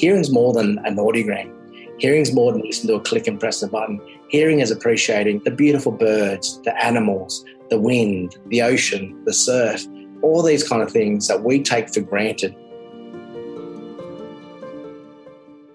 Hearing's 0.00 0.30
more 0.30 0.54
than 0.54 0.78
an 0.86 0.96
audiogram. 0.96 1.52
Hearing's 1.98 2.32
more 2.32 2.52
than 2.52 2.62
listen 2.62 2.88
to 2.88 2.94
a 2.94 3.00
click 3.00 3.26
and 3.26 3.38
press 3.38 3.62
a 3.62 3.68
button. 3.68 4.00
Hearing 4.28 4.60
is 4.60 4.70
appreciating 4.70 5.40
the 5.40 5.50
beautiful 5.50 5.92
birds, 5.92 6.58
the 6.62 6.74
animals, 6.82 7.44
the 7.68 7.78
wind, 7.78 8.38
the 8.46 8.62
ocean, 8.62 9.22
the 9.26 9.34
surf, 9.34 9.84
all 10.22 10.42
these 10.42 10.66
kind 10.66 10.80
of 10.80 10.90
things 10.90 11.28
that 11.28 11.44
we 11.44 11.62
take 11.62 11.92
for 11.92 12.00
granted. 12.00 12.56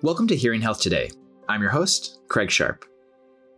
Welcome 0.01 0.25
to 0.29 0.35
Hearing 0.35 0.61
Health 0.61 0.81
Today. 0.81 1.11
I'm 1.47 1.61
your 1.61 1.69
host, 1.69 2.17
Craig 2.27 2.49
Sharp. 2.49 2.83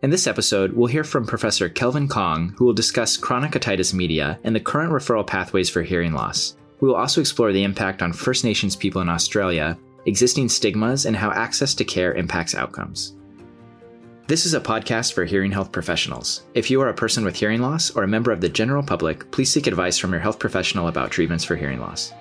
In 0.02 0.10
this 0.10 0.26
episode, 0.26 0.74
we'll 0.74 0.88
hear 0.88 1.02
from 1.02 1.24
Professor 1.24 1.70
Kelvin 1.70 2.08
Kong, 2.08 2.52
who 2.58 2.66
will 2.66 2.74
discuss 2.74 3.16
chronic 3.16 3.52
otitis 3.52 3.94
media 3.94 4.38
and 4.44 4.54
the 4.54 4.60
current 4.60 4.92
referral 4.92 5.26
pathways 5.26 5.70
for 5.70 5.80
hearing 5.80 6.12
loss. 6.12 6.56
We 6.80 6.88
will 6.88 6.96
also 6.96 7.22
explore 7.22 7.54
the 7.54 7.64
impact 7.64 8.02
on 8.02 8.12
First 8.12 8.44
Nations 8.44 8.76
people 8.76 9.00
in 9.00 9.08
Australia 9.08 9.78
existing 10.06 10.48
stigmas, 10.48 11.06
and 11.06 11.16
how 11.16 11.30
access 11.30 11.74
to 11.74 11.84
care 11.84 12.14
impacts 12.14 12.54
outcomes. 12.54 13.14
This 14.26 14.44
is 14.44 14.52
a 14.52 14.60
podcast 14.60 15.14
for 15.14 15.24
hearing 15.24 15.50
health 15.50 15.72
professionals. 15.72 16.42
If 16.52 16.70
you 16.70 16.82
are 16.82 16.90
a 16.90 16.94
person 16.94 17.24
with 17.24 17.34
hearing 17.34 17.62
loss 17.62 17.90
or 17.92 18.02
a 18.02 18.08
member 18.08 18.30
of 18.30 18.42
the 18.42 18.48
general 18.50 18.82
public, 18.82 19.30
please 19.30 19.50
seek 19.50 19.66
advice 19.66 19.96
from 19.96 20.12
your 20.12 20.20
health 20.20 20.38
professional 20.38 20.88
about 20.88 21.10
treatments 21.10 21.44
for 21.44 21.56
hearing 21.56 21.80
loss. 21.80 22.12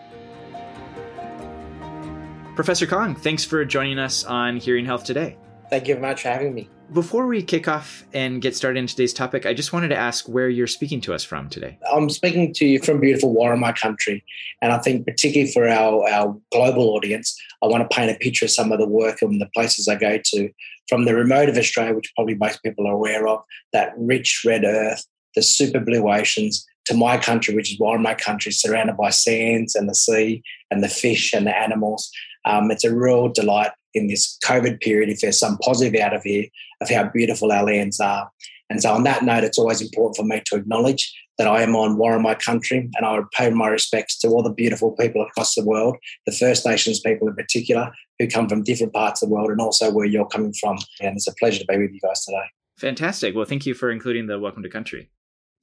Professor 2.56 2.88
Kong, 2.88 3.14
thanks 3.14 3.44
for 3.44 3.64
joining 3.66 4.00
us 4.00 4.24
on 4.24 4.56
Hearing 4.58 4.86
Health 4.86 5.04
today. 5.04 5.38
Thank 5.70 5.88
you 5.88 5.96
very 5.96 6.08
much 6.08 6.22
for 6.22 6.30
having 6.30 6.56
me. 6.56 6.70
Before 6.94 7.28
we 7.28 7.44
kick 7.44 7.68
off 7.68 8.06
and 8.14 8.42
get 8.42 8.56
started 8.56 8.80
in 8.80 8.88
today's 8.88 9.14
topic, 9.14 9.46
I 9.46 9.54
just 9.54 9.74
wanted 9.74 9.90
to 9.90 9.98
ask 9.98 10.28
where 10.30 10.48
you're 10.48 10.68
speaking 10.68 11.02
to 11.02 11.14
us 11.14 11.22
from 11.22 11.50
today. 11.50 11.78
I'm 11.94 12.10
speaking 12.10 12.54
to 12.54 12.66
you 12.66 12.80
from 12.80 13.02
beautiful 13.02 13.36
Worimi 13.36 13.76
country. 13.76 14.24
And 14.62 14.72
I 14.72 14.78
think, 14.78 15.06
particularly 15.06 15.52
for 15.52 15.68
our, 15.68 16.08
our 16.10 16.38
global 16.52 16.90
audience, 16.92 17.38
I 17.62 17.68
want 17.68 17.90
to 17.90 17.94
paint 17.94 18.16
a 18.16 18.20
picture 18.20 18.46
of 18.46 18.52
some 18.52 18.72
of 18.72 18.80
the 18.80 18.88
work 18.88 19.22
and 19.22 19.42
the 19.42 19.50
places 19.54 19.90
I 19.90 19.96
go 19.96 20.18
to 20.24 20.50
from 20.88 21.04
the 21.04 21.14
remote 21.14 21.50
of 21.50 21.58
Australia, 21.58 21.94
which 21.94 22.14
probably 22.16 22.36
most 22.36 22.64
people 22.64 22.88
are 22.88 22.94
aware 22.94 23.28
of, 23.28 23.42
that 23.74 23.94
rich 23.98 24.44
red 24.46 24.64
earth, 24.64 25.06
the 25.36 25.44
super 25.44 25.82
blue 25.82 26.10
oceans, 26.10 26.66
to 26.86 26.94
my 26.94 27.18
country, 27.18 27.54
which 27.54 27.74
is 27.74 27.80
Worimi 27.80 28.18
country, 28.18 28.54
surrounded 28.54 28.96
by 28.96 29.10
sands 29.10 29.76
and 29.76 29.90
the 29.90 29.96
sea 29.96 30.42
and 30.72 30.82
the 30.82 30.88
fish 30.88 31.34
and 31.34 31.46
the 31.46 31.56
animals. 31.56 32.10
Um, 32.46 32.72
it's 32.72 32.86
a 32.86 32.96
real 32.96 33.28
delight 33.28 33.72
in 33.98 34.08
this 34.08 34.38
COVID 34.44 34.80
period 34.82 35.10
if 35.10 35.20
there's 35.20 35.40
some 35.40 35.58
positive 35.58 36.00
out 36.00 36.16
of 36.16 36.24
here 36.24 36.46
of 36.82 36.90
how 36.90 37.10
beautiful 37.10 37.52
our 37.52 37.66
lands 37.66 38.00
are. 38.00 38.30
And 38.70 38.82
so, 38.82 38.94
on 38.94 39.04
that 39.04 39.24
note, 39.24 39.44
it's 39.44 39.58
always 39.58 39.82
important 39.82 40.18
for 40.18 40.24
me 40.24 40.42
to 40.46 40.56
acknowledge 40.56 41.14
that 41.38 41.48
I 41.48 41.62
am 41.62 41.76
on 41.76 41.98
Worimi 41.98 42.40
country 42.40 42.90
and 42.96 43.06
I 43.06 43.14
would 43.14 43.30
pay 43.32 43.50
my 43.50 43.68
respects 43.68 44.18
to 44.20 44.30
all 44.30 44.44
the 44.44 44.54
beautiful 44.54 44.92
people 44.92 45.22
across 45.22 45.56
the 45.56 45.64
world, 45.64 45.98
the 46.26 46.32
First 46.32 46.66
Nations 46.66 47.00
people 47.00 47.28
in 47.28 47.36
particular, 47.36 47.92
who 48.20 48.28
come 48.28 48.50
from 48.50 48.64
different 48.64 48.94
parts 48.94 49.22
of 49.22 49.30
the 49.30 49.36
world 49.36 49.52
and 49.52 49.62
also 49.62 49.92
where 49.92 50.06
you're 50.06 50.28
coming 50.28 50.54
from. 50.60 50.78
And 51.00 51.16
it's 51.16 51.28
a 51.28 51.36
pleasure 51.36 51.60
to 51.60 51.66
be 51.66 51.78
with 51.78 51.92
you 51.92 52.00
guys 52.02 52.26
today. 52.26 52.44
Fantastic. 52.78 53.36
Well, 53.36 53.46
thank 53.46 53.66
you 53.66 53.74
for 53.74 53.92
including 53.92 54.28
the 54.28 54.40
Welcome 54.40 54.64
to 54.64 54.70
Country. 54.70 55.10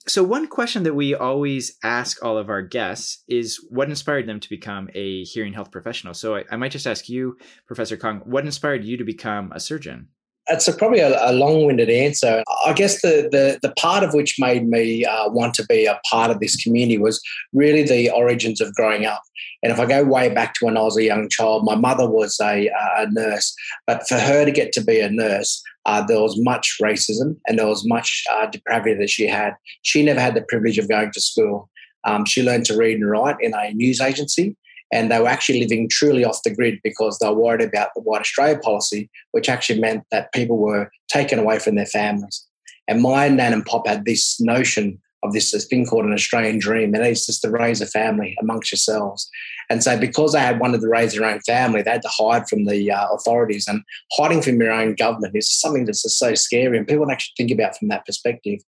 So, 0.06 0.22
one 0.22 0.48
question 0.48 0.82
that 0.82 0.94
we 0.94 1.14
always 1.14 1.78
ask 1.82 2.22
all 2.22 2.36
of 2.36 2.50
our 2.50 2.60
guests 2.60 3.24
is 3.26 3.64
what 3.70 3.88
inspired 3.88 4.26
them 4.26 4.38
to 4.38 4.50
become 4.50 4.90
a 4.94 5.24
hearing 5.24 5.54
health 5.54 5.70
professional? 5.70 6.12
So, 6.12 6.36
I, 6.36 6.44
I 6.50 6.56
might 6.56 6.72
just 6.72 6.86
ask 6.86 7.08
you, 7.08 7.38
Professor 7.66 7.96
Kong, 7.96 8.20
what 8.24 8.44
inspired 8.44 8.84
you 8.84 8.98
to 8.98 9.04
become 9.04 9.50
a 9.52 9.60
surgeon? 9.60 10.08
It's 10.48 10.68
a, 10.68 10.74
probably 10.74 11.00
a, 11.00 11.30
a, 11.30 11.32
long-winded 11.32 11.88
answer. 11.88 12.42
I 12.66 12.72
guess 12.74 13.00
the, 13.00 13.28
the, 13.30 13.58
the 13.62 13.72
part 13.74 14.04
of 14.04 14.12
which 14.12 14.36
made 14.38 14.68
me 14.68 15.04
uh, 15.04 15.30
want 15.30 15.54
to 15.54 15.66
be 15.66 15.86
a 15.86 15.98
part 16.10 16.30
of 16.30 16.40
this 16.40 16.62
community 16.62 16.98
was 16.98 17.22
really 17.54 17.82
the 17.82 18.10
origins 18.10 18.60
of 18.60 18.74
growing 18.74 19.06
up. 19.06 19.22
And 19.62 19.72
if 19.72 19.80
I 19.80 19.86
go 19.86 20.04
way 20.04 20.28
back 20.28 20.54
to 20.54 20.66
when 20.66 20.76
I 20.76 20.82
was 20.82 20.98
a 20.98 21.02
young 21.02 21.30
child, 21.30 21.64
my 21.64 21.74
mother 21.74 22.08
was 22.08 22.38
a, 22.42 22.68
a 22.98 23.06
nurse, 23.10 23.54
but 23.86 24.06
for 24.06 24.18
her 24.18 24.44
to 24.44 24.50
get 24.50 24.72
to 24.72 24.84
be 24.84 25.00
a 25.00 25.10
nurse, 25.10 25.62
uh, 25.86 26.04
there 26.04 26.20
was 26.20 26.38
much 26.38 26.76
racism 26.82 27.36
and 27.46 27.58
there 27.58 27.66
was 27.66 27.86
much 27.86 28.24
uh, 28.32 28.46
depravity 28.46 28.94
that 28.94 29.10
she 29.10 29.26
had. 29.26 29.54
She 29.82 30.02
never 30.02 30.20
had 30.20 30.34
the 30.34 30.44
privilege 30.48 30.78
of 30.78 30.88
going 30.88 31.12
to 31.12 31.20
school. 31.20 31.70
Um, 32.04 32.26
she 32.26 32.42
learned 32.42 32.66
to 32.66 32.76
read 32.76 32.96
and 32.96 33.08
write 33.08 33.36
in 33.40 33.54
a 33.54 33.72
news 33.72 34.00
agency 34.00 34.56
and 34.94 35.10
they 35.10 35.18
were 35.18 35.28
actually 35.28 35.60
living 35.60 35.88
truly 35.88 36.24
off 36.24 36.44
the 36.44 36.54
grid 36.54 36.78
because 36.84 37.18
they 37.18 37.26
were 37.26 37.34
worried 37.34 37.60
about 37.60 37.88
the 37.94 38.00
White 38.00 38.20
Australia 38.20 38.56
policy, 38.56 39.10
which 39.32 39.48
actually 39.48 39.80
meant 39.80 40.04
that 40.12 40.32
people 40.32 40.56
were 40.56 40.90
taken 41.08 41.40
away 41.40 41.58
from 41.58 41.74
their 41.74 41.84
families. 41.84 42.46
And 42.86 43.02
my 43.02 43.28
nan 43.28 43.52
and 43.52 43.66
pop 43.66 43.88
had 43.88 44.04
this 44.04 44.40
notion 44.40 45.00
of 45.24 45.32
this, 45.32 45.50
this 45.50 45.66
thing 45.66 45.84
called 45.84 46.04
an 46.04 46.12
Australian 46.12 46.58
dream, 46.58 46.94
and 46.94 47.04
it's 47.04 47.26
just 47.26 47.42
to 47.42 47.50
raise 47.50 47.80
a 47.80 47.86
family 47.86 48.36
amongst 48.40 48.70
yourselves. 48.70 49.28
And 49.68 49.82
so, 49.82 49.98
because 49.98 50.32
they 50.32 50.38
had 50.38 50.60
wanted 50.60 50.82
to 50.82 50.88
raise 50.88 51.14
their 51.14 51.24
own 51.24 51.40
family, 51.40 51.82
they 51.82 51.90
had 51.90 52.02
to 52.02 52.08
hide 52.08 52.46
from 52.46 52.66
the 52.66 52.92
uh, 52.92 53.08
authorities. 53.14 53.66
And 53.66 53.82
hiding 54.12 54.42
from 54.42 54.60
your 54.60 54.70
own 54.70 54.94
government 54.94 55.34
is 55.34 55.50
something 55.50 55.86
that's 55.86 56.02
just 56.02 56.18
so 56.18 56.34
scary, 56.34 56.78
and 56.78 56.86
people 56.86 57.04
don't 57.04 57.12
actually 57.12 57.34
think 57.36 57.58
about 57.58 57.76
from 57.76 57.88
that 57.88 58.06
perspective. 58.06 58.60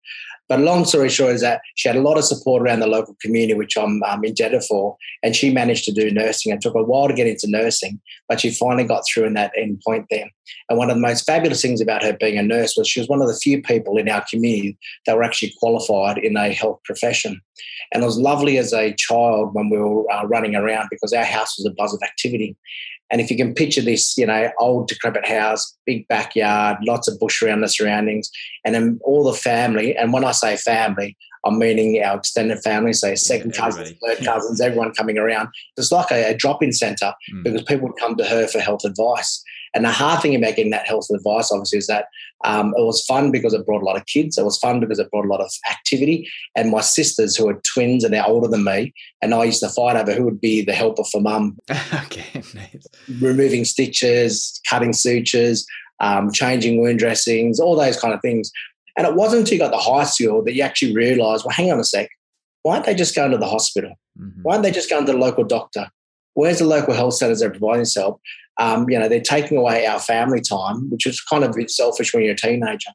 But 0.49 0.61
long 0.61 0.85
story 0.85 1.09
short 1.09 1.33
is 1.33 1.41
that 1.41 1.61
she 1.75 1.89
had 1.89 1.97
a 1.97 2.03
lot 2.03 2.19
of 2.19 2.25
support 2.25 2.63
around 2.63 2.81
the 2.81 2.87
local 2.87 3.17
community, 3.21 3.55
which 3.55 3.77
I'm 3.77 4.03
um, 4.05 4.25
indebted 4.25 4.63
for. 4.65 4.97
And 5.23 5.35
she 5.35 5.53
managed 5.53 5.85
to 5.87 5.93
do 5.93 6.11
nursing. 6.11 6.53
It 6.53 6.61
took 6.61 6.75
a 6.75 6.83
while 6.83 7.09
to 7.09 7.15
get 7.15 7.27
into 7.27 7.51
nursing, 7.51 8.01
but 8.29 8.41
she 8.41 8.51
finally 8.51 8.85
got 8.85 9.03
through 9.07 9.25
in 9.25 9.35
that 9.35 9.53
end 9.57 9.83
point 9.85 10.07
there. 10.11 10.31
And 10.69 10.79
one 10.79 10.91
of 10.91 10.97
the 10.97 11.01
most 11.01 11.27
fabulous 11.27 11.63
things 11.63 11.81
about 11.81 12.05
her 12.05 12.17
being 12.19 12.39
a 12.39 12.43
nurse 12.43 12.77
was 12.77 12.89
she 12.89 13.01
was 13.01 13.09
one 13.09 13.21
of 13.21 13.29
the 13.29 13.37
few 13.37 13.61
people 13.61 13.99
in 13.99 14.09
our 14.09 14.25
community 14.31 14.79
that 15.07 15.17
were 15.17 15.25
actually 15.25 15.53
qualified 15.59 16.19
in 16.19 16.37
a 16.37 16.53
health 16.53 16.81
profession. 16.85 17.41
And 17.93 18.03
it 18.03 18.07
was 18.07 18.19
lovely 18.19 18.59
as 18.59 18.73
a 18.73 18.95
child 18.95 19.55
when 19.55 19.71
we 19.71 19.79
were 19.79 20.11
uh, 20.13 20.25
running 20.27 20.55
around 20.55 20.89
because 20.91 21.13
our 21.13 21.25
house 21.25 21.59
was 21.59 21.67
a 21.67 21.75
buzz 21.75 21.95
of 21.95 22.03
activity. 22.03 22.57
And 23.11 23.21
if 23.21 23.31
you 23.31 23.37
can 23.37 23.55
picture 23.55 23.83
this, 23.83 24.17
you 24.19 24.27
know, 24.27 24.51
old 24.59 24.89
decrepit 24.89 25.27
house, 25.27 25.77
big 25.87 26.09
backyard, 26.09 26.79
lots 26.83 27.09
of 27.09 27.19
bush 27.21 27.43
around 27.43 27.61
the 27.61 27.69
surroundings, 27.69 28.31
and 28.65 28.75
then 28.75 28.99
all 29.05 29.25
the 29.25 29.37
family. 29.37 29.97
And 29.97 30.13
when 30.13 30.25
I 30.25 30.33
say 30.33 30.57
family, 30.57 31.17
I'm 31.45 31.59
meaning 31.59 32.03
our 32.03 32.17
extended 32.17 32.59
family, 32.63 32.93
so 32.93 33.15
second 33.15 33.53
yeah, 33.55 33.61
cousins, 33.61 33.99
third 34.05 34.25
cousins, 34.25 34.61
everyone 34.61 34.93
coming 34.93 35.19
around. 35.19 35.49
It's 35.77 35.93
like 35.93 36.11
a, 36.11 36.31
a 36.31 36.35
drop 36.37 36.63
in 36.63 36.73
centre 36.73 37.13
mm. 37.33 37.45
because 37.45 37.63
people 37.63 37.89
would 37.89 37.99
come 38.01 38.17
to 38.17 38.25
her 38.25 38.49
for 38.49 38.59
health 38.59 38.85
advice. 38.85 39.43
And 39.77 39.85
the 39.85 39.91
hard 39.91 40.23
thing 40.23 40.35
about 40.35 40.57
getting 40.57 40.71
that 40.71 40.87
health 40.87 41.09
advice, 41.15 41.53
obviously, 41.53 41.77
is 41.77 41.87
that 41.87 42.07
um, 42.45 42.73
it 42.79 42.83
was 42.83 43.05
fun 43.05 43.31
because 43.31 43.53
it 43.53 43.67
brought 43.67 43.83
a 43.83 43.85
lot 43.85 43.99
of 43.99 44.07
kids. 44.07 44.39
It 44.39 44.45
was 44.45 44.57
fun 44.57 44.81
because 44.81 44.99
it 44.99 45.11
brought 45.11 45.27
a 45.27 45.29
lot 45.29 45.43
of 45.43 45.53
activity. 45.71 46.31
And 46.57 46.71
my 46.71 46.81
sisters, 46.81 47.37
who 47.37 47.47
are 47.51 47.61
twins 47.75 48.03
and 48.03 48.15
they're 48.15 48.27
older 48.27 48.49
than 48.49 48.65
me, 48.65 48.95
and 49.21 49.35
I 49.35 49.45
used 49.45 49.61
to 49.61 49.69
fight 49.69 49.97
over 49.97 50.15
who 50.15 50.25
would 50.25 50.41
be 50.41 50.63
the 50.63 50.73
helper 50.73 51.05
for 51.05 51.21
mum. 51.21 51.59
okay, 52.05 52.25
nice. 52.55 52.87
Removing 53.21 53.67
stitches, 53.67 54.59
cutting 54.67 54.95
sutures, 54.95 55.67
um, 56.01 56.33
changing 56.33 56.81
wound 56.81 56.99
dressings, 56.99 57.61
all 57.61 57.77
those 57.77 58.01
kind 58.01 58.15
of 58.15 58.23
things. 58.23 58.51
And 58.97 59.07
it 59.07 59.15
wasn't 59.15 59.41
until 59.41 59.59
you 59.59 59.61
got 59.61 59.73
to 59.73 59.77
high 59.77 60.05
school 60.05 60.43
that 60.45 60.55
you 60.55 60.63
actually 60.63 60.95
realised, 60.95 61.45
well, 61.45 61.55
hang 61.55 61.71
on 61.71 61.79
a 61.79 61.85
sec, 61.85 62.09
why 62.63 62.77
aren't 62.77 62.87
they 62.87 62.95
just 62.95 63.15
going 63.15 63.33
to 63.33 63.39
the 63.39 63.47
hospital? 63.47 63.93
Mm-hmm. 64.19 64.41
Why 64.41 64.55
aren't 64.55 64.63
they 64.63 64.71
just 64.71 64.89
going 64.89 65.05
to 65.05 65.13
the 65.13 65.19
local 65.19 65.45
doctor? 65.45 65.91
Where's 66.37 66.61
the 66.61 66.65
local 66.65 66.95
health 66.95 67.15
centres 67.15 67.41
that 67.41 67.49
are 67.49 67.51
providing 67.51 67.81
this 67.81 67.97
help? 67.97 68.21
um, 68.59 68.89
you 68.89 68.99
know, 68.99 69.09
they're 69.09 69.21
taking 69.21 69.59
away 69.59 69.87
our 69.87 70.01
family 70.01 70.41
time, 70.41 70.89
which 70.91 71.07
is 71.07 71.21
kind 71.21 71.45
of 71.45 71.51
a 71.51 71.57
bit 71.57 71.71
selfish 71.71 72.15
when 72.15 72.23
you're 72.23 72.33
a 72.33 72.37
teenager. 72.37 72.91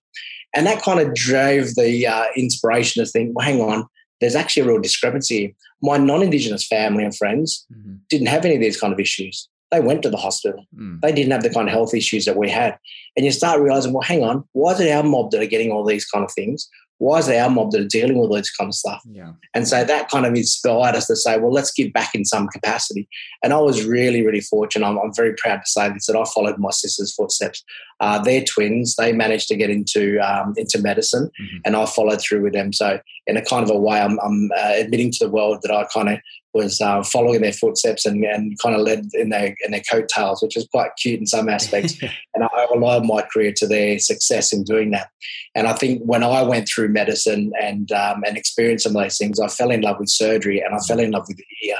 And 0.55 0.65
that 0.65 0.81
kind 0.81 0.99
of 0.99 1.13
drove 1.13 1.75
the 1.75 2.07
uh, 2.07 2.25
inspiration 2.35 3.03
to 3.03 3.09
think, 3.09 3.35
well, 3.35 3.45
hang 3.45 3.61
on, 3.61 3.87
there's 4.19 4.35
actually 4.35 4.63
a 4.63 4.67
real 4.67 4.81
discrepancy. 4.81 5.55
My 5.81 5.97
non 5.97 6.23
Indigenous 6.23 6.67
family 6.67 7.03
and 7.03 7.15
friends 7.15 7.65
mm-hmm. 7.73 7.95
didn't 8.09 8.27
have 8.27 8.45
any 8.45 8.55
of 8.55 8.61
these 8.61 8.79
kind 8.79 8.93
of 8.93 8.99
issues. 8.99 9.47
They 9.71 9.79
went 9.79 10.03
to 10.03 10.09
the 10.09 10.17
hospital. 10.17 10.65
Mm. 10.77 10.99
They 10.99 11.13
didn't 11.13 11.31
have 11.31 11.43
the 11.43 11.49
kind 11.49 11.69
of 11.69 11.73
health 11.73 11.93
issues 11.93 12.25
that 12.25 12.35
we 12.35 12.49
had. 12.49 12.77
And 13.15 13.25
you 13.25 13.31
start 13.31 13.61
realizing, 13.61 13.93
well, 13.93 14.01
hang 14.01 14.21
on, 14.21 14.43
why 14.51 14.73
is 14.73 14.81
it 14.81 14.91
our 14.91 15.01
mob 15.01 15.31
that 15.31 15.41
are 15.41 15.45
getting 15.45 15.71
all 15.71 15.85
these 15.85 16.03
kind 16.03 16.25
of 16.25 16.31
things? 16.33 16.67
Why 17.01 17.17
is 17.17 17.27
it 17.27 17.35
our 17.35 17.49
mob 17.49 17.71
that 17.71 17.81
are 17.81 17.87
dealing 17.87 18.19
with 18.19 18.29
all 18.29 18.35
this 18.35 18.55
kind 18.55 18.67
of 18.67 18.75
stuff? 18.75 19.01
Yeah. 19.11 19.31
And 19.55 19.67
so 19.67 19.83
that 19.83 20.11
kind 20.11 20.23
of 20.23 20.35
inspired 20.35 20.95
us 20.95 21.07
to 21.07 21.15
say, 21.15 21.39
well, 21.39 21.51
let's 21.51 21.71
give 21.71 21.91
back 21.93 22.13
in 22.13 22.25
some 22.25 22.47
capacity. 22.49 23.09
And 23.43 23.53
I 23.53 23.57
was 23.59 23.85
really, 23.85 24.23
really 24.23 24.39
fortunate. 24.39 24.85
I'm, 24.85 24.99
I'm 24.99 25.11
very 25.15 25.33
proud 25.33 25.61
to 25.65 25.67
say 25.67 25.89
this 25.89 26.05
that 26.05 26.15
I 26.15 26.23
followed 26.25 26.59
my 26.59 26.69
sister's 26.69 27.11
footsteps. 27.15 27.63
Uh, 28.01 28.19
they're 28.21 28.43
twins. 28.43 28.97
They 28.97 29.13
managed 29.13 29.47
to 29.47 29.55
get 29.55 29.71
into 29.71 30.19
um, 30.19 30.53
into 30.57 30.79
medicine, 30.79 31.31
mm-hmm. 31.41 31.57
and 31.65 31.75
I 31.75 31.87
followed 31.87 32.21
through 32.21 32.43
with 32.43 32.53
them. 32.53 32.71
So 32.71 32.99
in 33.25 33.35
a 33.35 33.43
kind 33.43 33.63
of 33.63 33.71
a 33.71 33.79
way, 33.79 33.99
I'm, 33.99 34.19
I'm 34.19 34.51
uh, 34.55 34.73
admitting 34.75 35.11
to 35.11 35.25
the 35.25 35.31
world 35.31 35.63
that 35.63 35.71
I 35.71 35.85
kind 35.85 36.09
of 36.09 36.19
was 36.53 36.81
uh, 36.81 37.01
following 37.03 37.41
their 37.41 37.53
footsteps 37.53 38.05
and, 38.05 38.23
and 38.25 38.57
kind 38.59 38.75
of 38.75 38.81
led 38.81 39.07
in 39.13 39.29
their 39.29 39.55
in 39.63 39.71
their 39.71 39.83
coattails, 39.89 40.41
which 40.41 40.57
is 40.57 40.67
quite 40.71 40.91
cute 41.01 41.19
in 41.19 41.25
some 41.25 41.47
aspects. 41.47 42.01
and 42.33 42.43
I 42.43 42.49
owe 42.53 42.77
a 42.77 42.79
lot 42.79 42.97
of 42.97 43.05
my 43.05 43.21
career 43.21 43.53
to 43.57 43.67
their 43.67 43.99
success 43.99 44.51
in 44.51 44.63
doing 44.63 44.91
that. 44.91 45.09
And 45.55 45.67
I 45.67 45.73
think 45.73 46.01
when 46.03 46.23
I 46.23 46.41
went 46.41 46.67
through 46.67 46.89
medicine 46.89 47.51
and 47.61 47.91
um, 47.91 48.23
and 48.25 48.37
experienced 48.37 48.83
some 48.83 48.95
of 48.95 49.01
those 49.01 49.17
things, 49.17 49.39
I 49.39 49.47
fell 49.47 49.71
in 49.71 49.81
love 49.81 49.99
with 49.99 50.09
surgery 50.09 50.59
and 50.59 50.75
I 50.75 50.79
fell 50.79 50.99
in 50.99 51.11
love 51.11 51.25
with 51.27 51.37
the 51.37 51.67
ear. 51.67 51.77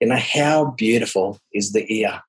You 0.00 0.08
know 0.08 0.16
how 0.16 0.72
beautiful 0.76 1.38
is 1.52 1.72
the 1.72 1.90
ear? 1.92 2.20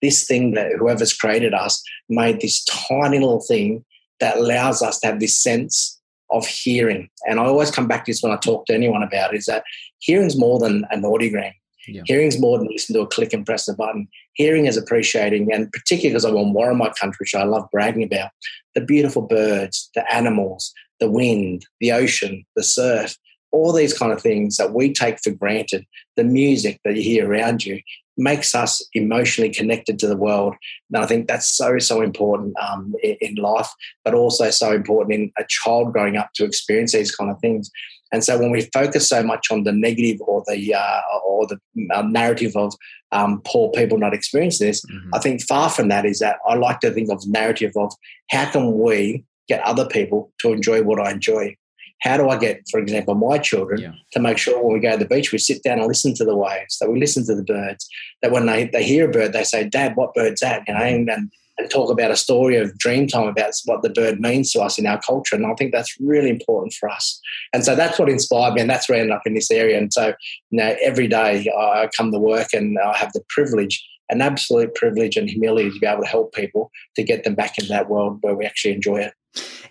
This 0.00 0.26
thing 0.26 0.54
that 0.54 0.72
whoever's 0.78 1.12
created 1.12 1.54
us 1.54 1.82
made 2.08 2.40
this 2.40 2.64
tiny 2.64 3.18
little 3.18 3.42
thing 3.46 3.84
that 4.20 4.36
allows 4.36 4.82
us 4.82 4.98
to 5.00 5.08
have 5.08 5.20
this 5.20 5.40
sense 5.40 5.98
of 6.30 6.46
hearing. 6.46 7.08
And 7.26 7.40
I 7.40 7.44
always 7.44 7.70
come 7.70 7.86
back 7.86 8.04
to 8.04 8.12
this 8.12 8.22
when 8.22 8.32
I 8.32 8.36
talk 8.36 8.66
to 8.66 8.74
anyone 8.74 9.02
about 9.02 9.34
it, 9.34 9.38
is 9.38 9.46
that 9.46 9.64
hearing's 10.00 10.36
more 10.36 10.58
than 10.58 10.84
an 10.90 11.02
audiogram. 11.02 11.52
Yeah. 11.86 12.02
Hearing's 12.04 12.38
more 12.38 12.58
than 12.58 12.68
listen 12.70 12.94
to 12.94 13.00
a 13.00 13.06
click 13.06 13.32
and 13.32 13.46
press 13.46 13.66
a 13.66 13.74
button. 13.74 14.08
Hearing 14.34 14.66
is 14.66 14.76
appreciating, 14.76 15.52
and 15.52 15.72
particularly 15.72 16.10
because 16.10 16.24
I'm 16.24 16.36
on 16.36 16.54
Worimi 16.54 16.94
country, 16.96 17.16
which 17.20 17.34
I 17.34 17.44
love 17.44 17.66
bragging 17.72 18.02
about, 18.02 18.30
the 18.74 18.82
beautiful 18.82 19.22
birds, 19.22 19.90
the 19.94 20.12
animals, 20.12 20.72
the 21.00 21.10
wind, 21.10 21.64
the 21.80 21.92
ocean, 21.92 22.44
the 22.56 22.62
surf, 22.62 23.16
all 23.52 23.72
these 23.72 23.96
kind 23.96 24.12
of 24.12 24.20
things 24.20 24.56
that 24.58 24.74
we 24.74 24.92
take 24.92 25.18
for 25.20 25.30
granted, 25.30 25.86
the 26.16 26.24
music 26.24 26.78
that 26.84 26.96
you 26.96 27.02
hear 27.02 27.30
around 27.30 27.64
you, 27.64 27.80
makes 28.18 28.54
us 28.54 28.84
emotionally 28.94 29.48
connected 29.48 29.98
to 29.98 30.08
the 30.08 30.16
world. 30.16 30.54
And 30.92 31.02
I 31.02 31.06
think 31.06 31.28
that's 31.28 31.56
so, 31.56 31.78
so 31.78 32.02
important 32.02 32.54
um, 32.60 32.92
in, 33.02 33.36
life, 33.36 33.68
but 34.04 34.12
also 34.12 34.50
so 34.50 34.72
important 34.72 35.14
in 35.14 35.32
a 35.38 35.44
child 35.48 35.92
growing 35.92 36.16
up 36.16 36.30
to 36.34 36.44
experience 36.44 36.92
these 36.92 37.14
kind 37.14 37.30
of 37.30 37.38
things. 37.40 37.70
And 38.12 38.24
so 38.24 38.38
when 38.38 38.50
we 38.50 38.68
focus 38.72 39.08
so 39.08 39.22
much 39.22 39.48
on 39.50 39.64
the 39.64 39.72
negative 39.72 40.20
or 40.20 40.42
the 40.46 40.74
uh, 40.74 41.00
or 41.24 41.46
the 41.46 41.58
uh, 41.94 42.02
narrative 42.02 42.56
of 42.56 42.74
um, 43.12 43.42
poor 43.44 43.70
people 43.72 43.98
not 43.98 44.14
experiencing 44.14 44.66
this, 44.66 44.84
mm-hmm. 44.84 45.10
I 45.14 45.18
think 45.18 45.42
far 45.42 45.68
from 45.70 45.88
that 45.88 46.04
is 46.04 46.18
that 46.20 46.38
I 46.46 46.54
like 46.54 46.80
to 46.80 46.90
think 46.90 47.10
of 47.10 47.26
narrative 47.26 47.72
of 47.76 47.92
how 48.30 48.50
can 48.50 48.78
we 48.78 49.24
get 49.48 49.62
other 49.64 49.86
people 49.86 50.32
to 50.40 50.52
enjoy 50.52 50.82
what 50.82 51.00
I 51.00 51.10
enjoy 51.10 51.56
how 52.00 52.16
do 52.16 52.28
I 52.28 52.38
get, 52.38 52.62
for 52.70 52.78
example, 52.78 53.14
my 53.14 53.38
children 53.38 53.80
yeah. 53.80 53.92
to 54.12 54.20
make 54.20 54.38
sure 54.38 54.62
when 54.62 54.74
we 54.74 54.80
go 54.80 54.92
to 54.92 54.98
the 54.98 55.04
beach, 55.04 55.32
we 55.32 55.38
sit 55.38 55.62
down 55.62 55.78
and 55.78 55.88
listen 55.88 56.14
to 56.14 56.24
the 56.24 56.36
waves, 56.36 56.78
that 56.78 56.90
we 56.90 57.00
listen 57.00 57.26
to 57.26 57.34
the 57.34 57.42
birds, 57.42 57.88
that 58.22 58.30
when 58.30 58.46
they, 58.46 58.66
they 58.66 58.84
hear 58.84 59.08
a 59.08 59.12
bird, 59.12 59.32
they 59.32 59.42
say, 59.42 59.68
Dad, 59.68 59.96
what 59.96 60.14
bird's 60.14 60.40
that? 60.40 60.62
You 60.68 60.74
know, 60.74 60.80
and, 60.80 61.10
and, 61.10 61.10
and 61.10 61.32
talk 61.70 61.90
about 61.90 62.10
a 62.10 62.16
story 62.16 62.56
of 62.56 62.76
dream 62.78 63.06
time 63.06 63.26
about 63.26 63.52
what 63.64 63.82
the 63.82 63.90
bird 63.90 64.20
means 64.20 64.52
to 64.52 64.60
us 64.60 64.78
in 64.78 64.86
our 64.86 65.00
culture. 65.00 65.36
And 65.36 65.46
I 65.46 65.54
think 65.54 65.72
that's 65.72 65.94
really 66.00 66.30
important 66.30 66.72
for 66.74 66.88
us. 66.88 67.20
And 67.52 67.64
so 67.64 67.74
that's 67.74 67.98
what 67.98 68.08
inspired 68.08 68.54
me, 68.54 68.60
and 68.60 68.70
that's 68.70 68.88
where 68.88 68.98
I 68.98 69.00
ended 69.00 69.16
up 69.16 69.22
in 69.26 69.34
this 69.34 69.50
area. 69.50 69.78
And 69.78 69.92
so, 69.92 70.14
you 70.50 70.62
every 70.82 71.08
day 71.08 71.50
I 71.56 71.88
come 71.96 72.12
to 72.12 72.18
work 72.18 72.48
and 72.52 72.78
I 72.78 72.96
have 72.96 73.12
the 73.12 73.22
privilege 73.28 73.84
an 74.10 74.22
absolute 74.22 74.74
privilege 74.74 75.16
and 75.16 75.28
humility 75.28 75.70
to 75.70 75.78
be 75.78 75.86
able 75.86 76.02
to 76.02 76.08
help 76.08 76.32
people 76.32 76.70
to 76.96 77.02
get 77.02 77.24
them 77.24 77.34
back 77.34 77.58
into 77.58 77.68
that 77.68 77.88
world 77.88 78.18
where 78.22 78.34
we 78.34 78.46
actually 78.46 78.74
enjoy 78.74 78.98
it. 78.98 79.12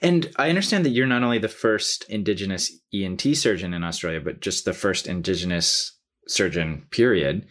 And 0.01 0.31
I 0.35 0.49
understand 0.49 0.85
that 0.85 0.91
you're 0.91 1.07
not 1.07 1.23
only 1.23 1.39
the 1.39 1.49
first 1.49 2.05
Indigenous 2.07 2.71
ENT 2.93 3.21
surgeon 3.35 3.73
in 3.73 3.83
Australia, 3.83 4.21
but 4.21 4.41
just 4.41 4.65
the 4.65 4.73
first 4.73 5.07
Indigenous 5.07 5.97
surgeon, 6.27 6.85
period. 6.91 7.47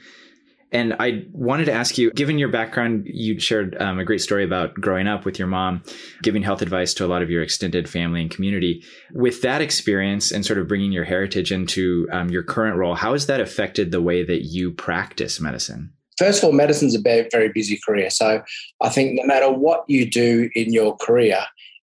And 0.72 0.94
I 0.98 1.24
wanted 1.32 1.66
to 1.66 1.72
ask 1.72 1.96
you, 1.96 2.10
given 2.10 2.38
your 2.38 2.48
background, 2.48 3.06
you 3.06 3.38
shared 3.38 3.76
um, 3.80 3.98
a 3.98 4.04
great 4.04 4.20
story 4.20 4.42
about 4.42 4.74
growing 4.74 5.06
up 5.06 5.24
with 5.24 5.38
your 5.38 5.48
mom, 5.48 5.82
giving 6.22 6.42
health 6.42 6.60
advice 6.60 6.92
to 6.94 7.04
a 7.04 7.08
lot 7.08 7.22
of 7.22 7.30
your 7.30 7.42
extended 7.42 7.88
family 7.88 8.20
and 8.20 8.30
community. 8.30 8.82
With 9.12 9.42
that 9.42 9.60
experience 9.60 10.32
and 10.32 10.44
sort 10.44 10.58
of 10.58 10.66
bringing 10.66 10.92
your 10.92 11.04
heritage 11.04 11.52
into 11.52 12.08
um, 12.12 12.30
your 12.30 12.42
current 12.42 12.76
role, 12.76 12.94
how 12.94 13.12
has 13.12 13.26
that 13.26 13.40
affected 13.40 13.90
the 13.90 14.02
way 14.02 14.24
that 14.24 14.42
you 14.46 14.72
practice 14.72 15.40
medicine? 15.40 15.92
First 16.18 16.42
of 16.42 16.46
all, 16.46 16.52
medicine's 16.52 16.94
a 16.94 17.00
very, 17.00 17.28
very 17.30 17.50
busy 17.50 17.78
career. 17.86 18.10
So 18.10 18.42
I 18.80 18.88
think 18.88 19.20
no 19.20 19.26
matter 19.26 19.52
what 19.52 19.84
you 19.86 20.10
do 20.10 20.50
in 20.54 20.72
your 20.72 20.96
career, 20.96 21.44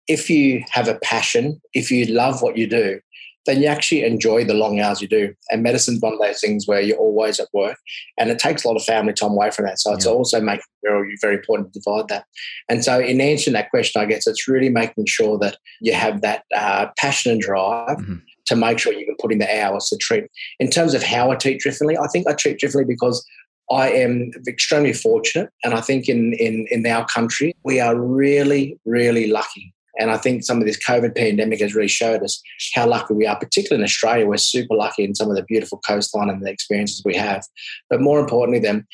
if 0.07 0.31
you 0.31 0.65
have 0.71 0.89
a 0.89 0.99
passion, 1.01 1.61
if 1.75 1.91
you 1.91 2.07
love 2.07 2.43
what 2.43 2.57
you 2.57 2.67
do, 2.67 3.01
then 3.49 3.63
you 3.63 3.67
actually 3.67 4.05
enjoy 4.05 4.45
the 4.45 4.53
long 4.53 4.79
hours 4.79 5.01
you 5.01 5.09
do. 5.09 5.35
And 5.51 5.63
medicine's 5.63 6.03
one 6.03 6.13
of 6.13 6.19
those 6.21 6.39
things 6.39 6.67
where 6.67 6.83
you're 6.83 6.99
always 6.99 7.41
at 7.41 7.49
work 7.55 7.79
and 8.19 8.31
it 8.31 8.39
takes 8.39 8.63
a 8.63 8.69
lot 8.69 8.77
of 8.77 8.85
family 8.85 9.15
time 9.15 9.31
away 9.31 9.51
from 9.51 9.65
that. 9.65 9.81
So 9.81 9.95
it's 9.95 10.05
yeah. 10.05 10.13
also 10.13 10.41
making 10.41 10.65
very, 10.85 11.17
very 11.23 11.37
important 11.37 11.73
to 11.73 11.81
divide 11.81 12.09
that. 12.09 12.27
And 12.69 12.85
so 12.85 13.01
in 13.01 13.23
answering 13.23 13.55
that 13.55 13.71
question, 13.71 14.03
I 14.03 14.05
guess 14.05 14.27
it's 14.27 14.47
really 14.47 14.69
making 14.69 15.07
sure 15.07 15.39
that 15.39 15.57
you 15.81 15.95
have 15.95 16.21
that 16.21 16.45
uh, 16.55 16.89
passion 16.99 17.33
and 17.33 17.41
drive 17.41 17.97
mm-hmm. 17.97 18.17
to 18.47 18.57
make 18.57 18.79
sure 18.79 18.93
you 18.93 19.07
can 19.07 19.17
put 19.19 19.33
in 19.33 19.39
the 19.39 19.63
hours 19.63 19.87
to 19.87 19.97
treat. 19.97 20.25
In 20.61 20.69
terms 20.69 20.93
of 20.93 21.03
how 21.03 21.31
I 21.31 21.37
treat 21.37 21.63
differently, 21.63 21.97
I 21.97 22.07
think 22.09 22.29
I 22.29 22.35
treat 22.35 22.59
differently 22.59 22.93
because 22.93 23.27
I 23.71 23.91
am 23.91 24.31
extremely 24.47 24.93
fortunate. 24.93 25.49
And 25.65 25.73
I 25.73 25.81
think 25.81 26.07
in, 26.07 26.35
in, 26.35 26.67
in 26.71 26.87
our 26.87 27.07
country, 27.07 27.55
we 27.65 27.81
are 27.81 27.99
really, 27.99 28.79
really 28.85 29.29
lucky 29.29 29.73
and 29.99 30.11
I 30.11 30.17
think 30.17 30.45
some 30.45 30.59
of 30.59 30.67
this 30.67 30.79
COVID 30.79 31.17
pandemic 31.17 31.61
has 31.61 31.75
really 31.75 31.89
showed 31.89 32.23
us 32.23 32.41
how 32.75 32.87
lucky 32.87 33.15
we 33.15 33.27
are, 33.27 33.39
particularly 33.39 33.81
in 33.83 33.85
Australia. 33.85 34.27
We're 34.27 34.37
super 34.37 34.75
lucky 34.75 35.05
in 35.05 35.15
some 35.15 35.29
of 35.29 35.37
the 35.37 35.43
beautiful 35.43 35.81
coastline 35.87 36.31
and 36.31 36.45
the 36.45 36.51
experiences 36.51 37.03
we 37.05 37.17
have. 37.17 37.45
But 37.91 38.01
more 38.01 38.21
importantly, 38.21 38.61
then, 38.61 38.87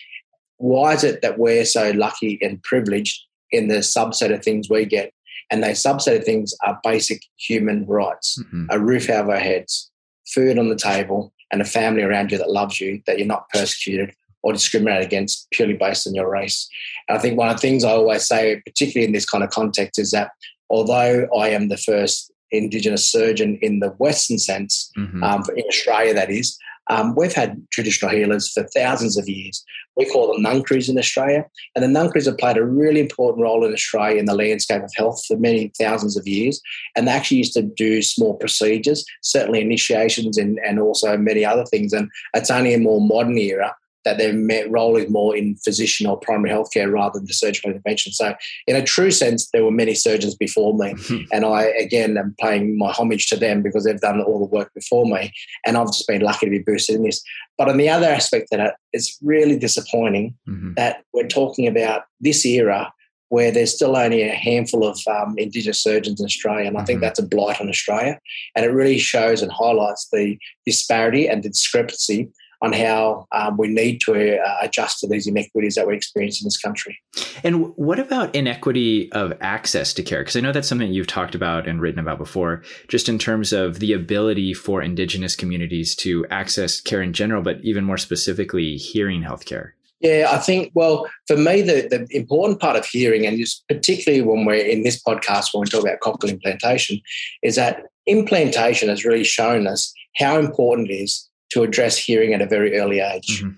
why 0.57 0.95
is 0.95 1.05
it 1.05 1.21
that 1.21 1.39
we're 1.39 1.67
so 1.67 1.91
lucky 1.91 2.39
and 2.41 2.63
privileged 2.63 3.23
in 3.51 3.69
the 3.69 3.77
subset 3.77 4.33
of 4.33 4.43
things 4.43 4.71
we 4.71 4.87
get? 4.87 5.13
And 5.51 5.63
those 5.63 5.83
subset 5.83 6.17
of 6.17 6.25
things 6.25 6.55
are 6.65 6.81
basic 6.83 7.23
human 7.37 7.87
rights 7.87 8.39
mm-hmm. 8.41 8.67
a 8.71 8.79
roof 8.79 9.11
over 9.11 9.33
our 9.33 9.39
heads, 9.39 9.91
food 10.27 10.59
on 10.59 10.71
the 10.71 10.77
table, 10.77 11.33
and 11.53 11.61
a 11.61 11.67
family 11.67 12.03
around 12.03 12.33
you 12.33 12.39
that 12.39 12.51
loves 12.51 12.81
you, 12.81 13.03
that 13.07 13.19
you're 13.19 13.27
not 13.27 13.49
persecuted 13.51 14.15
or 14.43 14.53
discriminated 14.53 15.07
against 15.07 15.51
purely 15.51 15.75
based 15.75 16.07
on 16.07 16.15
your 16.15 16.31
race. 16.31 16.69
And 17.09 17.19
I 17.19 17.21
think 17.21 17.39
one 17.39 17.49
of 17.49 17.57
the 17.57 17.61
things 17.61 17.85
I 17.85 17.91
always 17.91 18.27
say, 18.27 18.61
particularly 18.65 19.07
in 19.07 19.13
this 19.13 19.27
kind 19.27 19.45
of 19.45 19.51
context, 19.51 19.99
is 19.99 20.11
that 20.11 20.31
although 20.71 21.29
I 21.37 21.49
am 21.51 21.69
the 21.69 21.77
first 21.77 22.33
Indigenous 22.51 23.11
surgeon 23.11 23.59
in 23.63 23.81
the 23.81 23.91
Western 23.91 24.39
sense, 24.39 24.91
mm-hmm. 24.97 25.23
um, 25.23 25.43
in 25.57 25.65
Australia, 25.69 26.15
that 26.15 26.31
is, 26.31 26.57
um, 26.91 27.15
we've 27.17 27.33
had 27.33 27.61
traditional 27.73 28.11
healers 28.11 28.53
for 28.53 28.65
thousands 28.75 29.17
of 29.17 29.29
years. 29.29 29.65
We 29.97 30.05
call 30.07 30.33
them 30.33 30.45
ngangkaris 30.45 30.89
in 30.89 30.99
Australia, 30.99 31.47
and 31.75 31.83
the 31.83 31.89
ngangkaris 31.89 32.27
have 32.27 32.39
played 32.39 32.57
a 32.57 32.65
really 32.65 33.01
important 33.01 33.43
role 33.43 33.65
in 33.65 33.73
Australia 33.73 34.19
in 34.19 34.27
the 34.27 34.35
landscape 34.35 34.83
of 34.83 34.93
health 34.95 35.25
for 35.27 35.37
many 35.37 35.73
thousands 35.79 36.17
of 36.17 36.27
years. 36.27 36.61
And 36.95 37.07
they 37.07 37.13
actually 37.13 37.39
used 37.39 37.55
to 37.55 37.63
do 37.63 38.03
small 38.03 38.35
procedures, 38.35 39.05
certainly 39.23 39.61
initiations 39.61 40.37
and, 40.37 40.59
and 40.67 40.79
also 40.79 41.17
many 41.17 41.45
other 41.45 41.65
things. 41.65 41.93
And 41.93 42.11
it's 42.35 42.51
only 42.51 42.75
a 42.75 42.79
more 42.79 43.01
modern 43.01 43.39
era 43.39 43.75
that 44.05 44.19
their 44.19 44.35
role 44.69 44.97
is 44.97 45.11
more 45.11 45.37
in 45.37 45.57
physician 45.57 46.07
or 46.07 46.19
primary 46.19 46.51
healthcare 46.51 46.93
rather 46.93 47.19
than 47.19 47.27
the 47.27 47.35
surgical 47.35 47.71
intervention. 47.71 48.13
So, 48.13 48.35
in 48.67 48.77
a 48.77 48.83
true 48.83 49.11
sense, 49.11 49.49
there 49.53 49.65
were 49.65 49.71
many 49.71 49.95
surgeons 49.95 50.35
before 50.35 50.77
me, 50.77 50.95
and 51.33 51.45
I 51.45 51.65
again 51.79 52.17
am 52.17 52.35
paying 52.39 52.79
my 52.79 52.93
homage 52.93 53.29
to 53.29 53.37
them 53.37 53.63
because 53.63 53.85
they've 53.85 54.01
done 54.01 54.21
all 54.21 54.39
the 54.39 54.55
work 54.55 54.73
before 54.75 55.07
me, 55.07 55.33
and 55.67 55.77
I've 55.77 55.89
just 55.89 56.07
been 56.07 56.23
lucky 56.23 56.47
to 56.47 56.51
be 56.51 56.61
boosted 56.61 56.97
in 56.97 57.05
this. 57.05 57.23
But 57.57 57.69
on 57.69 57.77
the 57.77 57.89
other 57.89 58.09
aspect 58.09 58.49
of 58.53 58.61
it, 58.61 58.75
it's 58.93 59.19
really 59.23 59.59
disappointing 59.59 60.35
mm-hmm. 60.49 60.75
that 60.75 61.05
we're 61.13 61.29
talking 61.29 61.67
about 61.67 62.05
this 62.21 62.45
era 62.45 62.93
where 63.29 63.51
there's 63.51 63.75
still 63.75 63.97
only 63.97 64.23
a 64.23 64.33
handful 64.33 64.87
of 64.87 64.97
um, 65.09 65.35
Indigenous 65.39 65.83
surgeons 65.83 66.21
in 66.21 66.27
Australia. 66.27 66.69
And 66.69 66.79
I 66.79 66.85
think 66.85 66.99
mm-hmm. 66.99 67.05
that's 67.05 67.19
a 67.19 67.27
blight 67.27 67.61
on 67.61 67.69
Australia. 67.69 68.21
And 68.55 68.65
it 68.65 68.69
really 68.69 68.99
shows 68.99 69.43
and 69.43 69.51
highlights 69.51 70.09
the 70.13 70.39
disparity 70.65 71.27
and 71.27 71.43
the 71.43 71.49
discrepancy 71.49 72.31
on 72.63 72.73
how 72.73 73.27
um, 73.33 73.57
we 73.57 73.69
need 73.69 74.01
to 74.03 74.39
uh, 74.39 74.57
adjust 74.63 75.01
to 75.01 75.09
these 75.09 75.27
inequities 75.27 75.75
that 75.75 75.87
we 75.87 75.95
experience 75.95 76.41
in 76.41 76.47
this 76.47 76.59
country. 76.59 76.99
And 77.43 77.75
what 77.77 77.99
about 77.99 78.35
inequity 78.35 79.11
of 79.13 79.33
access 79.41 79.93
to 79.95 80.03
care? 80.03 80.21
Because 80.21 80.37
I 80.37 80.41
know 80.41 80.53
that's 80.53 80.69
something 80.69 80.93
you've 80.93 81.07
talked 81.07 81.35
about 81.35 81.69
and 81.69 81.81
written 81.81 82.01
about 82.01 82.19
before, 82.19 82.63
just 82.89 83.09
in 83.09 83.19
terms 83.19 83.53
of 83.53 83.81
the 83.81 83.93
ability 83.93 84.55
for 84.55 84.83
Indigenous 84.83 85.37
communities 85.37 85.95
to 85.97 86.27
access 86.31 86.81
care 86.81 87.03
in 87.03 87.13
general, 87.13 87.43
but 87.43 87.59
even 87.63 87.85
more 87.85 87.99
specifically, 87.99 88.77
hearing 88.77 89.23
healthcare. 89.23 89.73
Yeah, 90.01 90.29
I 90.31 90.39
think, 90.39 90.71
well, 90.75 91.09
for 91.27 91.37
me, 91.37 91.63
the, 91.63 91.89
the 91.89 92.07
important 92.11 92.61
part 92.61 92.77
of 92.77 92.85
hearing, 92.85 93.27
and 93.27 93.39
just 93.39 93.67
particularly 93.69 94.23
when 94.23 94.45
we're 94.45 94.63
in 94.63 94.83
this 94.83 95.03
podcast, 95.03 95.55
when 95.55 95.63
we 95.63 95.67
talk 95.67 95.83
about 95.83 96.01
cochlear 96.01 96.33
implantation, 96.33 97.01
is 97.43 97.57
that 97.57 97.85
implantation 98.07 98.91
has 98.91 99.05
really 99.05 99.25
shown 99.25 99.67
us 99.67 99.95
how 100.17 100.39
important 100.39 100.91
it 100.91 100.95
is 100.95 101.29
to 101.51 101.63
address 101.63 101.97
hearing 101.97 102.35
at 102.35 102.43
a 102.43 102.47
very 102.47 102.79
early 102.79 103.01
age 103.01 103.41
mm-hmm. 103.41 103.51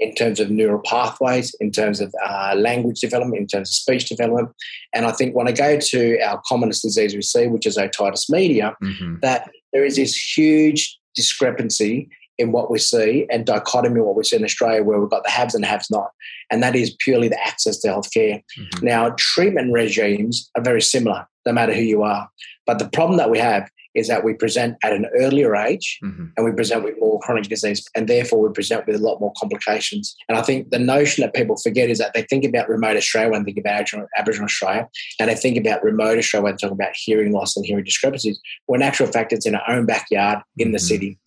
in 0.00 0.14
terms 0.14 0.40
of 0.40 0.50
neural 0.50 0.80
pathways, 0.84 1.54
in 1.60 1.70
terms 1.70 2.00
of 2.00 2.14
uh, 2.26 2.54
language 2.56 3.00
development, 3.00 3.40
in 3.40 3.46
terms 3.46 3.68
of 3.68 3.74
speech 3.74 4.08
development. 4.08 4.50
And 4.94 5.06
I 5.06 5.12
think 5.12 5.34
when 5.34 5.48
I 5.48 5.52
go 5.52 5.78
to 5.78 6.20
our 6.20 6.40
commonest 6.46 6.82
disease 6.82 7.14
we 7.14 7.22
see, 7.22 7.46
which 7.46 7.66
is 7.66 7.76
otitis 7.76 8.30
media, 8.30 8.76
mm-hmm. 8.82 9.16
that 9.22 9.50
there 9.72 9.84
is 9.84 9.96
this 9.96 10.36
huge 10.36 10.98
discrepancy 11.14 12.08
in 12.38 12.52
what 12.52 12.70
we 12.70 12.78
see 12.78 13.26
and 13.30 13.44
dichotomy 13.44 14.00
what 14.00 14.14
we 14.14 14.22
see 14.22 14.36
in 14.36 14.44
Australia, 14.44 14.82
where 14.82 15.00
we've 15.00 15.10
got 15.10 15.24
the 15.24 15.30
haves 15.30 15.54
and 15.54 15.64
haves 15.64 15.90
not. 15.90 16.10
And 16.50 16.62
that 16.62 16.76
is 16.76 16.96
purely 17.00 17.28
the 17.28 17.40
access 17.44 17.78
to 17.80 17.88
healthcare. 17.88 18.42
Mm-hmm. 18.58 18.86
Now, 18.86 19.10
treatment 19.18 19.72
regimes 19.72 20.48
are 20.56 20.62
very 20.62 20.80
similar, 20.80 21.26
no 21.44 21.52
matter 21.52 21.74
who 21.74 21.82
you 21.82 22.02
are. 22.02 22.30
But 22.64 22.78
the 22.78 22.88
problem 22.88 23.18
that 23.18 23.30
we 23.30 23.38
have 23.38 23.68
is 23.98 24.08
that 24.08 24.24
we 24.24 24.34
present 24.34 24.76
at 24.82 24.92
an 24.92 25.06
earlier 25.18 25.54
age 25.56 25.98
mm-hmm. 26.02 26.26
and 26.36 26.46
we 26.46 26.52
present 26.52 26.84
with 26.84 26.94
more 26.98 27.20
chronic 27.20 27.44
disease 27.44 27.84
and 27.94 28.08
therefore 28.08 28.40
we 28.40 28.52
present 28.52 28.86
with 28.86 28.96
a 28.96 28.98
lot 28.98 29.20
more 29.20 29.32
complications. 29.38 30.14
And 30.28 30.38
I 30.38 30.42
think 30.42 30.70
the 30.70 30.78
notion 30.78 31.22
that 31.22 31.34
people 31.34 31.56
forget 31.56 31.90
is 31.90 31.98
that 31.98 32.14
they 32.14 32.22
think 32.22 32.44
about 32.44 32.68
remote 32.68 32.96
Australia 32.96 33.30
when 33.30 33.44
they 33.44 33.52
think 33.52 33.66
about 33.66 33.84
Aboriginal 34.16 34.46
Australia 34.46 34.88
and 35.20 35.28
they 35.28 35.34
think 35.34 35.56
about 35.56 35.82
remote 35.82 36.18
Australia 36.18 36.44
when 36.44 36.54
they 36.54 36.58
talk 36.58 36.72
about 36.72 36.94
hearing 36.94 37.32
loss 37.32 37.56
and 37.56 37.66
hearing 37.66 37.84
discrepancies, 37.84 38.40
when 38.66 38.82
in 38.82 38.86
actual 38.88 39.06
fact 39.06 39.32
it's 39.32 39.46
in 39.46 39.54
our 39.54 39.70
own 39.70 39.86
backyard 39.86 40.40
in 40.56 40.68
mm-hmm. 40.68 40.72
the 40.72 40.78
city. 40.78 41.18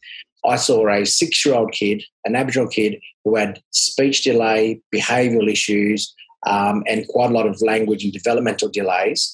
I 0.44 0.56
saw 0.56 0.88
a 0.90 1.06
six 1.06 1.46
year 1.46 1.56
old 1.56 1.72
kid, 1.72 2.04
an 2.26 2.36
Aboriginal 2.36 2.68
kid, 2.68 3.00
who 3.24 3.36
had 3.36 3.62
speech 3.72 4.24
delay, 4.24 4.82
behavioural 4.94 5.52
issues, 5.52 6.14
um, 6.48 6.84
and 6.88 7.08
quite 7.08 7.30
a 7.30 7.34
lot 7.34 7.48
of 7.48 7.62
language 7.62 8.04
and 8.04 8.14
developmental 8.14 8.70
delays. 8.70 9.34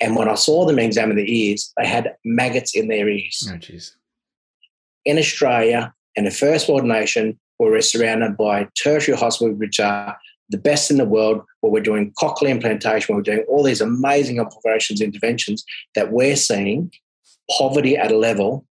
And 0.00 0.14
when 0.14 0.28
I 0.28 0.34
saw 0.34 0.64
them 0.64 0.78
examine 0.78 1.16
the 1.16 1.30
ears, 1.30 1.72
they 1.76 1.86
had 1.86 2.14
maggots 2.24 2.74
in 2.74 2.88
their 2.88 3.08
ears. 3.08 3.48
Oh, 3.52 3.56
jeez. 3.56 3.92
In 5.04 5.18
Australia, 5.18 5.92
in 6.14 6.26
a 6.26 6.30
first 6.30 6.68
world 6.68 6.84
nation, 6.84 7.38
where 7.56 7.72
we're 7.72 7.82
surrounded 7.82 8.36
by 8.36 8.68
tertiary 8.80 9.16
hospitals, 9.16 9.58
which 9.58 9.80
are 9.80 10.16
the 10.50 10.58
best 10.58 10.90
in 10.90 10.96
the 10.96 11.04
world, 11.04 11.42
where 11.60 11.72
we're 11.72 11.82
doing 11.82 12.12
cochlear 12.20 12.50
implantation, 12.50 13.12
where 13.12 13.18
we're 13.18 13.34
doing 13.34 13.44
all 13.48 13.62
these 13.62 13.80
amazing 13.80 14.38
operations, 14.38 15.00
interventions, 15.00 15.64
that 15.94 16.12
we're 16.12 16.36
seeing 16.36 16.90
poverty 17.58 17.96
at 17.96 18.12
a 18.12 18.16
level 18.16 18.64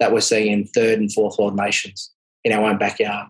that 0.00 0.12
we're 0.12 0.20
seeing 0.20 0.52
in 0.52 0.66
third 0.66 0.98
and 0.98 1.12
fourth 1.12 1.38
world 1.38 1.56
nations 1.56 2.10
in 2.44 2.52
our 2.52 2.68
own 2.68 2.78
backyard. 2.78 3.28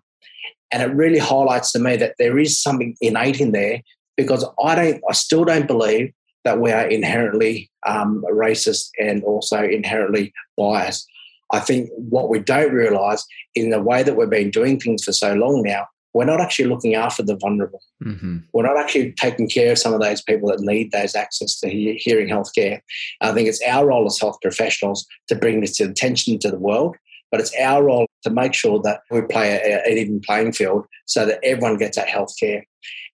And 0.72 0.82
it 0.82 0.94
really 0.94 1.18
highlights 1.18 1.72
to 1.72 1.78
me 1.78 1.96
that 1.96 2.14
there 2.18 2.38
is 2.38 2.60
something 2.60 2.96
innate 3.00 3.40
in 3.40 3.52
there 3.52 3.80
because 4.16 4.44
I 4.62 4.74
don't, 4.74 5.02
I 5.08 5.12
still 5.12 5.44
don't 5.44 5.66
believe 5.66 6.12
that 6.44 6.60
we 6.60 6.70
are 6.70 6.86
inherently 6.86 7.70
um, 7.86 8.24
racist 8.30 8.90
and 9.00 9.22
also 9.24 9.62
inherently 9.62 10.32
biased. 10.56 11.06
I 11.52 11.60
think 11.60 11.90
what 11.96 12.28
we 12.28 12.38
don't 12.38 12.72
realise 12.72 13.26
in 13.54 13.70
the 13.70 13.80
way 13.80 14.02
that 14.02 14.16
we've 14.16 14.30
been 14.30 14.50
doing 14.50 14.78
things 14.80 15.04
for 15.04 15.12
so 15.12 15.34
long 15.34 15.62
now, 15.62 15.86
we're 16.14 16.24
not 16.24 16.40
actually 16.40 16.68
looking 16.68 16.94
after 16.94 17.22
the 17.22 17.36
vulnerable. 17.36 17.80
Mm-hmm. 18.02 18.38
We're 18.52 18.66
not 18.66 18.78
actually 18.78 19.12
taking 19.12 19.48
care 19.48 19.72
of 19.72 19.78
some 19.78 19.92
of 19.92 20.00
those 20.00 20.22
people 20.22 20.48
that 20.48 20.60
need 20.60 20.92
those 20.92 21.14
access 21.14 21.58
to 21.60 21.68
hearing 21.68 22.28
healthcare. 22.28 22.80
I 23.20 23.32
think 23.32 23.48
it's 23.48 23.62
our 23.66 23.86
role 23.86 24.06
as 24.06 24.18
health 24.20 24.38
professionals 24.40 25.06
to 25.28 25.34
bring 25.34 25.60
this 25.60 25.76
to 25.78 25.84
attention 25.84 26.38
to 26.40 26.50
the 26.50 26.58
world, 26.58 26.96
but 27.30 27.40
it's 27.40 27.54
our 27.60 27.82
role 27.82 28.06
to 28.22 28.30
make 28.30 28.54
sure 28.54 28.80
that 28.82 29.00
we 29.10 29.22
play 29.22 29.54
a, 29.54 29.82
an 29.90 29.98
even 29.98 30.20
playing 30.20 30.52
field 30.52 30.86
so 31.06 31.26
that 31.26 31.40
everyone 31.42 31.78
gets 31.78 31.96
that 31.96 32.06
healthcare. 32.06 32.62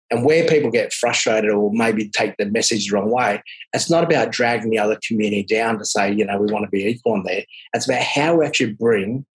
And 0.10 0.24
where 0.24 0.48
people 0.48 0.72
get 0.72 0.94
frustrated 0.94 1.52
or 1.52 1.70
maybe 1.74 2.10
take 2.10 2.38
the 2.38 2.46
message 2.46 2.88
the 2.88 2.96
wrong 2.96 3.12
way, 3.12 3.42
it's 3.74 3.90
not 3.90 4.06
about 4.06 4.32
dragging 4.32 4.70
the 4.70 4.80
other 4.80 4.98
community 5.06 5.44
down 5.44 5.78
to 5.80 5.86
say, 5.86 6.14
you 6.14 6.26
know, 6.26 6.40
we 6.40 6.52
want 6.52 6.64
to 6.64 6.72
be 6.72 6.86
equal 6.86 7.14
on 7.14 7.24
there. 7.24 7.44
It's 7.74 7.90
about 7.90 8.04
how 8.04 8.36
we 8.36 8.46
actually 8.46 8.74
bring 8.74 9.26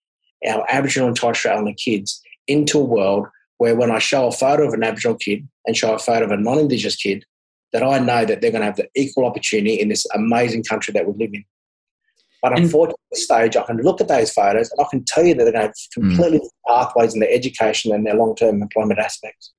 our 0.49 0.65
Aboriginal 0.71 1.09
and 1.09 1.17
Torres 1.17 1.39
Strait 1.39 1.53
Islander 1.53 1.75
kids 1.75 2.23
into 2.49 2.79
a 2.79 2.85
world 2.85 3.27
where 3.59 3.77
when 3.77 3.91
I 3.91 3.99
show 3.99 4.27
a 4.27 4.33
photo 4.33 4.67
of 4.67 4.73
an 4.73 4.83
Aboriginal 4.83 5.17
kid 5.17 5.47
and 5.67 5.77
show 5.77 5.95
a 5.95 5.99
photo 5.99 6.25
of 6.25 6.31
a 6.31 6.37
non 6.37 6.59
Indigenous 6.59 6.97
kid, 6.97 7.25
that 7.73 7.83
I 7.83 7.99
know 7.99 8.25
that 8.25 8.41
they're 8.41 8.51
going 8.51 8.61
to 8.61 8.67
have 8.67 8.77
the 8.77 8.89
equal 8.95 9.25
opportunity 9.25 9.75
in 9.75 9.89
this 9.89 10.07
amazing 10.15 10.65
country 10.65 10.93
that 10.93 11.07
we 11.07 11.13
live 11.13 11.35
in. 11.35 11.45
But 12.43 12.59
unfortunately, 12.59 12.99
at 13.13 13.15
this 13.15 13.25
stage, 13.25 13.57
I 13.57 13.63
can 13.63 13.77
look 13.79 14.01
at 14.01 14.09
those 14.09 14.33
photos 14.33 14.69
and 14.73 14.85
I 14.85 14.89
can 14.91 15.05
tell 15.05 15.25
you 15.25 15.35
that 15.35 15.45
they're 15.45 15.53
going 15.53 15.63
to 15.63 15.69
have 15.69 15.75
completely 15.95 16.41
mm. 16.41 16.49
pathways 16.67 17.15
in 17.15 17.21
their 17.21 17.31
education 17.31 17.95
and 17.95 18.05
their 18.05 18.17
long 18.17 18.35
term 18.35 18.61
employment 18.61 18.99
aspects. 18.99 19.53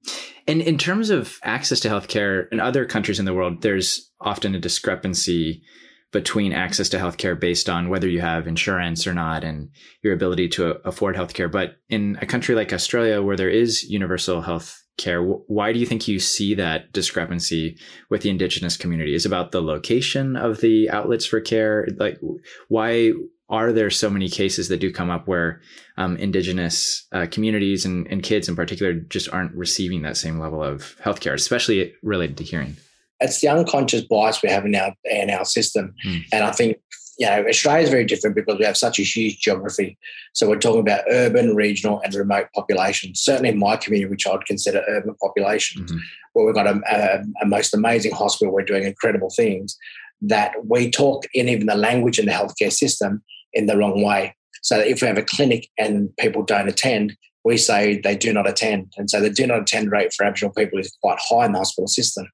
And 0.48 0.62
in 0.62 0.78
terms 0.78 1.10
of 1.10 1.40
access 1.44 1.80
to 1.82 1.90
healthcare 1.90 2.48
in 2.52 2.60
other 2.60 2.86
countries 2.86 3.20
in 3.20 3.26
the 3.26 3.34
world, 3.34 3.62
there's 3.62 4.12
often 4.20 4.54
a 4.54 4.60
discrepancy 4.60 5.64
between 6.12 6.54
access 6.54 6.90
to 6.90 6.98
healthcare 6.98 7.40
based 7.40 7.70
on 7.70 7.90
whether 7.90 8.08
you 8.08 8.22
have 8.22 8.48
insurance 8.48 9.08
or 9.08 9.14
not 9.14 9.44
and 9.44 9.70
your 10.04 10.14
ability 10.14 10.48
to 10.48 10.78
afford 10.86 11.16
healthcare. 11.16 11.52
But 11.52 11.78
in 11.90 12.18
a 12.22 12.26
country 12.26 12.54
like 12.54 12.74
Australia, 12.74 13.22
where 13.22 13.38
there 13.38 13.50
is 13.50 13.84
universal 13.84 14.42
health 14.42 14.83
care, 14.98 15.24
why 15.24 15.74
do 15.74 15.80
you 15.80 15.86
think 15.86 16.08
you 16.08 16.20
see 16.20 16.54
that 16.56 16.92
discrepancy 16.94 17.78
with 18.10 18.22
the 18.22 18.30
Indigenous 18.30 18.78
community? 18.78 19.16
Is 19.16 19.26
about 19.26 19.52
the 19.52 19.62
location 19.62 20.36
of 20.36 20.62
the 20.62 20.90
outlets 20.90 21.26
for 21.26 21.42
care? 21.42 21.88
Like, 21.98 22.20
why 22.68 23.14
are 23.50 23.72
there 23.72 23.90
so 23.90 24.10
many 24.10 24.30
cases 24.30 24.70
that 24.70 24.78
do 24.80 24.92
come 24.92 25.10
up 25.10 25.28
where 25.28 25.62
um, 25.98 26.18
Indigenous 26.18 27.06
uh, 27.12 27.28
communities 27.30 27.86
and, 27.86 28.08
and 28.08 28.24
kids 28.24 28.48
in 28.48 28.56
particular 28.56 28.94
just 28.94 29.32
aren't 29.34 29.56
receiving 29.56 30.02
that 30.04 30.18
same 30.18 30.40
level 30.40 30.64
of 30.64 30.96
healthcare, 31.04 31.34
especially 31.34 31.94
related 32.02 32.38
to 32.38 32.44
hearing? 32.44 32.78
it's 33.24 33.40
the 33.42 33.48
unconscious 33.48 34.02
bias 34.02 34.42
we 34.44 34.50
have 34.50 34.66
in 34.66 34.76
our 34.76 34.94
in 35.06 35.30
our 35.30 35.46
system. 35.46 35.96
Mm. 36.06 36.24
And 36.32 36.44
I 36.44 36.52
think 36.52 36.78
you 37.18 37.28
know 37.28 37.46
Australia 37.48 37.84
is 37.84 37.90
very 37.90 38.06
different 38.06 38.36
because 38.36 38.58
we 38.58 38.66
have 38.66 38.78
such 38.78 39.00
a 39.00 39.04
huge 39.04 39.40
geography. 39.40 39.98
So 40.34 40.48
we're 40.48 40.60
talking 40.60 40.82
about 40.82 41.04
urban, 41.10 41.56
regional, 41.56 42.02
and 42.04 42.14
remote 42.14 42.48
populations. 42.56 43.22
Certainly 43.22 43.50
in 43.50 43.60
my 43.60 43.78
community, 43.78 44.10
which 44.10 44.28
I'd 44.28 44.46
consider 44.46 44.84
urban 44.88 45.16
populations, 45.22 45.92
mm-hmm. 45.92 46.02
where 46.34 46.46
we've 46.46 46.56
got 46.56 46.68
a, 46.68 46.82
a, 46.90 47.24
a 47.44 47.46
most 47.46 47.74
amazing 47.74 48.14
hospital, 48.14 48.54
we're 48.54 48.64
doing 48.64 48.84
incredible 48.84 49.30
things. 49.30 49.78
That 50.22 50.54
we 50.66 50.90
talk 50.90 51.26
in 51.34 51.50
even 51.50 51.68
the 51.68 51.76
language 51.76 52.18
in 52.18 52.26
the 52.26 52.32
healthcare 52.32 52.72
system 52.72 53.22
in 53.52 53.66
the 53.66 53.78
wrong 53.78 54.04
way. 54.04 54.36
So 54.62 54.80
if 54.80 55.02
we 55.02 55.08
have 55.08 55.18
a 55.18 55.24
clinic 55.24 55.70
and 55.78 56.16
people 56.18 56.44
don't 56.44 56.70
attend, 56.70 57.18
we 57.44 57.58
say 57.58 58.00
they 58.00 58.16
do 58.16 58.32
not 58.32 58.48
attend. 58.48 58.94
And 58.98 59.10
so 59.10 59.20
the 59.20 59.30
do 59.30 59.46
not 59.46 59.62
attend 59.62 59.92
rate 59.92 60.14
for 60.14 60.26
Aboriginal 60.26 60.54
people 60.54 60.80
is 60.80 60.96
quite 61.02 61.20
high 61.20 61.46
in 61.46 61.52
the 61.52 61.58
hospital 61.60 61.88
system. 61.88 62.28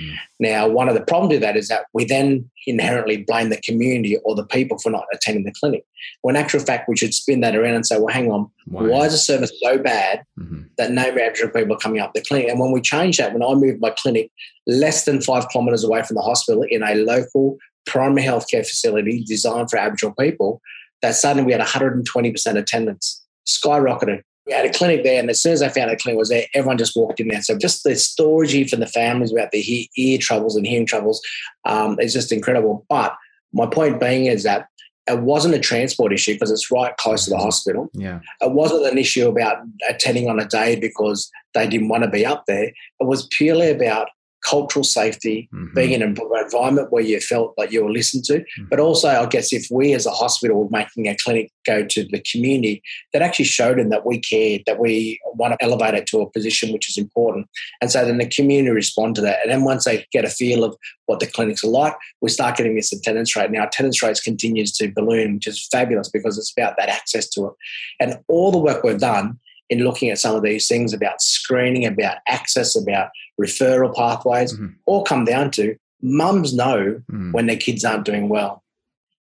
Mm. 0.00 0.14
Now, 0.40 0.68
one 0.68 0.88
of 0.88 0.94
the 0.94 1.00
problems 1.00 1.32
with 1.32 1.40
that 1.40 1.56
is 1.56 1.68
that 1.68 1.86
we 1.92 2.04
then 2.04 2.50
inherently 2.66 3.18
blame 3.18 3.50
the 3.50 3.60
community 3.60 4.16
or 4.24 4.34
the 4.34 4.44
people 4.44 4.78
for 4.78 4.90
not 4.90 5.04
attending 5.12 5.44
the 5.44 5.52
clinic. 5.52 5.84
When 6.22 6.36
actual 6.36 6.60
fact, 6.60 6.88
we 6.88 6.96
should 6.96 7.14
spin 7.14 7.40
that 7.40 7.56
around 7.56 7.74
and 7.74 7.86
say, 7.86 7.98
well, 7.98 8.12
hang 8.12 8.30
on, 8.30 8.50
why, 8.66 8.82
why 8.82 9.00
is 9.06 9.12
the 9.12 9.18
service 9.18 9.52
so 9.62 9.78
bad 9.78 10.24
mm-hmm. 10.38 10.62
that 10.78 10.92
no 10.92 11.02
Aboriginal 11.02 11.50
people 11.50 11.74
are 11.74 11.78
coming 11.78 12.00
up 12.00 12.12
the 12.14 12.22
clinic? 12.22 12.48
And 12.48 12.60
when 12.60 12.72
we 12.72 12.80
change 12.80 13.16
that, 13.18 13.32
when 13.32 13.42
I 13.42 13.54
moved 13.54 13.80
my 13.80 13.90
clinic 13.90 14.30
less 14.66 15.04
than 15.04 15.20
five 15.20 15.48
kilometres 15.48 15.84
away 15.84 16.02
from 16.02 16.16
the 16.16 16.22
hospital 16.22 16.64
in 16.68 16.82
a 16.82 16.94
local 16.94 17.56
primary 17.86 18.26
healthcare 18.26 18.66
facility 18.66 19.24
designed 19.24 19.70
for 19.70 19.78
Aboriginal 19.78 20.14
people, 20.18 20.60
that 21.02 21.14
suddenly 21.14 21.44
we 21.44 21.52
had 21.52 21.60
120% 21.60 22.56
attendance, 22.56 23.24
skyrocketed 23.46 24.22
we 24.46 24.52
had 24.52 24.64
a 24.64 24.72
clinic 24.72 25.02
there, 25.02 25.18
and 25.18 25.28
as 25.28 25.42
soon 25.42 25.52
as 25.52 25.62
I 25.62 25.68
found 25.68 25.90
a 25.90 25.96
clinic 25.96 26.18
was 26.18 26.28
there, 26.28 26.46
everyone 26.54 26.78
just 26.78 26.96
walked 26.96 27.20
in 27.20 27.28
there. 27.28 27.42
So 27.42 27.58
just 27.58 27.82
the 27.82 27.96
storage 27.96 28.70
for 28.70 28.76
the 28.76 28.86
families 28.86 29.32
about 29.32 29.50
the 29.50 29.64
ear, 29.66 29.86
ear 29.96 30.18
troubles 30.18 30.56
and 30.56 30.66
hearing 30.66 30.86
troubles 30.86 31.20
um, 31.64 31.98
is 31.98 32.12
just 32.12 32.32
incredible. 32.32 32.86
But 32.88 33.16
my 33.52 33.66
point 33.66 33.98
being 33.98 34.26
is 34.26 34.44
that 34.44 34.68
it 35.08 35.20
wasn't 35.20 35.54
a 35.54 35.60
transport 35.60 36.12
issue 36.12 36.34
because 36.34 36.50
it's 36.50 36.70
right 36.70 36.96
close 36.96 37.24
to 37.24 37.30
the 37.30 37.38
hospital. 37.38 37.88
Yeah. 37.92 38.20
It 38.40 38.52
wasn't 38.52 38.86
an 38.86 38.98
issue 38.98 39.28
about 39.28 39.58
attending 39.88 40.28
on 40.28 40.40
a 40.40 40.46
day 40.46 40.76
because 40.76 41.30
they 41.54 41.68
didn't 41.68 41.88
want 41.88 42.04
to 42.04 42.10
be 42.10 42.26
up 42.26 42.44
there. 42.46 42.64
It 42.64 43.06
was 43.06 43.28
purely 43.30 43.70
about 43.70 44.08
cultural 44.44 44.84
safety, 44.84 45.48
mm-hmm. 45.52 45.74
being 45.74 45.92
in 45.92 46.02
an 46.02 46.16
environment 46.42 46.92
where 46.92 47.02
you 47.02 47.20
felt 47.20 47.54
like 47.56 47.72
you 47.72 47.84
were 47.84 47.90
listened 47.90 48.24
to. 48.24 48.34
Mm-hmm. 48.34 48.64
But 48.70 48.80
also, 48.80 49.08
I 49.08 49.26
guess 49.26 49.52
if 49.52 49.66
we 49.70 49.92
as 49.92 50.06
a 50.06 50.10
hospital 50.10 50.62
were 50.62 50.70
making 50.70 51.08
a 51.08 51.16
clinic 51.16 51.50
go 51.66 51.84
to 51.84 52.04
the 52.04 52.22
community, 52.30 52.82
that 53.12 53.22
actually 53.22 53.46
showed 53.46 53.78
them 53.78 53.90
that 53.90 54.06
we 54.06 54.20
cared, 54.20 54.62
that 54.66 54.78
we 54.78 55.20
want 55.34 55.52
to 55.52 55.64
elevate 55.64 55.94
it 55.94 56.06
to 56.08 56.20
a 56.20 56.30
position 56.30 56.72
which 56.72 56.88
is 56.88 56.96
important. 56.96 57.48
And 57.80 57.90
so 57.90 58.04
then 58.04 58.18
the 58.18 58.28
community 58.28 58.70
respond 58.70 59.14
to 59.16 59.20
that. 59.22 59.38
And 59.42 59.50
then 59.50 59.64
once 59.64 59.84
they 59.84 60.06
get 60.12 60.24
a 60.24 60.30
feel 60.30 60.64
of 60.64 60.76
what 61.06 61.20
the 61.20 61.26
clinics 61.26 61.64
are 61.64 61.68
like, 61.68 61.94
we 62.20 62.30
start 62.30 62.56
getting 62.56 62.76
this 62.76 62.92
attendance 62.92 63.34
rate. 63.36 63.50
Now, 63.50 63.64
attendance 63.64 64.02
rates 64.02 64.20
continues 64.20 64.72
to 64.72 64.92
balloon, 64.92 65.34
which 65.34 65.46
is 65.46 65.66
fabulous 65.70 66.08
because 66.08 66.38
it's 66.38 66.52
about 66.56 66.76
that 66.78 66.88
access 66.88 67.28
to 67.30 67.46
it. 67.46 67.52
And 68.00 68.18
all 68.28 68.52
the 68.52 68.58
work 68.58 68.82
we've 68.82 68.98
done 68.98 69.38
in 69.68 69.80
looking 69.80 70.10
at 70.10 70.18
some 70.18 70.36
of 70.36 70.42
these 70.42 70.68
things 70.68 70.92
about 70.92 71.20
screening, 71.20 71.86
about 71.86 72.18
access, 72.28 72.76
about 72.76 73.10
referral 73.40 73.94
pathways, 73.94 74.52
mm-hmm. 74.52 74.68
all 74.86 75.04
come 75.04 75.24
down 75.24 75.50
to 75.52 75.76
mums 76.02 76.54
know 76.54 77.00
mm. 77.10 77.32
when 77.32 77.46
their 77.46 77.56
kids 77.56 77.84
aren't 77.84 78.04
doing 78.04 78.28
well. 78.28 78.62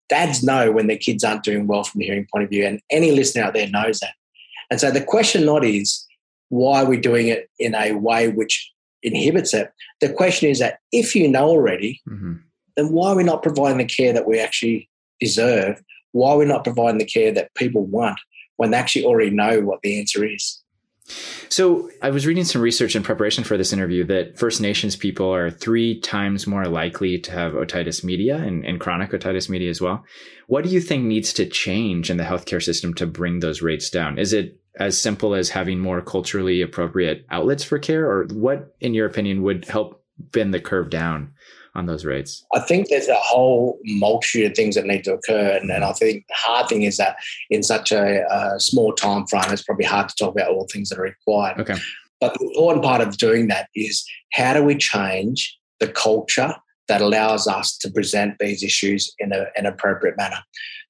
Dads 0.09 0.43
know 0.43 0.73
when 0.73 0.87
their 0.87 0.97
kids 0.97 1.23
aren't 1.23 1.45
doing 1.45 1.67
well 1.67 1.85
from 1.85 2.01
a 2.01 2.05
hearing 2.05 2.27
point 2.33 2.45
of 2.45 2.51
view, 2.51 2.65
and 2.65 2.81
any 2.91 3.13
listener 3.13 3.45
out 3.45 3.55
there 3.55 3.69
knows 3.69 4.01
that. 4.01 4.15
And 4.71 4.81
so 4.81 4.91
the 4.91 5.03
question 5.03 5.45
not 5.45 5.65
is 5.65 6.07
why 6.49 6.83
are 6.83 6.87
we 6.87 6.97
doing 6.97 7.29
it 7.29 7.49
in 7.59 7.75
a 7.75 7.93
way 7.93 8.29
which 8.29 8.73
inhibits 9.03 9.55
it. 9.55 9.73
The 10.01 10.13
question 10.13 10.51
is 10.51 10.59
that 10.59 10.79
if 10.93 11.15
you 11.15 11.29
know 11.29 11.49
already, 11.49 12.01
mm-hmm. 12.09 12.35
then 12.77 12.93
why 12.93 13.11
are 13.11 13.17
we 13.17 13.25
not 13.25 13.43
providing 13.43 13.79
the 13.79 13.85
care 13.85 14.13
that 14.13 14.27
we 14.27 14.39
actually 14.39 14.89
deserve? 15.21 15.83
Why 16.13 16.33
are 16.33 16.39
we 16.39 16.45
not 16.45 16.65
providing 16.65 16.99
the 16.99 17.05
care 17.05 17.33
that 17.33 17.55
people 17.55 17.85
want? 17.85 18.19
When 18.61 18.73
they 18.73 18.77
actually 18.77 19.07
already 19.07 19.31
know 19.31 19.63
what 19.63 19.81
the 19.81 19.99
answer 19.99 20.23
is. 20.23 20.61
So, 21.49 21.89
I 22.03 22.11
was 22.11 22.27
reading 22.27 22.45
some 22.45 22.61
research 22.61 22.95
in 22.95 23.03
preparation 23.03 23.43
for 23.43 23.57
this 23.57 23.73
interview 23.73 24.05
that 24.05 24.39
First 24.39 24.61
Nations 24.61 24.97
people 24.97 25.35
are 25.35 25.51
three 25.51 25.99
times 25.99 26.47
more 26.47 26.67
likely 26.67 27.19
to 27.19 27.33
have 27.33 27.55
otitis 27.55 28.05
media 28.05 28.37
and, 28.37 28.63
and, 28.67 28.79
chronic 28.79 29.13
otitis 29.13 29.49
media 29.49 29.71
as 29.71 29.81
well. 29.81 30.05
What 30.47 30.63
do 30.63 30.69
you 30.71 30.83
think 30.83 31.05
needs 31.05 31.33
to 31.33 31.47
change 31.47 32.11
in 32.11 32.19
the 32.19 32.25
healthcare 32.25 32.63
system 32.63 32.93
to 32.95 33.07
bring 33.07 33.41
those 33.41 33.63
rates 33.63 33.89
down? 33.89 34.19
Is 34.19 34.35
it 34.35 34.61
as 34.79 35.01
simple 35.01 35.35
as 35.35 35.49
having 35.49 35.81
more 35.81 36.03
culturally 36.03 36.61
appropriate 36.61 37.25
outlets 37.31 37.65
for 37.65 37.79
care, 37.79 38.09
or 38.09 38.27
what, 38.27 38.77
in 38.79 38.93
your 38.93 39.07
opinion, 39.07 39.43
would 39.43 39.65
help 39.65 40.05
bend 40.19 40.53
the 40.53 40.61
curve 40.61 40.91
down 40.91 41.33
on 41.81 41.87
those 41.87 42.05
rates? 42.05 42.45
I 42.55 42.61
think 42.61 42.89
there's 42.89 43.09
a 43.09 43.17
whole 43.17 43.79
multitude 43.85 44.51
of 44.51 44.57
things 44.57 44.77
that 44.77 44.87
need 44.87 45.03
to 45.05 45.15
occur, 45.15 45.59
and, 45.61 45.71
and 45.71 45.85
I 45.85 45.93
think 45.93 46.25
the 46.29 46.35
hard 46.37 46.69
thing 46.69 46.83
is 46.83 46.97
that 46.99 47.17
in 47.51 47.65
such 47.65 47.91
a, 47.91 48.25
a, 48.31 48.61
small 48.61 48.93
time 48.93 49.27
frame, 49.27 49.45
it's 49.49 49.63
probably 49.63 49.87
hard 49.87 50.09
to 50.09 50.15
talk 50.15 50.35
about 50.35 50.51
all 50.51 50.67
the 50.67 50.73
things 50.73 50.91
that 50.91 50.99
are 50.99 51.03
required. 51.03 51.59
Okay. 51.59 51.77
But 52.21 52.35
the 52.35 52.47
important 52.47 52.85
part 52.85 53.01
of 53.01 53.17
doing 53.17 53.49
that 53.49 53.69
is 53.75 54.05
how 54.33 54.53
do 54.53 54.63
we 54.63 54.77
change 54.77 55.59
the 55.81 55.89
culture 55.89 56.55
that 56.89 57.01
allows 57.01 57.47
us 57.47 57.79
to 57.79 57.91
present 57.91 58.37
these 58.39 58.63
issues 58.63 59.15
in 59.19 59.33
a, 59.33 59.47
an 59.57 59.65
appropriate 59.65 60.17
manner. 60.17 60.39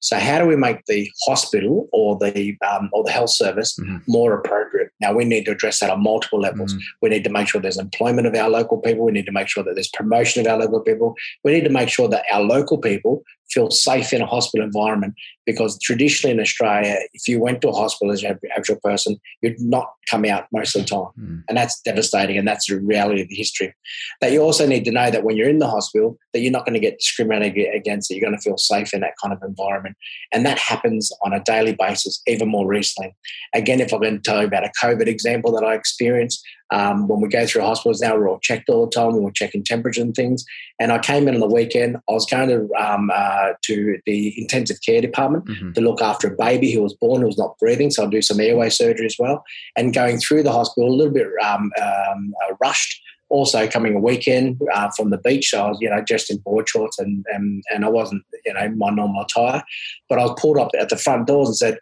So 0.00 0.18
how 0.18 0.38
do 0.38 0.46
we 0.46 0.56
make 0.56 0.84
the 0.86 1.10
hospital 1.26 1.88
or 1.92 2.18
the 2.18 2.56
um, 2.68 2.90
or 2.92 3.04
the 3.04 3.10
health 3.10 3.30
service 3.30 3.78
mm-hmm. 3.78 3.98
more 4.08 4.38
appropriate? 4.38 4.90
Now 5.00 5.12
we 5.12 5.24
need 5.24 5.44
to 5.44 5.52
address 5.52 5.80
that 5.80 5.90
on 5.90 6.02
multiple 6.02 6.40
levels. 6.40 6.72
Mm-hmm. 6.72 6.82
We 7.02 7.08
need 7.10 7.24
to 7.24 7.30
make 7.30 7.48
sure 7.48 7.60
there's 7.60 7.78
employment 7.78 8.26
of 8.26 8.34
our 8.34 8.48
local 8.48 8.78
people. 8.78 9.04
We 9.04 9.12
need 9.12 9.26
to 9.26 9.32
make 9.32 9.48
sure 9.48 9.62
that 9.62 9.74
there's 9.74 9.90
promotion 9.90 10.46
of 10.46 10.52
our 10.52 10.58
local 10.58 10.80
people. 10.80 11.14
We 11.44 11.52
need 11.52 11.64
to 11.64 11.70
make 11.70 11.88
sure 11.88 12.08
that 12.08 12.24
our 12.32 12.42
local 12.42 12.78
people 12.78 13.22
feel 13.50 13.70
safe 13.70 14.12
in 14.12 14.22
a 14.22 14.26
hospital 14.26 14.64
environment 14.64 15.14
because 15.44 15.78
traditionally 15.80 16.32
in 16.32 16.40
Australia, 16.40 16.96
if 17.12 17.26
you 17.26 17.40
went 17.40 17.60
to 17.60 17.68
a 17.68 17.72
hospital 17.72 18.12
as 18.12 18.22
an 18.22 18.38
actual 18.56 18.76
person, 18.76 19.18
you'd 19.42 19.60
not 19.60 19.92
come 20.08 20.24
out 20.24 20.46
most 20.52 20.76
of 20.76 20.82
the 20.82 20.88
time. 20.88 21.10
Mm. 21.18 21.42
And 21.48 21.58
that's 21.58 21.80
devastating. 21.80 22.38
And 22.38 22.46
that's 22.46 22.68
the 22.68 22.78
reality 22.78 23.22
of 23.22 23.28
the 23.28 23.34
history. 23.34 23.74
That 24.20 24.32
you 24.32 24.40
also 24.40 24.66
need 24.66 24.84
to 24.84 24.92
know 24.92 25.10
that 25.10 25.24
when 25.24 25.36
you're 25.36 25.48
in 25.48 25.58
the 25.58 25.68
hospital, 25.68 26.16
that 26.32 26.40
you're 26.40 26.52
not 26.52 26.64
going 26.64 26.74
to 26.74 26.80
get 26.80 26.98
discriminated 26.98 27.74
against, 27.74 28.08
that 28.08 28.16
you're 28.16 28.28
going 28.28 28.38
to 28.38 28.42
feel 28.42 28.58
safe 28.58 28.94
in 28.94 29.00
that 29.00 29.14
kind 29.22 29.34
of 29.34 29.42
environment. 29.42 29.89
And 30.32 30.44
that 30.46 30.58
happens 30.58 31.10
on 31.24 31.32
a 31.32 31.42
daily 31.42 31.74
basis, 31.78 32.22
even 32.26 32.48
more 32.48 32.66
recently. 32.66 33.14
Again, 33.54 33.80
if 33.80 33.92
I'm 33.92 34.00
going 34.00 34.16
to 34.16 34.22
tell 34.22 34.40
you 34.40 34.46
about 34.46 34.64
a 34.64 34.72
COVID 34.82 35.06
example 35.06 35.52
that 35.52 35.64
I 35.64 35.74
experienced, 35.74 36.44
um, 36.72 37.08
when 37.08 37.20
we 37.20 37.28
go 37.28 37.46
through 37.46 37.62
hospitals 37.62 38.00
now, 38.00 38.16
we're 38.16 38.28
all 38.28 38.38
checked 38.38 38.68
all 38.68 38.86
the 38.86 38.92
time. 38.92 39.20
We're 39.20 39.30
checking 39.32 39.64
temperature 39.64 40.02
and 40.02 40.14
things. 40.14 40.44
And 40.78 40.92
I 40.92 40.98
came 40.98 41.26
in 41.26 41.34
on 41.34 41.40
the 41.40 41.46
weekend. 41.46 41.96
I 42.08 42.12
was 42.12 42.26
going 42.26 42.48
to 42.48 42.72
um, 42.74 43.10
uh, 43.12 43.52
to 43.62 43.98
the 44.06 44.40
intensive 44.40 44.78
care 44.86 45.00
department 45.00 45.46
mm-hmm. 45.46 45.72
to 45.72 45.80
look 45.80 46.00
after 46.00 46.28
a 46.28 46.36
baby 46.36 46.70
who 46.72 46.82
was 46.82 46.94
born 46.94 47.22
who 47.22 47.26
was 47.26 47.38
not 47.38 47.58
breathing. 47.58 47.90
So 47.90 48.04
I'll 48.04 48.10
do 48.10 48.22
some 48.22 48.40
airway 48.40 48.68
surgery 48.68 49.06
as 49.06 49.16
well. 49.18 49.44
And 49.76 49.92
going 49.92 50.18
through 50.18 50.44
the 50.44 50.52
hospital 50.52 50.88
a 50.88 50.94
little 50.94 51.12
bit 51.12 51.26
um, 51.44 51.72
um 51.82 52.34
rushed. 52.60 53.02
Also 53.30 53.66
coming 53.68 53.94
a 53.94 54.00
weekend 54.00 54.60
uh, 54.74 54.90
from 54.96 55.10
the 55.10 55.18
beach, 55.18 55.54
I 55.54 55.68
was 55.68 55.78
you 55.80 55.88
know 55.88 56.02
just 56.02 56.30
in 56.30 56.38
board 56.38 56.68
shorts 56.68 56.98
and, 56.98 57.24
and 57.32 57.62
and 57.72 57.84
I 57.84 57.88
wasn't 57.88 58.22
you 58.44 58.54
know 58.54 58.68
my 58.70 58.90
normal 58.90 59.22
attire, 59.22 59.62
but 60.08 60.18
I 60.18 60.22
was 60.22 60.38
pulled 60.38 60.58
up 60.58 60.70
at 60.78 60.88
the 60.88 60.96
front 60.96 61.26
doors 61.26 61.48
and 61.48 61.56
said, 61.56 61.78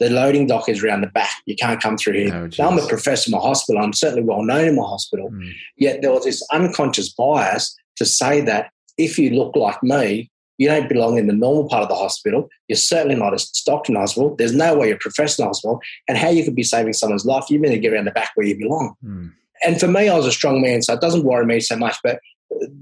the 0.00 0.10
loading 0.10 0.46
dock 0.46 0.68
is 0.68 0.82
around 0.82 1.02
the 1.02 1.08
back. 1.08 1.30
You 1.44 1.54
can't 1.54 1.80
come 1.80 1.96
through 1.96 2.14
here. 2.14 2.34
Oh, 2.34 2.48
now, 2.58 2.70
I'm 2.70 2.78
a 2.78 2.86
professor 2.86 3.28
in 3.28 3.32
my 3.32 3.38
hospital. 3.38 3.82
I'm 3.82 3.92
certainly 3.92 4.24
well 4.24 4.42
known 4.42 4.68
in 4.68 4.76
my 4.76 4.82
hospital. 4.82 5.30
Mm. 5.30 5.52
Yet 5.76 6.00
there 6.00 6.10
was 6.10 6.24
this 6.24 6.42
unconscious 6.50 7.10
bias 7.10 7.76
to 7.96 8.06
say 8.06 8.40
that 8.40 8.70
if 8.96 9.18
you 9.18 9.30
look 9.30 9.54
like 9.54 9.82
me, 9.82 10.30
you 10.56 10.68
don't 10.68 10.88
belong 10.88 11.18
in 11.18 11.26
the 11.26 11.34
normal 11.34 11.68
part 11.68 11.82
of 11.82 11.88
the 11.88 11.94
hospital. 11.94 12.48
You're 12.68 12.76
certainly 12.76 13.14
not 13.14 13.34
a 13.34 13.38
Stockton 13.38 13.94
hospital. 13.94 14.36
There's 14.36 14.54
no 14.54 14.76
way 14.76 14.88
you're 14.88 14.96
a 14.96 14.98
professor 14.98 15.42
professional 15.42 15.48
hospital. 15.48 15.80
And 16.08 16.18
how 16.18 16.28
you 16.28 16.44
could 16.44 16.56
be 16.56 16.62
saving 16.62 16.94
someone's 16.94 17.24
life, 17.24 17.44
you 17.48 17.60
better 17.60 17.76
get 17.76 17.92
around 17.92 18.06
the 18.06 18.10
back 18.10 18.32
where 18.34 18.46
you 18.46 18.58
belong. 18.58 18.94
Mm. 19.04 19.32
And 19.62 19.78
for 19.78 19.88
me, 19.88 20.08
I 20.08 20.16
was 20.16 20.26
a 20.26 20.32
strong 20.32 20.62
man, 20.62 20.82
so 20.82 20.94
it 20.94 21.00
doesn't 21.00 21.24
worry 21.24 21.46
me 21.46 21.60
so 21.60 21.76
much. 21.76 21.96
But 22.02 22.20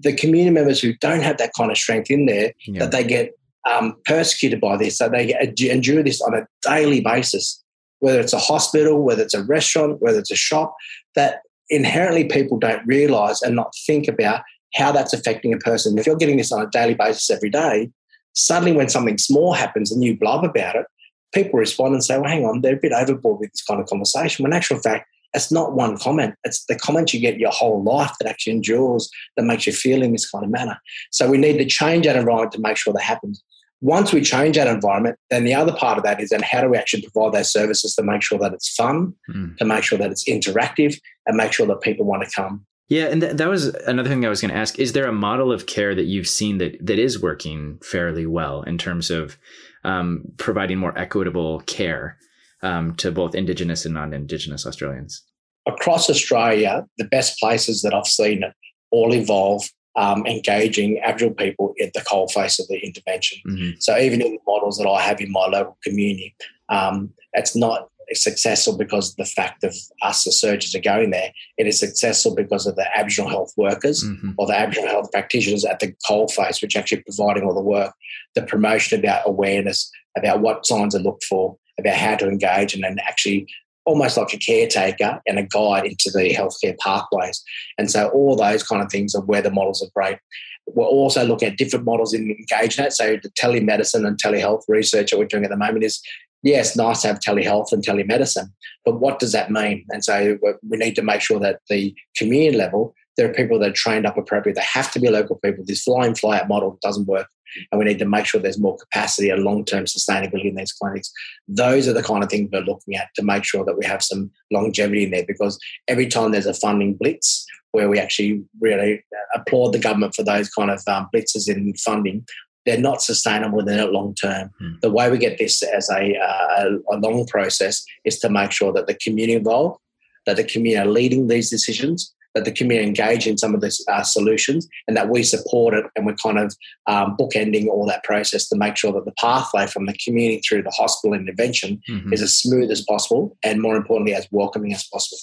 the 0.00 0.14
community 0.14 0.50
members 0.50 0.80
who 0.80 0.94
don't 0.94 1.22
have 1.22 1.38
that 1.38 1.52
kind 1.56 1.70
of 1.70 1.76
strength 1.76 2.10
in 2.10 2.26
there, 2.26 2.52
yeah. 2.66 2.80
that 2.80 2.92
they 2.92 3.04
get 3.04 3.32
um, 3.70 3.96
persecuted 4.04 4.60
by 4.60 4.76
this. 4.76 4.98
So 4.98 5.08
they 5.08 5.34
endure 5.70 6.02
this 6.02 6.20
on 6.20 6.34
a 6.34 6.46
daily 6.62 7.00
basis, 7.00 7.62
whether 8.00 8.20
it's 8.20 8.32
a 8.32 8.38
hospital, 8.38 9.02
whether 9.02 9.22
it's 9.22 9.34
a 9.34 9.44
restaurant, 9.44 10.00
whether 10.00 10.18
it's 10.18 10.30
a 10.30 10.36
shop, 10.36 10.74
that 11.14 11.40
inherently 11.68 12.24
people 12.24 12.58
don't 12.58 12.86
realize 12.86 13.42
and 13.42 13.56
not 13.56 13.72
think 13.86 14.08
about 14.08 14.42
how 14.74 14.92
that's 14.92 15.12
affecting 15.12 15.52
a 15.52 15.58
person. 15.58 15.98
If 15.98 16.06
you're 16.06 16.16
getting 16.16 16.36
this 16.36 16.52
on 16.52 16.62
a 16.62 16.70
daily 16.70 16.94
basis 16.94 17.30
every 17.30 17.50
day, 17.50 17.90
suddenly 18.34 18.72
when 18.72 18.88
something 18.88 19.18
small 19.18 19.52
happens 19.52 19.90
and 19.90 20.02
you 20.04 20.16
blub 20.16 20.44
about 20.44 20.76
it, 20.76 20.86
people 21.34 21.58
respond 21.58 21.94
and 21.94 22.04
say, 22.04 22.18
well, 22.18 22.30
hang 22.30 22.44
on, 22.44 22.60
they're 22.60 22.76
a 22.76 22.80
bit 22.80 22.92
overboard 22.92 23.40
with 23.40 23.52
this 23.52 23.62
kind 23.62 23.80
of 23.80 23.86
conversation. 23.86 24.42
When 24.42 24.52
in 24.52 24.56
actual 24.56 24.78
fact, 24.78 25.06
it's 25.38 25.52
not 25.52 25.74
one 25.74 25.96
comment. 25.96 26.34
It's 26.44 26.64
the 26.66 26.76
comments 26.76 27.14
you 27.14 27.20
get 27.20 27.38
your 27.38 27.50
whole 27.50 27.82
life 27.82 28.12
that 28.18 28.28
actually 28.28 28.54
endures, 28.54 29.08
that 29.36 29.44
makes 29.44 29.66
you 29.66 29.72
feel 29.72 30.02
in 30.02 30.12
this 30.12 30.28
kind 30.30 30.44
of 30.44 30.50
manner. 30.50 30.78
So 31.10 31.30
we 31.30 31.38
need 31.38 31.58
to 31.58 31.64
change 31.64 32.06
that 32.06 32.16
environment 32.16 32.52
to 32.52 32.60
make 32.60 32.76
sure 32.76 32.92
that 32.92 33.02
happens. 33.02 33.42
Once 33.80 34.12
we 34.12 34.20
change 34.20 34.56
that 34.56 34.66
environment, 34.66 35.16
then 35.30 35.44
the 35.44 35.54
other 35.54 35.72
part 35.72 35.98
of 35.98 36.04
that 36.04 36.20
is 36.20 36.30
then 36.30 36.42
how 36.42 36.60
do 36.60 36.68
we 36.68 36.76
actually 36.76 37.02
provide 37.02 37.32
those 37.32 37.52
services 37.52 37.94
to 37.94 38.02
make 38.02 38.22
sure 38.22 38.38
that 38.38 38.52
it's 38.52 38.74
fun, 38.74 39.14
mm. 39.30 39.56
to 39.56 39.64
make 39.64 39.84
sure 39.84 39.96
that 39.96 40.10
it's 40.10 40.28
interactive, 40.28 40.98
and 41.26 41.36
make 41.36 41.52
sure 41.52 41.66
that 41.66 41.80
people 41.80 42.04
want 42.04 42.24
to 42.24 42.30
come. 42.34 42.66
Yeah, 42.88 43.04
and 43.04 43.20
th- 43.20 43.36
that 43.36 43.48
was 43.48 43.66
another 43.66 44.08
thing 44.08 44.24
I 44.24 44.30
was 44.30 44.40
going 44.40 44.52
to 44.52 44.56
ask. 44.56 44.78
Is 44.78 44.94
there 44.94 45.06
a 45.06 45.12
model 45.12 45.52
of 45.52 45.66
care 45.66 45.94
that 45.94 46.06
you've 46.06 46.26
seen 46.26 46.58
that 46.58 46.84
that 46.84 46.98
is 46.98 47.22
working 47.22 47.78
fairly 47.82 48.26
well 48.26 48.62
in 48.62 48.78
terms 48.78 49.10
of 49.10 49.38
um, 49.84 50.24
providing 50.38 50.78
more 50.78 50.98
equitable 50.98 51.60
care 51.60 52.16
um, 52.62 52.96
to 52.96 53.12
both 53.12 53.34
Indigenous 53.34 53.84
and 53.84 53.94
non-Indigenous 53.94 54.66
Australians? 54.66 55.22
Across 55.68 56.10
Australia, 56.10 56.86
the 56.96 57.04
best 57.04 57.38
places 57.38 57.82
that 57.82 57.94
I've 57.94 58.06
seen 58.06 58.42
it 58.42 58.54
all 58.90 59.12
involve 59.12 59.68
um, 59.96 60.26
engaging 60.26 61.00
Aboriginal 61.02 61.34
people 61.34 61.74
at 61.82 61.92
the 61.92 62.00
coalface 62.00 62.58
of 62.58 62.68
the 62.68 62.78
intervention. 62.78 63.38
Mm-hmm. 63.46 63.70
So 63.80 63.98
even 63.98 64.22
in 64.22 64.32
the 64.32 64.38
models 64.46 64.78
that 64.78 64.88
I 64.88 65.02
have 65.02 65.20
in 65.20 65.30
my 65.30 65.46
local 65.46 65.76
community, 65.82 66.34
um, 66.68 67.12
it's 67.32 67.56
not 67.56 67.88
successful 68.12 68.76
because 68.76 69.10
of 69.10 69.16
the 69.16 69.24
fact 69.24 69.64
of 69.64 69.74
us, 70.02 70.24
the 70.24 70.32
surgeons, 70.32 70.74
are 70.74 70.80
going 70.80 71.10
there. 71.10 71.30
It 71.58 71.66
is 71.66 71.78
successful 71.78 72.34
because 72.34 72.66
of 72.66 72.76
the 72.76 72.86
Aboriginal 72.96 73.28
health 73.28 73.52
workers 73.56 74.02
mm-hmm. 74.04 74.30
or 74.38 74.46
the 74.46 74.58
Aboriginal 74.58 74.88
health 74.88 75.12
practitioners 75.12 75.64
at 75.64 75.80
the 75.80 75.94
coalface, 76.08 76.62
which 76.62 76.76
are 76.76 76.78
actually 76.78 77.02
providing 77.02 77.44
all 77.44 77.54
the 77.54 77.60
work, 77.60 77.92
the 78.34 78.42
promotion 78.42 78.98
about 78.98 79.22
awareness, 79.26 79.90
about 80.16 80.40
what 80.40 80.64
signs 80.64 80.94
to 80.94 81.00
look 81.00 81.20
for, 81.28 81.56
about 81.78 81.96
how 81.96 82.16
to 82.16 82.28
engage, 82.28 82.72
and 82.74 82.82
then 82.82 82.98
actually 83.06 83.46
almost 83.88 84.18
like 84.18 84.34
a 84.34 84.38
caretaker 84.38 85.20
and 85.26 85.38
a 85.38 85.42
guide 85.44 85.86
into 85.86 86.10
the 86.12 86.34
healthcare 86.34 86.76
pathways. 86.78 87.42
And 87.78 87.90
so 87.90 88.08
all 88.08 88.36
those 88.36 88.62
kind 88.62 88.82
of 88.82 88.90
things 88.90 89.14
are 89.14 89.22
where 89.22 89.42
the 89.42 89.50
models 89.50 89.82
are 89.82 89.90
great. 89.94 90.18
We're 90.66 90.84
also 90.84 91.24
looking 91.24 91.48
at 91.48 91.56
different 91.56 91.86
models 91.86 92.12
in 92.12 92.30
engagement. 92.30 92.92
So 92.92 93.16
the 93.22 93.30
telemedicine 93.30 94.06
and 94.06 94.20
telehealth 94.22 94.62
research 94.68 95.10
that 95.10 95.18
we're 95.18 95.24
doing 95.24 95.44
at 95.44 95.50
the 95.50 95.56
moment 95.56 95.84
is 95.84 96.02
yes, 96.42 96.76
nice 96.76 97.02
to 97.02 97.08
have 97.08 97.18
telehealth 97.20 97.72
and 97.72 97.84
telemedicine, 97.84 98.52
but 98.84 99.00
what 99.00 99.18
does 99.18 99.32
that 99.32 99.50
mean? 99.50 99.84
And 99.88 100.04
so 100.04 100.38
we 100.68 100.76
need 100.76 100.94
to 100.96 101.02
make 101.02 101.20
sure 101.20 101.40
that 101.40 101.60
the 101.68 101.94
community 102.16 102.56
level, 102.56 102.94
there 103.16 103.28
are 103.28 103.34
people 103.34 103.58
that 103.58 103.70
are 103.70 103.72
trained 103.72 104.06
up 104.06 104.16
appropriately. 104.16 104.60
They 104.60 104.66
have 104.72 104.92
to 104.92 105.00
be 105.00 105.08
local 105.08 105.36
people. 105.36 105.64
This 105.66 105.82
fly 105.82 106.06
in, 106.06 106.14
fly 106.14 106.38
out 106.38 106.48
model 106.48 106.78
doesn't 106.82 107.06
work 107.06 107.26
and 107.70 107.78
we 107.78 107.84
need 107.84 107.98
to 107.98 108.04
make 108.04 108.26
sure 108.26 108.40
there's 108.40 108.60
more 108.60 108.76
capacity 108.76 109.30
and 109.30 109.44
long-term 109.44 109.84
sustainability 109.84 110.46
in 110.46 110.56
these 110.56 110.72
clinics. 110.72 111.12
Those 111.46 111.88
are 111.88 111.92
the 111.92 112.02
kind 112.02 112.22
of 112.22 112.30
things 112.30 112.50
we're 112.52 112.60
looking 112.60 112.96
at 112.96 113.08
to 113.16 113.22
make 113.22 113.44
sure 113.44 113.64
that 113.64 113.78
we 113.78 113.84
have 113.86 114.02
some 114.02 114.30
longevity 114.50 115.04
in 115.04 115.10
there 115.10 115.24
because 115.26 115.58
every 115.88 116.06
time 116.06 116.32
there's 116.32 116.46
a 116.46 116.54
funding 116.54 116.94
blitz 116.94 117.46
where 117.72 117.88
we 117.88 117.98
actually 117.98 118.42
really 118.60 119.04
applaud 119.34 119.72
the 119.72 119.78
government 119.78 120.14
for 120.14 120.22
those 120.22 120.48
kind 120.48 120.70
of 120.70 120.82
um, 120.86 121.08
blitzes 121.14 121.48
in 121.48 121.74
funding, 121.74 122.24
they're 122.64 122.78
not 122.78 123.02
sustainable 123.02 123.60
in 123.60 123.66
the 123.66 123.86
long 123.86 124.14
term. 124.14 124.50
Mm. 124.60 124.80
The 124.80 124.90
way 124.90 125.10
we 125.10 125.18
get 125.18 125.38
this 125.38 125.62
as 125.62 125.88
a, 125.90 126.16
uh, 126.18 126.68
a 126.90 126.96
long 126.96 127.26
process 127.26 127.84
is 128.04 128.18
to 128.20 128.28
make 128.28 128.52
sure 128.52 128.72
that 128.72 128.86
the 128.86 128.94
community 128.94 129.34
involved, 129.34 129.80
that 130.26 130.36
the 130.36 130.44
community 130.44 130.78
are 130.78 130.92
leading 130.92 131.28
these 131.28 131.50
decisions, 131.50 132.14
that 132.38 132.44
the 132.44 132.52
community 132.52 132.86
engage 132.86 133.26
in 133.26 133.36
some 133.36 133.54
of 133.54 133.60
the 133.60 133.76
uh, 133.88 134.02
solutions 134.02 134.68
and 134.86 134.96
that 134.96 135.08
we 135.08 135.22
support 135.22 135.74
it 135.74 135.84
and 135.96 136.06
we're 136.06 136.14
kind 136.14 136.38
of 136.38 136.54
um, 136.86 137.16
bookending 137.18 137.66
all 137.66 137.84
that 137.86 138.04
process 138.04 138.48
to 138.48 138.56
make 138.56 138.76
sure 138.76 138.92
that 138.92 139.04
the 139.04 139.12
pathway 139.18 139.66
from 139.66 139.86
the 139.86 139.96
community 140.04 140.40
through 140.48 140.62
the 140.62 140.70
hospital 140.70 141.14
intervention 141.14 141.80
mm-hmm. 141.88 142.12
is 142.12 142.22
as 142.22 142.38
smooth 142.38 142.70
as 142.70 142.84
possible 142.88 143.36
and 143.42 143.60
more 143.60 143.76
importantly 143.76 144.14
as 144.14 144.28
welcoming 144.30 144.72
as 144.72 144.86
possible. 144.92 145.18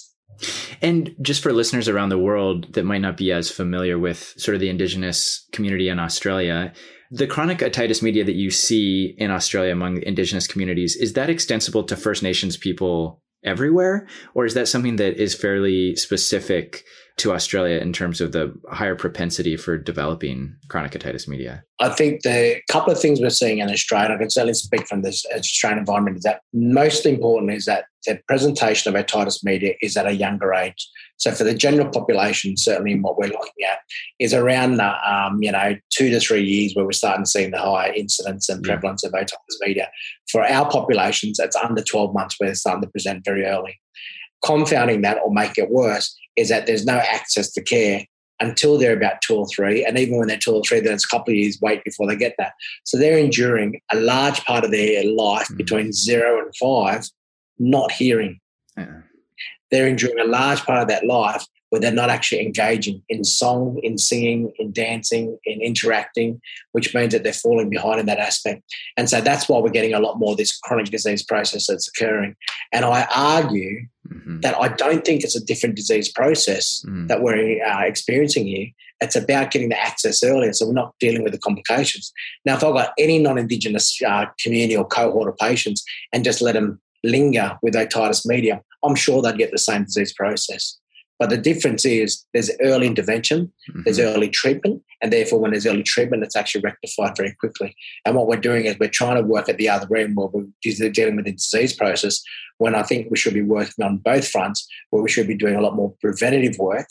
And 0.82 1.14
just 1.22 1.42
for 1.42 1.52
listeners 1.52 1.88
around 1.88 2.10
the 2.10 2.18
world 2.18 2.74
that 2.74 2.84
might 2.84 3.00
not 3.00 3.16
be 3.16 3.32
as 3.32 3.50
familiar 3.50 3.98
with 3.98 4.34
sort 4.36 4.54
of 4.54 4.60
the 4.60 4.68
Indigenous 4.68 5.48
community 5.52 5.88
in 5.88 5.98
Australia, 5.98 6.74
the 7.10 7.26
chronic 7.26 7.58
otitis 7.58 8.02
media 8.02 8.24
that 8.24 8.34
you 8.34 8.50
see 8.50 9.14
in 9.16 9.30
Australia 9.30 9.72
among 9.72 10.02
Indigenous 10.02 10.46
communities, 10.46 10.94
is 10.94 11.14
that 11.14 11.30
extensible 11.30 11.84
to 11.84 11.96
First 11.96 12.22
Nations 12.22 12.58
people 12.58 13.22
everywhere? 13.44 14.06
Or 14.34 14.44
is 14.44 14.54
that 14.54 14.68
something 14.68 14.96
that 14.96 15.16
is 15.16 15.34
fairly 15.34 15.96
specific 15.96 16.84
to 17.18 17.32
Australia 17.32 17.78
in 17.78 17.94
terms 17.94 18.20
of 18.20 18.32
the 18.32 18.54
higher 18.70 18.94
propensity 18.94 19.56
for 19.56 19.78
developing 19.78 20.54
chronic 20.68 20.92
otitis 20.92 21.26
media? 21.26 21.64
I 21.80 21.88
think 21.88 22.22
the 22.22 22.60
couple 22.70 22.92
of 22.92 23.00
things 23.00 23.20
we're 23.20 23.30
seeing 23.30 23.58
in 23.58 23.70
Australia, 23.70 24.14
I 24.14 24.18
can 24.18 24.30
certainly 24.30 24.54
speak 24.54 24.86
from 24.86 25.00
this 25.00 25.24
Australian 25.34 25.78
environment, 25.78 26.18
is 26.18 26.24
that 26.24 26.42
most 26.52 27.06
important 27.06 27.52
is 27.52 27.64
that 27.64 27.86
the 28.06 28.20
presentation 28.28 28.94
of 28.94 29.02
otitis 29.02 29.42
media 29.42 29.74
is 29.80 29.96
at 29.96 30.06
a 30.06 30.12
younger 30.12 30.52
age. 30.52 30.88
So 31.16 31.32
for 31.32 31.44
the 31.44 31.54
general 31.54 31.88
population, 31.88 32.56
certainly 32.58 33.00
what 33.00 33.16
we're 33.16 33.28
looking 33.28 33.64
at 33.66 33.78
is 34.20 34.34
around 34.34 34.80
uh, 34.80 34.96
um, 35.06 35.42
you 35.42 35.52
know 35.52 35.74
two 35.90 36.10
to 36.10 36.20
three 36.20 36.44
years 36.44 36.74
where 36.74 36.84
we're 36.84 36.92
starting 36.92 37.24
to 37.24 37.30
see 37.30 37.46
the 37.46 37.58
higher 37.58 37.92
incidence 37.94 38.50
and 38.50 38.62
prevalence 38.62 39.02
yeah. 39.02 39.08
of 39.08 39.14
otitis 39.14 39.56
media. 39.62 39.90
For 40.30 40.44
our 40.44 40.70
populations, 40.70 41.38
it's 41.38 41.56
under 41.56 41.82
12 41.82 42.12
months 42.12 42.36
where 42.38 42.48
they're 42.48 42.54
starting 42.54 42.82
to 42.82 42.90
present 42.90 43.24
very 43.24 43.46
early. 43.46 43.80
Confounding 44.44 45.00
that 45.00 45.18
or 45.24 45.32
make 45.32 45.56
it 45.56 45.70
worse 45.70 46.14
is 46.36 46.48
that 46.48 46.66
there's 46.66 46.84
no 46.84 46.96
access 46.96 47.52
to 47.52 47.62
care 47.62 48.04
until 48.40 48.76
they're 48.76 48.96
about 48.96 49.22
two 49.22 49.34
or 49.34 49.46
three. 49.48 49.84
And 49.84 49.98
even 49.98 50.18
when 50.18 50.28
they're 50.28 50.38
two 50.38 50.52
or 50.52 50.62
three, 50.62 50.80
then 50.80 50.92
it's 50.92 51.04
a 51.04 51.08
couple 51.08 51.32
of 51.32 51.38
years 51.38 51.58
wait 51.60 51.82
before 51.84 52.06
they 52.06 52.16
get 52.16 52.34
that. 52.38 52.52
So 52.84 52.98
they're 52.98 53.18
enduring 53.18 53.80
a 53.92 53.96
large 53.96 54.44
part 54.44 54.64
of 54.64 54.70
their 54.70 55.04
life 55.04 55.48
mm. 55.48 55.56
between 55.56 55.92
zero 55.92 56.40
and 56.40 56.54
five 56.60 57.06
not 57.58 57.90
hearing. 57.92 58.40
Yeah. 58.76 59.00
They're 59.70 59.88
enduring 59.88 60.20
a 60.20 60.30
large 60.30 60.62
part 60.64 60.82
of 60.82 60.88
that 60.88 61.06
life 61.06 61.44
where 61.70 61.80
they're 61.80 61.90
not 61.90 62.10
actually 62.10 62.42
engaging 62.42 63.02
in 63.08 63.24
song, 63.24 63.80
in 63.82 63.98
singing, 63.98 64.52
in 64.58 64.72
dancing, 64.72 65.36
in 65.44 65.60
interacting, 65.60 66.40
which 66.72 66.94
means 66.94 67.12
that 67.12 67.24
they're 67.24 67.32
falling 67.32 67.68
behind 67.68 67.98
in 67.98 68.06
that 68.06 68.18
aspect. 68.18 68.62
And 68.96 69.10
so 69.10 69.20
that's 69.20 69.48
why 69.48 69.58
we're 69.58 69.70
getting 69.70 69.94
a 69.94 69.98
lot 69.98 70.18
more 70.18 70.32
of 70.32 70.38
this 70.38 70.56
chronic 70.58 70.86
disease 70.86 71.24
process 71.24 71.66
that's 71.66 71.88
occurring. 71.88 72.36
And 72.72 72.84
I 72.84 73.08
argue 73.14 73.86
mm-hmm. 74.08 74.40
that 74.40 74.56
I 74.60 74.68
don't 74.68 75.04
think 75.04 75.22
it's 75.22 75.36
a 75.36 75.44
different 75.44 75.76
disease 75.76 76.10
process 76.10 76.82
mm-hmm. 76.86 77.06
that 77.08 77.22
we're 77.22 77.64
uh, 77.64 77.82
experiencing 77.82 78.46
here. 78.46 78.68
It's 79.00 79.16
about 79.16 79.50
getting 79.50 79.68
the 79.68 79.78
access 79.78 80.22
earlier, 80.24 80.52
so 80.52 80.66
we're 80.66 80.72
not 80.72 80.94
dealing 81.00 81.22
with 81.22 81.32
the 81.32 81.38
complications. 81.38 82.12
Now, 82.44 82.56
if 82.56 82.64
I've 82.64 82.74
got 82.74 82.92
any 82.98 83.18
non-Indigenous 83.18 84.00
uh, 84.06 84.26
community 84.40 84.76
or 84.76 84.86
cohort 84.86 85.28
of 85.28 85.36
patients 85.36 85.84
and 86.12 86.24
just 86.24 86.40
let 86.40 86.54
them 86.54 86.80
linger 87.04 87.58
with 87.62 87.74
otitis 87.74 88.26
media, 88.26 88.62
I'm 88.82 88.94
sure 88.94 89.20
they'd 89.20 89.36
get 89.36 89.52
the 89.52 89.58
same 89.58 89.84
disease 89.84 90.14
process. 90.14 90.78
But 91.18 91.30
the 91.30 91.38
difference 91.38 91.84
is 91.84 92.24
there's 92.34 92.50
early 92.60 92.86
intervention, 92.86 93.52
mm-hmm. 93.70 93.82
there's 93.84 93.98
early 93.98 94.28
treatment, 94.28 94.82
and 95.02 95.12
therefore 95.12 95.38
when 95.38 95.52
there's 95.52 95.66
early 95.66 95.82
treatment, 95.82 96.22
it's 96.22 96.36
actually 96.36 96.60
rectified 96.60 97.16
very 97.16 97.34
quickly. 97.40 97.74
And 98.04 98.14
what 98.14 98.26
we're 98.26 98.36
doing 98.36 98.66
is 98.66 98.78
we're 98.78 98.88
trying 98.88 99.16
to 99.16 99.22
work 99.22 99.48
at 99.48 99.56
the 99.56 99.68
other 99.68 99.94
end 99.96 100.16
where 100.16 100.28
we're 100.28 100.46
dealing 100.90 101.16
with 101.16 101.24
the 101.24 101.32
disease 101.32 101.74
process 101.74 102.22
when 102.58 102.74
I 102.74 102.82
think 102.82 103.10
we 103.10 103.16
should 103.16 103.34
be 103.34 103.42
working 103.42 103.84
on 103.84 103.98
both 103.98 104.28
fronts, 104.28 104.66
where 104.90 105.02
we 105.02 105.10
should 105.10 105.26
be 105.26 105.36
doing 105.36 105.56
a 105.56 105.60
lot 105.60 105.76
more 105.76 105.94
preventative 106.00 106.58
work 106.58 106.86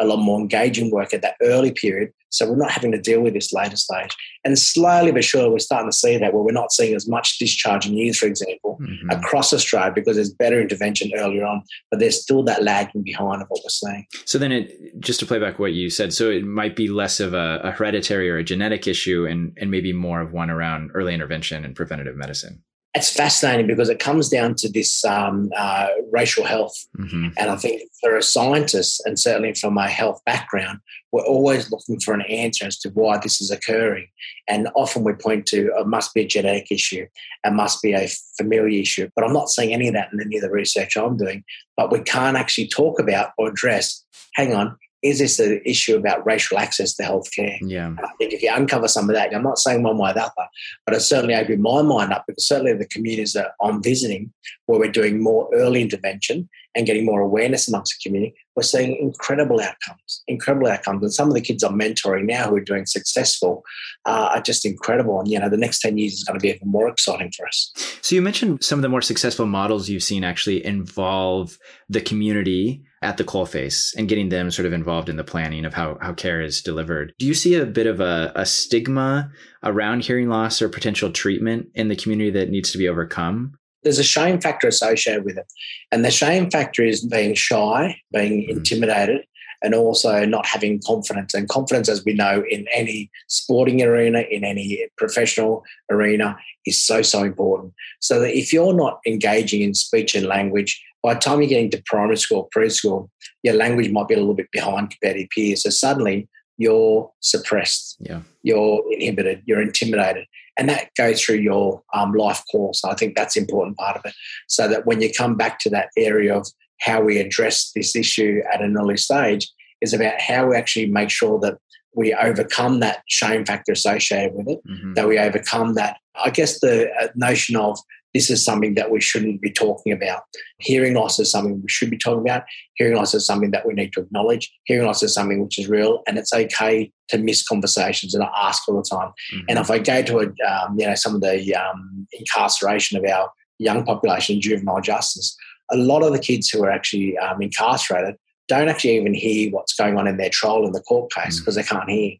a 0.00 0.06
lot 0.06 0.18
more 0.18 0.40
engaging 0.40 0.90
work 0.90 1.14
at 1.14 1.22
that 1.22 1.36
early 1.42 1.70
period. 1.70 2.12
So 2.30 2.48
we're 2.48 2.56
not 2.56 2.70
having 2.70 2.92
to 2.92 3.00
deal 3.00 3.20
with 3.20 3.34
this 3.34 3.52
later 3.52 3.76
stage. 3.76 4.16
And 4.42 4.58
slowly 4.58 5.12
but 5.12 5.22
surely, 5.22 5.50
we're 5.50 5.58
starting 5.58 5.90
to 5.90 5.96
see 5.96 6.16
that 6.16 6.32
where 6.32 6.42
we're 6.42 6.52
not 6.52 6.72
seeing 6.72 6.94
as 6.94 7.06
much 7.06 7.38
discharge 7.38 7.86
in 7.86 7.94
youth, 7.94 8.16
for 8.16 8.26
example, 8.26 8.78
mm-hmm. 8.80 9.10
across 9.10 9.52
Australia 9.52 9.92
because 9.94 10.16
there's 10.16 10.32
better 10.32 10.60
intervention 10.60 11.10
earlier 11.16 11.44
on, 11.44 11.62
but 11.90 12.00
there's 12.00 12.20
still 12.20 12.42
that 12.44 12.62
lagging 12.62 13.02
behind 13.02 13.42
of 13.42 13.48
what 13.48 13.60
we're 13.62 13.68
seeing. 13.68 14.06
So 14.24 14.38
then, 14.38 14.50
it 14.50 14.98
just 14.98 15.20
to 15.20 15.26
play 15.26 15.38
back 15.38 15.58
what 15.58 15.74
you 15.74 15.90
said, 15.90 16.14
so 16.14 16.30
it 16.30 16.44
might 16.44 16.74
be 16.74 16.88
less 16.88 17.20
of 17.20 17.34
a, 17.34 17.60
a 17.62 17.70
hereditary 17.70 18.30
or 18.30 18.38
a 18.38 18.44
genetic 18.44 18.86
issue, 18.86 19.26
and 19.26 19.56
and 19.60 19.70
maybe 19.70 19.92
more 19.92 20.20
of 20.20 20.32
one 20.32 20.50
around 20.50 20.90
early 20.94 21.12
intervention 21.12 21.64
and 21.64 21.76
preventative 21.76 22.16
medicine 22.16 22.62
it's 22.94 23.10
fascinating 23.10 23.66
because 23.66 23.88
it 23.88 23.98
comes 23.98 24.28
down 24.28 24.54
to 24.56 24.68
this 24.68 25.02
um, 25.04 25.50
uh, 25.56 25.88
racial 26.10 26.44
health. 26.44 26.74
Mm-hmm. 26.98 27.28
And 27.38 27.50
I 27.50 27.56
think 27.56 27.82
for 28.00 28.16
a 28.16 28.22
scientist, 28.22 29.02
and 29.06 29.18
certainly 29.18 29.54
from 29.54 29.72
my 29.72 29.88
health 29.88 30.20
background, 30.26 30.80
we're 31.10 31.24
always 31.24 31.70
looking 31.70 32.00
for 32.00 32.12
an 32.12 32.22
answer 32.22 32.66
as 32.66 32.78
to 32.80 32.90
why 32.90 33.18
this 33.18 33.40
is 33.40 33.50
occurring. 33.50 34.08
And 34.46 34.68
often 34.74 35.04
we 35.04 35.14
point 35.14 35.46
to 35.46 35.70
it 35.74 35.86
must 35.86 36.12
be 36.12 36.22
a 36.22 36.26
genetic 36.26 36.70
issue, 36.70 37.06
it 37.44 37.52
must 37.52 37.82
be 37.82 37.94
a 37.94 38.08
familial 38.36 38.80
issue. 38.80 39.08
But 39.16 39.24
I'm 39.24 39.32
not 39.32 39.48
seeing 39.48 39.72
any 39.72 39.88
of 39.88 39.94
that 39.94 40.10
in 40.12 40.20
any 40.20 40.36
of 40.36 40.42
the 40.42 40.50
research 40.50 40.96
I'm 40.96 41.16
doing. 41.16 41.44
But 41.76 41.90
we 41.90 42.00
can't 42.00 42.36
actually 42.36 42.68
talk 42.68 43.00
about 43.00 43.30
or 43.38 43.48
address 43.48 44.04
hang 44.34 44.54
on, 44.54 44.76
is 45.02 45.18
this 45.18 45.38
an 45.40 45.60
issue 45.64 45.96
about 45.96 46.24
racial 46.24 46.58
access 46.58 46.94
to 46.94 47.02
healthcare? 47.02 47.58
Yeah. 47.60 47.88
And 47.88 48.00
I 48.00 48.10
think 48.18 48.32
if 48.32 48.42
you 48.42 48.50
uncover 48.54 48.86
some 48.86 49.10
of 49.10 49.16
that, 49.16 49.34
I'm 49.34 49.42
not 49.42 49.58
saying 49.58 49.82
one 49.82 49.98
way 49.98 50.10
or 50.10 50.14
the 50.14 50.22
other, 50.22 50.48
but 50.86 50.94
it's 50.94 51.06
certainly 51.06 51.34
opened 51.34 51.62
my 51.62 51.82
mind 51.82 52.12
up 52.12 52.24
because 52.26 52.46
certainly 52.46 52.72
the 52.74 52.86
communities 52.86 53.32
that 53.32 53.52
I'm 53.60 53.82
visiting 53.82 54.32
where 54.66 54.78
we're 54.78 54.92
doing 54.92 55.20
more 55.20 55.48
early 55.52 55.82
intervention 55.82 56.48
and 56.74 56.86
getting 56.86 57.04
more 57.04 57.20
awareness 57.20 57.68
amongst 57.68 57.96
the 57.98 58.08
community, 58.08 58.34
we're 58.56 58.62
seeing 58.62 58.96
incredible 58.96 59.60
outcomes, 59.60 60.22
incredible 60.28 60.68
outcomes. 60.68 61.02
And 61.02 61.12
some 61.12 61.28
of 61.28 61.34
the 61.34 61.40
kids 61.40 61.62
I'm 61.62 61.78
mentoring 61.78 62.26
now 62.26 62.48
who 62.48 62.56
are 62.56 62.60
doing 62.60 62.86
successful 62.86 63.62
uh, 64.04 64.30
are 64.34 64.42
just 64.42 64.66
incredible. 64.66 65.18
And, 65.20 65.28
you 65.28 65.38
know, 65.38 65.48
the 65.48 65.56
next 65.56 65.80
10 65.80 65.96
years 65.96 66.14
is 66.14 66.24
going 66.24 66.38
to 66.38 66.42
be 66.42 66.50
even 66.50 66.70
more 66.70 66.88
exciting 66.88 67.32
for 67.36 67.46
us. 67.46 67.72
So 68.02 68.14
you 68.14 68.22
mentioned 68.22 68.62
some 68.62 68.78
of 68.78 68.82
the 68.82 68.88
more 68.88 69.02
successful 69.02 69.46
models 69.46 69.88
you've 69.88 70.02
seen 70.02 70.24
actually 70.24 70.64
involve 70.64 71.58
the 71.88 72.00
community 72.00 72.82
at 73.00 73.16
the 73.16 73.24
coalface 73.24 73.94
and 73.96 74.08
getting 74.08 74.28
them 74.28 74.50
sort 74.50 74.66
of 74.66 74.72
involved 74.72 75.08
in 75.08 75.16
the 75.16 75.24
planning 75.24 75.64
of 75.64 75.74
how, 75.74 75.98
how 76.00 76.12
care 76.12 76.40
is 76.40 76.62
delivered. 76.62 77.12
Do 77.18 77.26
you 77.26 77.34
see 77.34 77.54
a 77.54 77.66
bit 77.66 77.86
of 77.86 78.00
a, 78.00 78.32
a 78.36 78.46
stigma 78.46 79.30
around 79.64 80.04
hearing 80.04 80.28
loss 80.28 80.62
or 80.62 80.68
potential 80.68 81.10
treatment 81.10 81.68
in 81.74 81.88
the 81.88 81.96
community 81.96 82.30
that 82.30 82.50
needs 82.50 82.70
to 82.72 82.78
be 82.78 82.88
overcome? 82.88 83.54
There's 83.82 83.98
a 83.98 84.04
shame 84.04 84.40
factor 84.40 84.68
associated 84.68 85.24
with 85.24 85.38
it. 85.38 85.46
And 85.90 86.04
the 86.04 86.10
shame 86.10 86.50
factor 86.50 86.84
is 86.84 87.04
being 87.04 87.34
shy, 87.34 88.00
being 88.12 88.42
mm-hmm. 88.42 88.58
intimidated, 88.58 89.26
and 89.62 89.74
also 89.74 90.24
not 90.24 90.46
having 90.46 90.80
confidence. 90.84 91.34
And 91.34 91.48
confidence, 91.48 91.88
as 91.88 92.04
we 92.04 92.14
know, 92.14 92.44
in 92.50 92.66
any 92.72 93.10
sporting 93.28 93.82
arena, 93.82 94.20
in 94.30 94.44
any 94.44 94.86
professional 94.96 95.64
arena, 95.90 96.36
is 96.66 96.84
so, 96.84 97.02
so 97.02 97.22
important. 97.22 97.72
So 98.00 98.20
that 98.20 98.36
if 98.36 98.52
you're 98.52 98.74
not 98.74 99.00
engaging 99.06 99.62
in 99.62 99.74
speech 99.74 100.14
and 100.14 100.26
language, 100.26 100.82
by 101.02 101.14
the 101.14 101.20
time 101.20 101.40
you're 101.40 101.48
getting 101.48 101.70
to 101.70 101.82
primary 101.86 102.16
school, 102.16 102.48
preschool, 102.56 103.08
your 103.42 103.54
language 103.54 103.90
might 103.90 104.08
be 104.08 104.14
a 104.14 104.18
little 104.18 104.34
bit 104.34 104.50
behind 104.52 104.90
compared 104.90 105.16
to 105.16 105.26
peers. 105.34 105.62
So 105.64 105.70
suddenly 105.70 106.28
you're 106.58 107.10
suppressed, 107.20 107.96
yeah. 108.00 108.20
you're 108.42 108.82
inhibited, 108.92 109.42
you're 109.46 109.62
intimidated. 109.62 110.26
And 110.58 110.68
that 110.68 110.90
goes 110.98 111.22
through 111.22 111.36
your 111.36 111.82
um, 111.94 112.12
life 112.12 112.42
course. 112.50 112.84
I 112.84 112.94
think 112.94 113.16
that's 113.16 113.36
an 113.36 113.44
important 113.44 113.76
part 113.76 113.96
of 113.96 114.02
it. 114.04 114.14
So 114.48 114.68
that 114.68 114.86
when 114.86 115.00
you 115.00 115.10
come 115.12 115.36
back 115.36 115.58
to 115.60 115.70
that 115.70 115.88
area 115.96 116.36
of 116.36 116.46
how 116.80 117.00
we 117.00 117.18
address 117.18 117.70
this 117.74 117.96
issue 117.96 118.40
at 118.52 118.60
an 118.60 118.76
early 118.76 118.96
stage, 118.96 119.50
is 119.80 119.92
about 119.92 120.20
how 120.20 120.46
we 120.46 120.56
actually 120.56 120.86
make 120.86 121.10
sure 121.10 121.38
that 121.40 121.58
we 121.94 122.14
overcome 122.14 122.80
that 122.80 123.02
shame 123.08 123.44
factor 123.44 123.72
associated 123.72 124.34
with 124.34 124.48
it, 124.48 124.60
mm-hmm. 124.66 124.94
that 124.94 125.08
we 125.08 125.18
overcome 125.18 125.74
that, 125.74 125.98
I 126.22 126.30
guess, 126.30 126.60
the 126.60 126.90
uh, 127.00 127.08
notion 127.14 127.56
of 127.56 127.78
this 128.14 128.30
is 128.30 128.44
something 128.44 128.74
that 128.74 128.90
we 128.90 129.00
shouldn't 129.00 129.40
be 129.40 129.50
talking 129.50 129.92
about. 129.92 130.22
Hearing 130.58 130.94
loss 130.94 131.18
is 131.18 131.30
something 131.30 131.60
we 131.62 131.68
should 131.68 131.90
be 131.90 131.98
talking 131.98 132.20
about. 132.20 132.44
Hearing 132.74 132.96
loss 132.96 133.14
is 133.14 133.26
something 133.26 133.50
that 133.52 133.66
we 133.66 133.74
need 133.74 133.92
to 133.94 134.00
acknowledge. 134.00 134.52
Hearing 134.64 134.86
loss 134.86 135.02
is 135.02 135.14
something 135.14 135.42
which 135.42 135.58
is 135.58 135.68
real, 135.68 136.02
and 136.06 136.18
it's 136.18 136.32
okay 136.32 136.92
to 137.08 137.18
miss 137.18 137.46
conversations 137.46 138.14
and 138.14 138.24
I 138.24 138.30
ask 138.34 138.68
all 138.68 138.76
the 138.76 138.88
time. 138.88 139.12
Mm-hmm. 139.34 139.44
And 139.48 139.58
if 139.58 139.70
I 139.70 139.78
go 139.78 140.02
to 140.02 140.18
a, 140.20 140.24
um, 140.48 140.78
you 140.78 140.86
know 140.86 140.94
some 140.94 141.14
of 141.14 141.20
the 141.20 141.54
um, 141.54 142.06
incarceration 142.12 142.98
of 142.98 143.04
our 143.04 143.30
young 143.58 143.84
population, 143.84 144.40
juvenile 144.40 144.80
justice, 144.80 145.36
a 145.70 145.76
lot 145.76 146.02
of 146.02 146.12
the 146.12 146.18
kids 146.18 146.48
who 146.48 146.62
are 146.64 146.70
actually 146.70 147.16
um, 147.18 147.40
incarcerated 147.40 148.16
don't 148.48 148.68
actually 148.68 148.96
even 148.96 149.14
hear 149.14 149.50
what's 149.50 149.74
going 149.74 149.96
on 149.96 150.06
in 150.06 150.16
their 150.16 150.28
trial 150.28 150.66
in 150.66 150.72
the 150.72 150.80
court 150.80 151.12
case 151.12 151.38
because 151.38 151.56
mm-hmm. 151.56 151.74
they 151.74 151.78
can't 151.78 151.90
hear. 151.90 152.12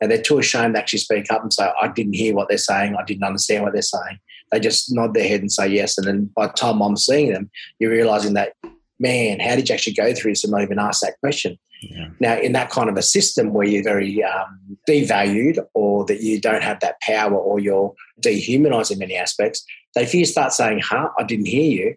And 0.00 0.10
they're 0.10 0.20
too 0.20 0.38
ashamed 0.38 0.74
to 0.74 0.80
actually 0.80 0.98
speak 0.98 1.30
up 1.30 1.42
and 1.42 1.52
say, 1.52 1.70
I 1.80 1.88
didn't 1.88 2.12
hear 2.12 2.34
what 2.34 2.48
they're 2.48 2.58
saying, 2.58 2.96
I 2.96 3.04
didn't 3.04 3.24
understand 3.24 3.64
what 3.64 3.72
they're 3.72 3.82
saying. 3.82 4.18
They 4.52 4.60
just 4.60 4.92
nod 4.94 5.14
their 5.14 5.26
head 5.26 5.40
and 5.40 5.50
say 5.50 5.68
yes. 5.68 5.98
And 5.98 6.06
then 6.06 6.30
by 6.36 6.46
the 6.46 6.52
time 6.52 6.80
I'm 6.80 6.96
seeing 6.96 7.32
them, 7.32 7.50
you're 7.78 7.90
realizing 7.90 8.34
that, 8.34 8.52
man, 8.98 9.40
how 9.40 9.56
did 9.56 9.68
you 9.68 9.74
actually 9.74 9.94
go 9.94 10.14
through 10.14 10.32
this 10.32 10.44
and 10.44 10.52
not 10.52 10.62
even 10.62 10.78
ask 10.78 11.00
that 11.00 11.18
question? 11.20 11.58
Yeah. 11.82 12.08
Now, 12.20 12.38
in 12.38 12.52
that 12.52 12.70
kind 12.70 12.88
of 12.88 12.96
a 12.96 13.02
system 13.02 13.52
where 13.52 13.66
you're 13.66 13.82
very 13.82 14.22
um, 14.24 14.78
devalued 14.88 15.58
or 15.74 16.06
that 16.06 16.22
you 16.22 16.40
don't 16.40 16.62
have 16.62 16.80
that 16.80 17.00
power 17.00 17.36
or 17.36 17.58
you're 17.58 17.92
dehumanized 18.20 18.90
in 18.90 18.98
many 18.98 19.14
aspects, 19.16 19.64
that 19.94 20.04
if 20.04 20.14
you 20.14 20.24
start 20.24 20.52
saying, 20.52 20.80
huh, 20.80 21.10
I 21.18 21.24
didn't 21.24 21.46
hear 21.46 21.70
you, 21.70 21.94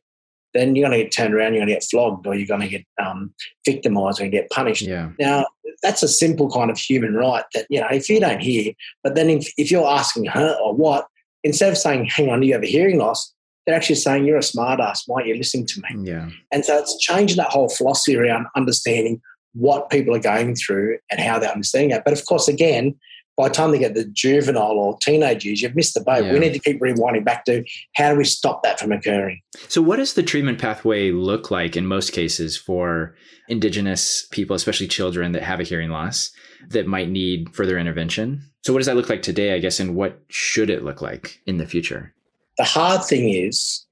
then 0.53 0.75
you're 0.75 0.89
going 0.89 0.97
to 0.97 1.03
get 1.03 1.13
turned 1.13 1.33
around, 1.33 1.53
you're 1.53 1.62
going 1.62 1.67
to 1.67 1.75
get 1.75 1.88
flogged, 1.89 2.25
or 2.25 2.35
you're 2.35 2.47
going 2.47 2.62
to 2.62 2.67
get 2.67 2.85
um, 3.01 3.33
victimized 3.65 4.19
or 4.19 4.27
get 4.27 4.49
punished. 4.49 4.81
Yeah. 4.81 5.12
Now, 5.19 5.45
that's 5.83 6.03
a 6.03 6.07
simple 6.07 6.49
kind 6.49 6.71
of 6.71 6.77
human 6.77 7.13
right 7.13 7.45
that, 7.53 7.67
you 7.69 7.79
know, 7.79 7.88
if 7.91 8.09
you 8.09 8.19
don't 8.19 8.41
hear, 8.41 8.73
but 9.03 9.15
then 9.15 9.29
if, 9.29 9.53
if 9.57 9.71
you're 9.71 9.88
asking 9.88 10.25
her 10.25 10.57
or 10.62 10.73
what, 10.73 11.07
instead 11.43 11.71
of 11.71 11.78
saying, 11.78 12.06
hang 12.06 12.30
on, 12.30 12.43
you 12.43 12.54
have 12.54 12.63
a 12.63 12.67
hearing 12.67 12.97
loss, 12.97 13.34
they're 13.65 13.75
actually 13.75 13.95
saying, 13.95 14.25
you're 14.25 14.38
a 14.38 14.41
smartass. 14.41 15.02
Why 15.06 15.17
aren't 15.17 15.28
you 15.28 15.36
listening 15.36 15.67
to 15.67 15.82
me? 15.82 16.10
Yeah. 16.10 16.30
And 16.52 16.65
so 16.65 16.78
it's 16.78 16.97
changing 16.97 17.38
that 17.38 17.49
whole 17.49 17.69
philosophy 17.69 18.17
around 18.17 18.47
understanding 18.56 19.21
what 19.54 19.89
people 19.89 20.15
are 20.15 20.19
going 20.19 20.56
through 20.56 20.97
and 21.12 21.19
how 21.19 21.39
they're 21.39 21.52
understanding 21.52 21.91
it. 21.91 22.04
But 22.04 22.13
of 22.13 22.25
course, 22.25 22.47
again, 22.47 22.95
by 23.38 23.47
the 23.47 23.54
time 23.54 23.71
they 23.71 23.80
get 23.80 23.93
the 23.93 24.06
juvenile 24.06 24.71
or 24.71 24.97
teenage 24.99 25.45
years, 25.45 25.62
you've 25.62 25.75
missed 25.75 25.93
the 25.93 26.02
boat. 26.02 26.25
Yeah. 26.25 26.34
We 26.34 26.39
need 26.39 26.54
to 26.54 26.60
keep 26.60 26.82
rewinding 26.82 27.23
back 27.23 27.45
to 27.45 27.63
how 27.95 28.12
do 28.12 28.17
we 28.17 28.25
stop 28.25 28.63
that 28.63 28.80
from 28.80 28.91
occurring? 28.91 29.41
So, 29.69 29.82
what 29.82 29.95
does 29.95 30.15
the 30.15 30.23
treatment 30.23 30.60
pathway 30.60 31.12
look 31.12 31.49
like 31.49 31.78
in 31.78 31.86
most 31.86 32.12
cases 32.12 32.58
for 32.58 33.15
Indigenous 33.47 34.28
people, 34.32 34.58
especially 34.58 34.89
children 34.89 35.32
that 35.32 35.43
have 35.43 35.62
a 35.62 35.63
hearing 35.63 35.89
loss 35.89 36.32
that 36.67 36.88
might 36.88 37.10
need 37.10 37.54
further 37.56 37.78
intervention? 37.78 38.41
So, 38.63 38.74
what 38.74 38.80
does 38.80 38.88
that 38.88 38.95
look 38.95 39.10
like 39.10 39.22
today, 39.22 39.54
I 39.54 39.60
guess, 39.60 39.80
and 39.80 39.95
what 39.95 40.19
should 40.28 40.69
it 40.69 40.84
look 40.84 41.02
like 41.02 41.41
in 41.45 41.58
the 41.58 41.65
future? 41.65 42.13
The 42.58 42.65
hard 42.65 43.04
thing 43.04 43.30
is, 43.30 43.86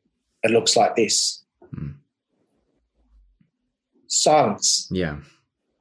it 0.44 0.52
looks 0.52 0.76
like 0.76 0.96
this 0.96 1.44
hmm. 1.74 1.92
silence. 4.08 4.88
Yeah. 4.92 5.18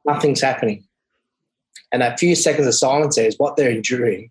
Nothing's 0.04 0.40
happening. 0.40 0.84
And 1.92 2.02
that 2.02 2.18
few 2.18 2.34
seconds 2.34 2.66
of 2.66 2.74
silence 2.74 3.18
is 3.18 3.36
what 3.38 3.56
they're 3.56 3.70
enduring 3.70 4.30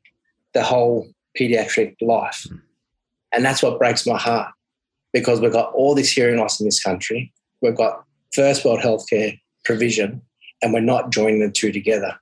the 0.54 0.64
whole 0.64 1.08
pediatric 1.40 1.96
life. 2.02 2.48
Mm. 2.50 2.62
And 3.34 3.46
that's 3.46 3.62
what 3.62 3.80
breaks 3.80 4.06
my 4.08 4.18
heart 4.18 4.54
because 5.14 5.42
we've 5.42 5.52
got 5.52 5.74
all 5.74 5.96
this 5.96 6.12
hearing 6.12 6.40
loss 6.40 6.60
in 6.60 6.66
this 6.66 6.82
country. 6.82 7.32
We've 7.62 7.76
got 7.76 8.04
first 8.34 8.66
world 8.66 8.80
healthcare 8.80 9.40
provision, 9.64 10.22
and 10.62 10.74
we're 10.74 10.82
not 10.82 11.12
joining 11.12 11.40
the 11.40 11.52
two 11.52 11.72
together. 11.72 12.16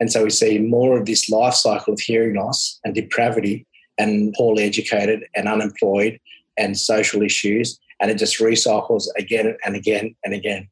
And 0.00 0.10
so 0.10 0.24
we 0.24 0.30
see 0.30 0.58
more 0.58 0.98
of 0.98 1.06
this 1.06 1.28
life 1.28 1.54
cycle 1.54 1.94
of 1.94 2.00
hearing 2.00 2.36
loss 2.36 2.80
and 2.84 2.94
depravity 2.94 3.66
and 3.98 4.34
poorly 4.34 4.64
educated 4.64 5.24
and 5.34 5.48
unemployed 5.48 6.18
and 6.58 6.78
social 6.78 7.22
issues. 7.22 7.78
And 8.00 8.10
it 8.10 8.18
just 8.18 8.40
recycles 8.40 9.06
again 9.16 9.56
and 9.64 9.76
again 9.76 10.14
and 10.24 10.34
again. 10.34 10.68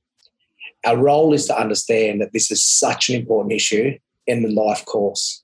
Our 0.84 0.96
role 0.96 1.32
is 1.32 1.46
to 1.46 1.58
understand 1.58 2.20
that 2.20 2.32
this 2.32 2.50
is 2.50 2.64
such 2.64 3.08
an 3.08 3.14
important 3.14 3.52
issue 3.52 3.96
in 4.26 4.42
the 4.42 4.50
life 4.50 4.84
course. 4.84 5.42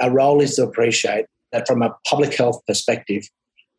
Our 0.00 0.10
role 0.10 0.40
is 0.40 0.56
to 0.56 0.62
appreciate 0.62 1.26
that 1.50 1.66
from 1.66 1.82
a 1.82 1.94
public 2.06 2.34
health 2.34 2.60
perspective, 2.66 3.24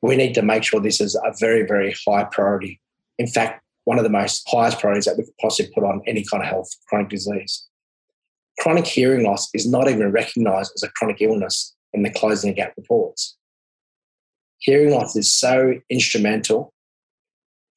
we 0.02 0.18
need 0.18 0.34
to 0.36 0.42
make 0.42 0.64
sure 0.64 0.82
this 0.82 1.00
is 1.00 1.16
a 1.16 1.34
very, 1.40 1.66
very 1.66 1.96
high 2.06 2.26
priority. 2.26 2.80
In 3.18 3.28
fact, 3.28 3.64
one 3.86 3.98
of 3.98 4.04
the 4.04 4.10
most 4.10 4.48
highest 4.50 4.80
priorities 4.80 5.06
that 5.06 5.18
we 5.18 5.24
could 5.24 5.38
possibly 5.38 5.72
put 5.74 5.84
on 5.84 6.02
any 6.06 6.24
kind 6.30 6.44
of 6.44 6.50
health 6.50 6.70
chronic 6.88 7.10
disease. 7.10 7.68
Chronic 8.60 8.86
hearing 8.86 9.26
loss 9.26 9.50
is 9.54 9.68
not 9.68 9.90
even 9.90 10.12
recognised 10.12 10.72
as 10.76 10.84
a 10.84 10.90
chronic 10.90 11.22
illness 11.22 11.76
in 11.94 12.04
the 12.04 12.10
closing 12.10 12.54
gap 12.54 12.74
reports. 12.78 13.38
Hearing 14.60 14.94
loss 14.94 15.16
is 15.16 15.34
so 15.34 15.74
instrumental 15.90 16.74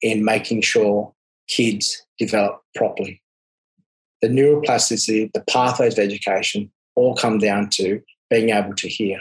in 0.01 0.23
making 0.23 0.61
sure 0.61 1.13
kids 1.47 2.05
develop 2.17 2.61
properly. 2.75 3.21
The 4.21 4.29
neuroplasticity, 4.29 5.31
the 5.33 5.43
pathways 5.49 5.97
of 5.97 6.03
education 6.03 6.71
all 6.95 7.15
come 7.15 7.37
down 7.37 7.69
to 7.71 8.01
being 8.29 8.49
able 8.49 8.73
to 8.75 8.87
hear. 8.87 9.19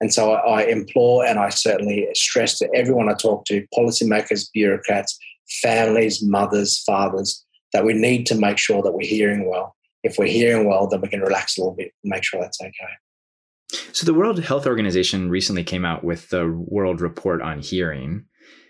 And 0.00 0.12
so 0.12 0.32
I, 0.32 0.62
I 0.62 0.64
implore 0.66 1.24
and 1.24 1.38
I 1.38 1.48
certainly 1.48 2.08
stress 2.14 2.58
to 2.58 2.68
everyone 2.74 3.08
I 3.08 3.14
talk 3.14 3.44
to, 3.46 3.66
policymakers, 3.74 4.48
bureaucrats, 4.52 5.18
families, 5.62 6.22
mothers, 6.22 6.82
fathers, 6.84 7.44
that 7.72 7.84
we 7.84 7.94
need 7.94 8.26
to 8.26 8.34
make 8.34 8.58
sure 8.58 8.82
that 8.82 8.92
we're 8.92 9.06
hearing 9.08 9.48
well. 9.48 9.73
If 10.04 10.18
we're 10.18 10.26
hearing 10.26 10.68
well, 10.68 10.86
then 10.86 11.00
we 11.00 11.08
can 11.08 11.20
relax 11.20 11.56
a 11.56 11.62
little 11.62 11.74
bit 11.74 11.92
and 12.04 12.10
make 12.10 12.22
sure 12.22 12.40
that's 12.40 12.60
okay. 12.60 12.72
So, 13.92 14.06
the 14.06 14.14
World 14.14 14.38
Health 14.38 14.66
Organization 14.66 15.30
recently 15.30 15.64
came 15.64 15.84
out 15.84 16.04
with 16.04 16.28
the 16.28 16.48
World 16.48 17.00
Report 17.00 17.42
on 17.42 17.58
Hearing, 17.58 18.26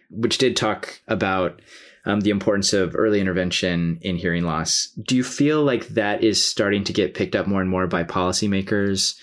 which 0.09 0.39
did 0.39 0.57
talk 0.57 1.01
about 1.09 1.61
um, 2.07 2.21
the 2.21 2.31
importance 2.31 2.73
of 2.73 2.95
early 2.95 3.21
intervention 3.21 3.99
in 4.03 4.17
hearing 4.17 4.45
loss. 4.45 4.89
Do 5.03 5.17
you 5.17 5.25
feel 5.25 5.65
like 5.65 5.89
that 5.89 6.23
is 6.23 6.45
starting 6.45 6.85
to 6.85 6.93
get 6.93 7.15
picked 7.15 7.35
up 7.35 7.47
more 7.47 7.61
and 7.61 7.71
more 7.71 7.87
by 7.87 8.05
policymakers 8.05 9.17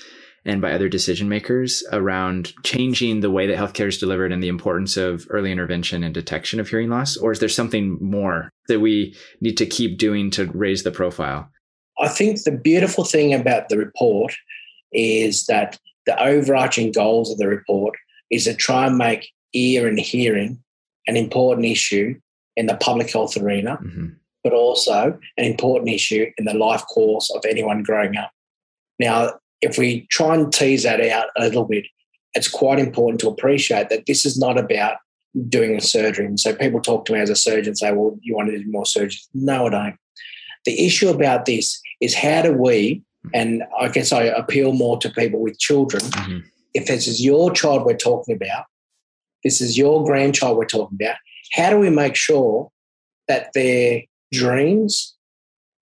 and 0.43 0.61
by 0.61 0.73
other 0.73 0.89
decision 0.89 1.29
makers 1.29 1.83
around 1.91 2.53
changing 2.63 3.19
the 3.19 3.29
way 3.29 3.45
that 3.47 3.57
healthcare 3.57 3.87
is 3.87 3.99
delivered 3.99 4.31
and 4.31 4.41
the 4.41 4.47
importance 4.47 4.97
of 4.97 5.27
early 5.29 5.51
intervention 5.51 6.03
and 6.03 6.13
detection 6.13 6.59
of 6.59 6.67
hearing 6.67 6.89
loss? 6.89 7.15
Or 7.15 7.31
is 7.31 7.39
there 7.39 7.49
something 7.49 7.97
more 8.01 8.49
that 8.67 8.79
we 8.79 9.15
need 9.39 9.57
to 9.57 9.65
keep 9.65 9.97
doing 9.99 10.31
to 10.31 10.45
raise 10.47 10.83
the 10.83 10.91
profile? 10.91 11.49
I 12.01 12.07
think 12.07 12.43
the 12.43 12.51
beautiful 12.51 13.03
thing 13.03 13.33
about 13.33 13.69
the 13.69 13.77
report 13.77 14.35
is 14.91 15.45
that 15.45 15.79
the 16.05 16.21
overarching 16.21 16.91
goals 16.91 17.31
of 17.31 17.37
the 17.37 17.47
report 17.47 17.95
is 18.31 18.45
to 18.45 18.55
try 18.55 18.87
and 18.87 18.97
make 18.97 19.29
ear 19.53 19.87
and 19.87 19.99
hearing 19.99 20.61
an 21.07 21.15
important 21.15 21.67
issue 21.67 22.19
in 22.55 22.65
the 22.65 22.75
public 22.75 23.11
health 23.11 23.37
arena, 23.37 23.77
mm-hmm. 23.81 24.07
but 24.43 24.53
also 24.53 25.17
an 25.37 25.45
important 25.45 25.89
issue 25.89 26.25
in 26.37 26.45
the 26.45 26.53
life 26.53 26.83
course 26.87 27.31
of 27.35 27.45
anyone 27.45 27.83
growing 27.83 28.17
up. 28.17 28.31
Now, 28.99 29.33
if 29.61 29.77
we 29.77 30.07
try 30.09 30.35
and 30.35 30.51
tease 30.51 30.83
that 30.83 31.01
out 31.01 31.27
a 31.37 31.43
little 31.43 31.65
bit, 31.65 31.85
it's 32.33 32.47
quite 32.47 32.79
important 32.79 33.19
to 33.21 33.29
appreciate 33.29 33.89
that 33.89 34.05
this 34.05 34.25
is 34.25 34.39
not 34.39 34.57
about 34.57 34.97
doing 35.49 35.75
a 35.75 35.81
surgery. 35.81 36.25
And 36.25 36.39
so 36.39 36.55
people 36.55 36.81
talk 36.81 37.05
to 37.05 37.13
me 37.13 37.19
as 37.19 37.29
a 37.29 37.35
surgeon 37.35 37.75
say, 37.75 37.91
well, 37.91 38.17
you 38.21 38.35
want 38.35 38.49
to 38.49 38.57
do 38.57 38.71
more 38.71 38.85
surgery? 38.85 39.19
No, 39.33 39.67
I 39.67 39.69
don't. 39.69 39.95
The 40.65 40.85
issue 40.85 41.09
about 41.09 41.45
this 41.45 41.81
is 42.01 42.15
how 42.15 42.41
do 42.41 42.53
we, 42.53 43.03
and 43.33 43.63
I 43.79 43.87
guess 43.89 44.11
I 44.11 44.23
appeal 44.23 44.73
more 44.73 44.97
to 44.97 45.09
people 45.09 45.39
with 45.39 45.59
children, 45.59 46.01
mm-hmm. 46.01 46.39
if 46.73 46.87
this 46.87 47.07
is 47.07 47.23
your 47.23 47.51
child 47.51 47.85
we're 47.85 47.95
talking 47.95 48.35
about, 48.35 48.65
this 49.43 49.61
is 49.61 49.77
your 49.77 50.03
grandchild 50.03 50.57
we're 50.57 50.65
talking 50.65 50.97
about, 50.99 51.17
how 51.53 51.69
do 51.69 51.77
we 51.77 51.89
make 51.89 52.15
sure 52.15 52.69
that 53.27 53.51
their 53.53 54.01
dreams 54.31 55.15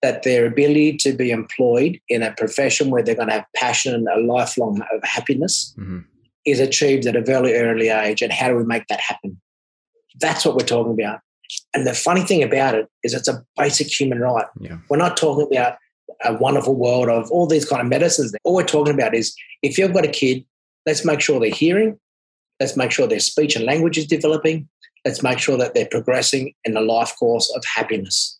that 0.02 0.22
their 0.22 0.46
ability 0.46 0.96
to 0.96 1.12
be 1.12 1.30
employed 1.30 2.00
in 2.08 2.22
a 2.22 2.32
profession 2.32 2.90
where 2.90 3.02
they're 3.02 3.14
going 3.14 3.28
to 3.28 3.34
have 3.34 3.44
passion 3.54 3.94
and 3.94 4.08
a 4.08 4.20
lifelong 4.20 4.80
of 4.92 5.04
happiness 5.04 5.74
mm-hmm. 5.78 6.00
is 6.46 6.58
achieved 6.58 7.06
at 7.06 7.16
a 7.16 7.20
very 7.20 7.54
early 7.54 7.88
age. 7.88 8.22
And 8.22 8.32
how 8.32 8.48
do 8.48 8.56
we 8.56 8.64
make 8.64 8.86
that 8.88 9.00
happen? 9.00 9.38
That's 10.18 10.44
what 10.44 10.54
we're 10.54 10.66
talking 10.66 10.92
about. 10.92 11.20
And 11.74 11.86
the 11.86 11.94
funny 11.94 12.22
thing 12.22 12.42
about 12.42 12.74
it 12.74 12.88
is 13.02 13.12
it's 13.12 13.28
a 13.28 13.44
basic 13.56 13.88
human 13.88 14.20
right. 14.20 14.46
Yeah. 14.58 14.78
We're 14.88 14.96
not 14.96 15.16
talking 15.16 15.54
about 15.54 15.76
a 16.24 16.34
wonderful 16.34 16.74
world 16.74 17.08
of 17.08 17.30
all 17.30 17.46
these 17.46 17.64
kind 17.64 17.82
of 17.82 17.88
medicines. 17.88 18.34
All 18.44 18.54
we're 18.54 18.64
talking 18.64 18.94
about 18.94 19.14
is 19.14 19.34
if 19.62 19.78
you've 19.78 19.92
got 19.92 20.04
a 20.04 20.08
kid, 20.08 20.44
let's 20.86 21.04
make 21.04 21.20
sure 21.20 21.40
they're 21.40 21.50
hearing, 21.50 21.98
let's 22.58 22.76
make 22.76 22.90
sure 22.90 23.06
their 23.06 23.20
speech 23.20 23.56
and 23.56 23.64
language 23.64 23.98
is 23.98 24.06
developing, 24.06 24.68
let's 25.04 25.22
make 25.22 25.38
sure 25.38 25.56
that 25.56 25.74
they're 25.74 25.88
progressing 25.90 26.54
in 26.64 26.74
the 26.74 26.80
life 26.80 27.14
course 27.18 27.52
of 27.56 27.64
happiness. 27.64 28.38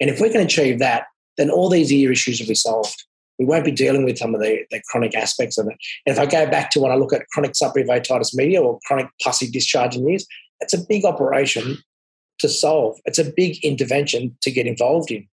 And 0.00 0.10
if 0.10 0.20
we 0.20 0.30
can 0.30 0.40
achieve 0.40 0.78
that, 0.78 1.04
then 1.36 1.50
all 1.50 1.68
these 1.68 1.92
ear 1.92 2.10
issues 2.12 2.40
will 2.40 2.48
be 2.48 2.54
solved. 2.54 3.04
We 3.38 3.46
won't 3.46 3.64
be 3.64 3.70
dealing 3.70 4.04
with 4.04 4.18
some 4.18 4.34
of 4.34 4.40
the, 4.40 4.64
the 4.70 4.82
chronic 4.90 5.14
aspects 5.14 5.56
of 5.56 5.66
it. 5.66 5.76
And 6.04 6.14
if 6.14 6.18
I 6.18 6.26
go 6.26 6.50
back 6.50 6.70
to 6.70 6.80
when 6.80 6.92
I 6.92 6.96
look 6.96 7.12
at 7.12 7.26
chronic 7.28 7.52
suppurative 7.52 7.88
otitis 7.88 8.34
media 8.34 8.60
or 8.60 8.78
chronic 8.84 9.06
pussy 9.22 9.50
discharge 9.50 9.96
in 9.96 10.08
ears, 10.08 10.26
it's 10.60 10.74
a 10.74 10.84
big 10.86 11.04
operation 11.04 11.78
to 12.40 12.48
solve. 12.48 12.98
It's 13.06 13.18
a 13.18 13.24
big 13.24 13.62
intervention 13.64 14.36
to 14.42 14.50
get 14.50 14.66
involved 14.66 15.10
in. 15.10 15.26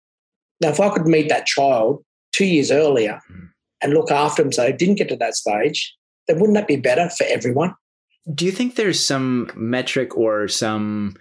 Now, 0.61 0.69
if 0.69 0.81
I 0.81 0.91
could 0.91 1.07
meet 1.07 1.29
that 1.29 1.47
child 1.47 2.05
two 2.33 2.47
years 2.47 2.71
earlier 2.71 3.21
hmm. 3.29 3.47
and 3.83 3.93
look 3.93 4.11
after 4.11 4.43
them 4.43 4.53
so 4.53 4.63
they 4.63 4.73
didn't 4.73 4.97
get 4.97 5.09
to 5.09 5.17
that 5.17 5.35
stage, 5.35 5.95
then 6.29 6.39
wouldn't 6.39 6.57
that 6.57 6.69
be 6.69 6.77
better 6.77 7.09
for 7.11 7.25
everyone? 7.25 7.75
Do 8.33 8.47
you 8.47 8.53
think 8.53 8.77
there's 8.77 9.05
some 9.05 9.51
metric 9.55 10.17
or 10.17 10.49
some 10.49 11.17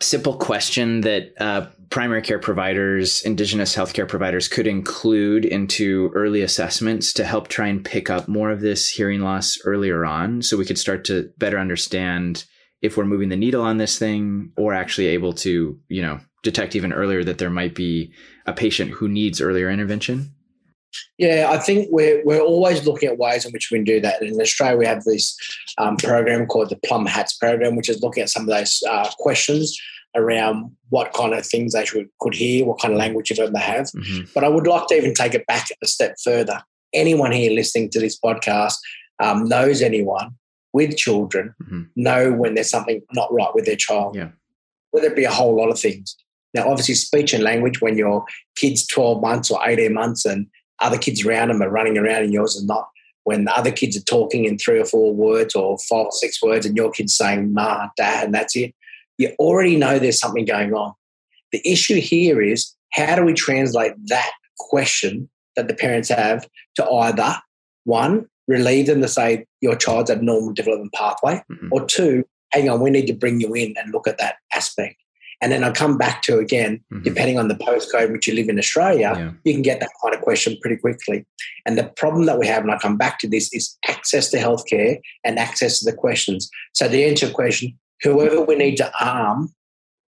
simple 0.00 0.36
question 0.36 1.00
that 1.02 1.32
uh, 1.40 1.66
primary 1.88 2.20
care 2.20 2.38
providers, 2.38 3.22
indigenous 3.22 3.74
healthcare 3.74 4.06
providers 4.06 4.48
could 4.48 4.66
include 4.66 5.44
into 5.44 6.10
early 6.14 6.42
assessments 6.42 7.12
to 7.14 7.24
help 7.24 7.48
try 7.48 7.68
and 7.68 7.84
pick 7.84 8.10
up 8.10 8.28
more 8.28 8.50
of 8.50 8.60
this 8.60 8.90
hearing 8.90 9.20
loss 9.20 9.58
earlier 9.64 10.04
on 10.04 10.42
so 10.42 10.56
we 10.56 10.66
could 10.66 10.78
start 10.78 11.04
to 11.04 11.30
better 11.38 11.58
understand 11.58 12.44
if 12.82 12.96
we're 12.96 13.04
moving 13.04 13.30
the 13.30 13.36
needle 13.36 13.62
on 13.62 13.78
this 13.78 13.98
thing 13.98 14.52
or 14.56 14.74
actually 14.74 15.06
able 15.06 15.32
to, 15.32 15.78
you 15.88 16.02
know, 16.02 16.20
detect 16.46 16.74
even 16.74 16.92
earlier 16.92 17.22
that 17.24 17.38
there 17.38 17.50
might 17.50 17.74
be 17.74 18.12
a 18.46 18.52
patient 18.52 18.92
who 18.92 19.08
needs 19.08 19.40
earlier 19.40 19.68
intervention? 19.68 20.32
Yeah, 21.18 21.48
I 21.50 21.58
think 21.58 21.88
we're 21.90 22.22
we're 22.24 22.40
always 22.40 22.86
looking 22.86 23.08
at 23.08 23.18
ways 23.18 23.44
in 23.44 23.52
which 23.52 23.70
we 23.70 23.78
can 23.78 23.84
do 23.84 24.00
that. 24.00 24.22
In 24.22 24.40
Australia, 24.40 24.78
we 24.78 24.86
have 24.86 25.04
this 25.04 25.36
um, 25.78 25.96
program 25.96 26.46
called 26.46 26.70
the 26.70 26.80
Plum 26.86 27.04
Hats 27.06 27.36
program, 27.36 27.76
which 27.76 27.90
is 27.90 28.02
looking 28.02 28.22
at 28.22 28.30
some 28.30 28.42
of 28.42 28.48
those 28.48 28.82
uh, 28.88 29.10
questions 29.18 29.76
around 30.14 30.70
what 30.88 31.12
kind 31.12 31.34
of 31.34 31.44
things 31.44 31.72
they 31.72 31.84
should, 31.84 32.08
could 32.20 32.34
hear, 32.34 32.64
what 32.64 32.80
kind 32.80 32.94
of 32.94 32.98
language 32.98 33.28
they 33.28 33.60
have. 33.60 33.86
Mm-hmm. 33.86 34.24
But 34.34 34.44
I 34.44 34.48
would 34.48 34.66
like 34.66 34.86
to 34.88 34.96
even 34.96 35.12
take 35.12 35.34
it 35.34 35.46
back 35.46 35.68
a 35.82 35.86
step 35.86 36.16
further. 36.24 36.62
Anyone 36.94 37.32
here 37.32 37.52
listening 37.52 37.90
to 37.90 38.00
this 38.00 38.18
podcast 38.18 38.74
um, 39.22 39.44
knows 39.44 39.82
anyone 39.82 40.30
with 40.72 40.96
children 40.96 41.54
mm-hmm. 41.62 41.82
know 41.96 42.32
when 42.32 42.54
there's 42.54 42.70
something 42.70 43.02
not 43.12 43.32
right 43.32 43.54
with 43.54 43.66
their 43.66 43.76
child. 43.76 44.14
Yeah. 44.14 44.30
Whether 44.90 45.08
it 45.08 45.16
be 45.16 45.24
a 45.24 45.30
whole 45.30 45.54
lot 45.54 45.70
of 45.70 45.78
things. 45.78 46.16
Now, 46.56 46.70
obviously, 46.70 46.94
speech 46.94 47.34
and 47.34 47.44
language 47.44 47.82
when 47.82 47.98
your 47.98 48.24
kid's 48.56 48.86
12 48.86 49.20
months 49.20 49.50
or 49.50 49.60
18 49.62 49.92
months 49.92 50.24
and 50.24 50.46
other 50.80 50.96
kids 50.96 51.24
around 51.24 51.48
them 51.48 51.62
are 51.62 51.68
running 51.68 51.98
around 51.98 52.22
and 52.22 52.32
yours 52.32 52.54
is 52.54 52.64
not. 52.64 52.88
When 53.24 53.44
the 53.44 53.54
other 53.54 53.70
kids 53.70 53.94
are 53.96 54.04
talking 54.04 54.46
in 54.46 54.56
three 54.56 54.80
or 54.80 54.86
four 54.86 55.12
words 55.12 55.54
or 55.54 55.76
five 55.88 56.06
or 56.06 56.12
six 56.12 56.42
words 56.42 56.64
and 56.64 56.74
your 56.74 56.90
kid's 56.90 57.14
saying 57.14 57.52
ma, 57.52 57.88
dad, 57.98 58.24
and 58.24 58.34
that's 58.34 58.56
it, 58.56 58.74
you 59.18 59.34
already 59.38 59.76
know 59.76 59.98
there's 59.98 60.18
something 60.18 60.46
going 60.46 60.72
on. 60.72 60.94
The 61.52 61.60
issue 61.70 62.00
here 62.00 62.40
is 62.40 62.74
how 62.92 63.16
do 63.16 63.24
we 63.24 63.34
translate 63.34 63.92
that 64.06 64.30
question 64.58 65.28
that 65.56 65.68
the 65.68 65.74
parents 65.74 66.08
have 66.08 66.48
to 66.76 66.88
either 66.88 67.36
one, 67.84 68.28
relieve 68.48 68.86
them 68.86 69.02
to 69.02 69.08
say 69.08 69.44
your 69.60 69.76
child's 69.76 70.10
at 70.10 70.22
normal 70.22 70.54
development 70.54 70.94
pathway, 70.94 71.42
mm-hmm. 71.52 71.68
or 71.70 71.84
two, 71.84 72.24
hang 72.52 72.70
on, 72.70 72.80
we 72.80 72.90
need 72.90 73.06
to 73.08 73.12
bring 73.12 73.40
you 73.40 73.52
in 73.52 73.74
and 73.76 73.92
look 73.92 74.08
at 74.08 74.18
that 74.18 74.36
aspect. 74.54 74.95
And 75.42 75.52
then 75.52 75.64
I 75.64 75.70
come 75.70 75.98
back 75.98 76.22
to 76.22 76.38
again, 76.38 76.82
mm-hmm. 76.92 77.02
depending 77.02 77.38
on 77.38 77.48
the 77.48 77.54
postcode 77.54 78.12
which 78.12 78.26
you 78.26 78.34
live 78.34 78.48
in 78.48 78.58
Australia, 78.58 79.12
yeah. 79.16 79.32
you 79.44 79.52
can 79.52 79.62
get 79.62 79.80
that 79.80 79.90
kind 80.02 80.14
of 80.14 80.22
question 80.22 80.56
pretty 80.60 80.76
quickly. 80.76 81.26
And 81.66 81.76
the 81.76 81.84
problem 81.84 82.26
that 82.26 82.38
we 82.38 82.46
have, 82.46 82.62
and 82.62 82.72
I 82.72 82.78
come 82.78 82.96
back 82.96 83.18
to 83.20 83.28
this, 83.28 83.52
is 83.52 83.76
access 83.88 84.30
to 84.30 84.38
healthcare 84.38 84.98
and 85.24 85.38
access 85.38 85.80
to 85.80 85.90
the 85.90 85.96
questions. 85.96 86.50
So 86.72 86.88
the 86.88 87.04
answer 87.04 87.30
question, 87.30 87.78
whoever 88.02 88.42
we 88.42 88.56
need 88.56 88.76
to 88.76 88.90
arm 89.00 89.52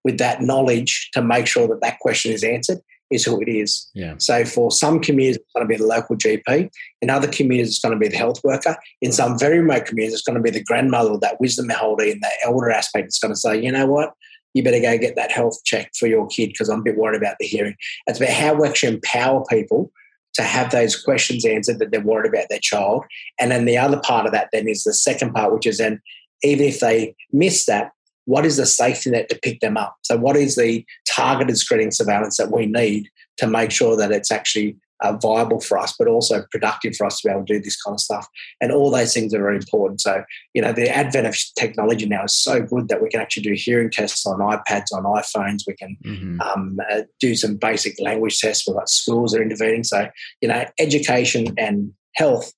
with 0.04 0.18
that 0.20 0.42
knowledge 0.42 1.10
to 1.14 1.22
make 1.22 1.48
sure 1.48 1.68
that 1.68 1.82
that 1.82 2.00
question 2.00 2.32
is 2.32 2.44
answered 2.44 2.80
is 3.10 3.24
who 3.24 3.42
it 3.42 3.50
is. 3.50 3.90
Yeah. 3.94 4.16
So 4.18 4.44
for 4.46 4.72
some 4.72 5.00
communities, 5.00 5.38
it's 5.38 5.54
going 5.54 5.68
to 5.68 5.70
be 5.70 5.78
the 5.78 5.88
local 5.88 6.18
GP. 6.18 6.70
In 7.02 7.10
other 7.10 7.28
communities, 7.28 7.70
it's 7.70 7.80
going 7.80 7.94
to 7.94 8.00
be 8.00 8.10
the 8.10 8.18
health 8.18 8.42
worker. 8.44 8.76
In 9.02 9.12
some 9.12 9.40
very 9.40 9.60
remote 9.60 9.86
communities, 9.86 10.20
it's 10.20 10.28
going 10.28 10.36
to 10.36 10.42
be 10.42 10.50
the 10.50 10.64
grandmother 10.64 11.12
or 11.12 11.20
that 11.20 11.40
wisdom 11.40 11.70
holder 11.70 12.04
in 12.04 12.20
the 12.20 12.32
elder 12.46 12.70
aspect. 12.70 13.08
It's 13.08 13.20
going 13.20 13.34
to 13.34 13.40
say, 13.40 13.62
you 13.62 13.72
know 13.72 13.88
what, 13.88 14.14
you 14.54 14.64
better 14.64 14.80
go 14.80 14.98
get 14.98 15.16
that 15.16 15.32
health 15.32 15.64
check 15.66 15.92
for 15.98 16.08
your 16.08 16.28
kid 16.28 16.48
because 16.48 16.70
I'm 16.70 16.80
a 16.80 16.84
bit 16.84 16.98
worried 16.98 17.22
about 17.22 17.36
the 17.40 17.46
hearing. 17.46 17.76
It's 18.08 18.20
about 18.20 18.34
how 18.34 18.54
we 18.54 18.68
actually 18.68 18.96
empower 18.96 19.44
people 19.46 19.92
to 20.34 20.44
have 20.44 20.72
those 20.72 21.02
questions 21.02 21.46
answered 21.46 21.80
that 21.80 21.92
they're 21.92 22.02
worried 22.02 22.32
about 22.32 22.46
their 22.50 22.60
child. 22.60 23.04
And 23.40 23.52
then 23.52 23.66
the 23.66 23.78
other 23.78 24.00
part 24.00 24.26
of 24.26 24.32
that 24.32 24.50
then 24.54 24.68
is 24.68 24.84
the 24.84 24.94
second 24.94 25.34
part, 25.34 25.54
which 25.54 25.66
is 25.66 25.80
then 25.80 26.00
even 26.44 26.66
if 26.66 26.80
they 26.80 27.16
miss 27.32 27.66
that, 27.66 27.92
what 28.26 28.46
is 28.46 28.58
the 28.58 28.66
safety 28.66 29.10
net 29.10 29.30
to 29.30 29.40
pick 29.42 29.62
them 29.62 29.78
up? 29.78 29.96
So, 30.04 30.18
what 30.18 30.36
is 30.36 30.56
the 30.56 30.86
targeted 31.10 31.58
screening 31.58 31.92
surveillance 31.92 32.38
that 32.38 32.52
we 32.52 32.66
need 32.66 33.10
to 33.38 33.48
make 33.48 33.72
sure 33.72 33.96
that 33.96 34.12
it's 34.12 34.32
actually 34.32 34.78
uh, 35.02 35.14
viable 35.18 35.60
for 35.60 35.78
us, 35.78 35.94
but 35.98 36.08
also 36.08 36.46
productive 36.52 36.96
for 36.96 37.06
us 37.06 37.20
to 37.20 37.28
be 37.28 37.32
able 37.32 37.46
to 37.46 37.54
do 37.54 37.62
this 37.62 37.82
kind 37.82 37.96
of 37.96 38.00
stuff. 38.00 38.28
And 38.62 38.72
all 38.72 38.90
those 38.90 39.14
things 39.14 39.34
are 39.34 39.40
very 39.40 39.58
important. 39.58 40.02
So, 40.02 40.24
you 40.54 40.62
know, 40.62 40.72
the 40.72 40.90
advent 40.90 41.28
of 41.28 41.38
technology 41.58 42.06
now 42.06 42.24
is 42.24 42.36
so 42.36 42.62
good 42.62 42.88
that 42.90 43.02
we 43.02 43.10
can 43.10 43.22
actually 43.22 43.44
do 43.44 43.54
hearing 43.56 43.92
tests 43.92 44.26
on 44.26 44.40
iPads, 44.40 44.94
on 44.94 45.04
iPhones. 45.04 45.64
We 45.68 45.76
can 45.76 45.98
mm-hmm. 46.04 46.42
um, 46.42 46.80
uh, 46.92 47.02
do 47.20 47.36
some 47.36 47.56
basic 47.56 48.00
language 48.00 48.40
tests. 48.40 48.68
We've 48.68 48.78
got 48.78 48.90
schools 48.90 49.36
are 49.36 49.42
intervening. 49.42 49.84
So, 49.84 50.08
you 50.42 50.48
know, 50.48 50.66
education 50.80 51.54
and 51.58 51.92
health 52.16 52.52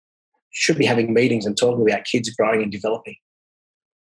should 0.51 0.77
be 0.77 0.85
having 0.85 1.13
meetings 1.13 1.45
and 1.45 1.57
talking 1.57 1.87
about 1.89 2.05
kids 2.05 2.29
growing 2.31 2.63
and 2.63 2.71
developing. 2.71 3.15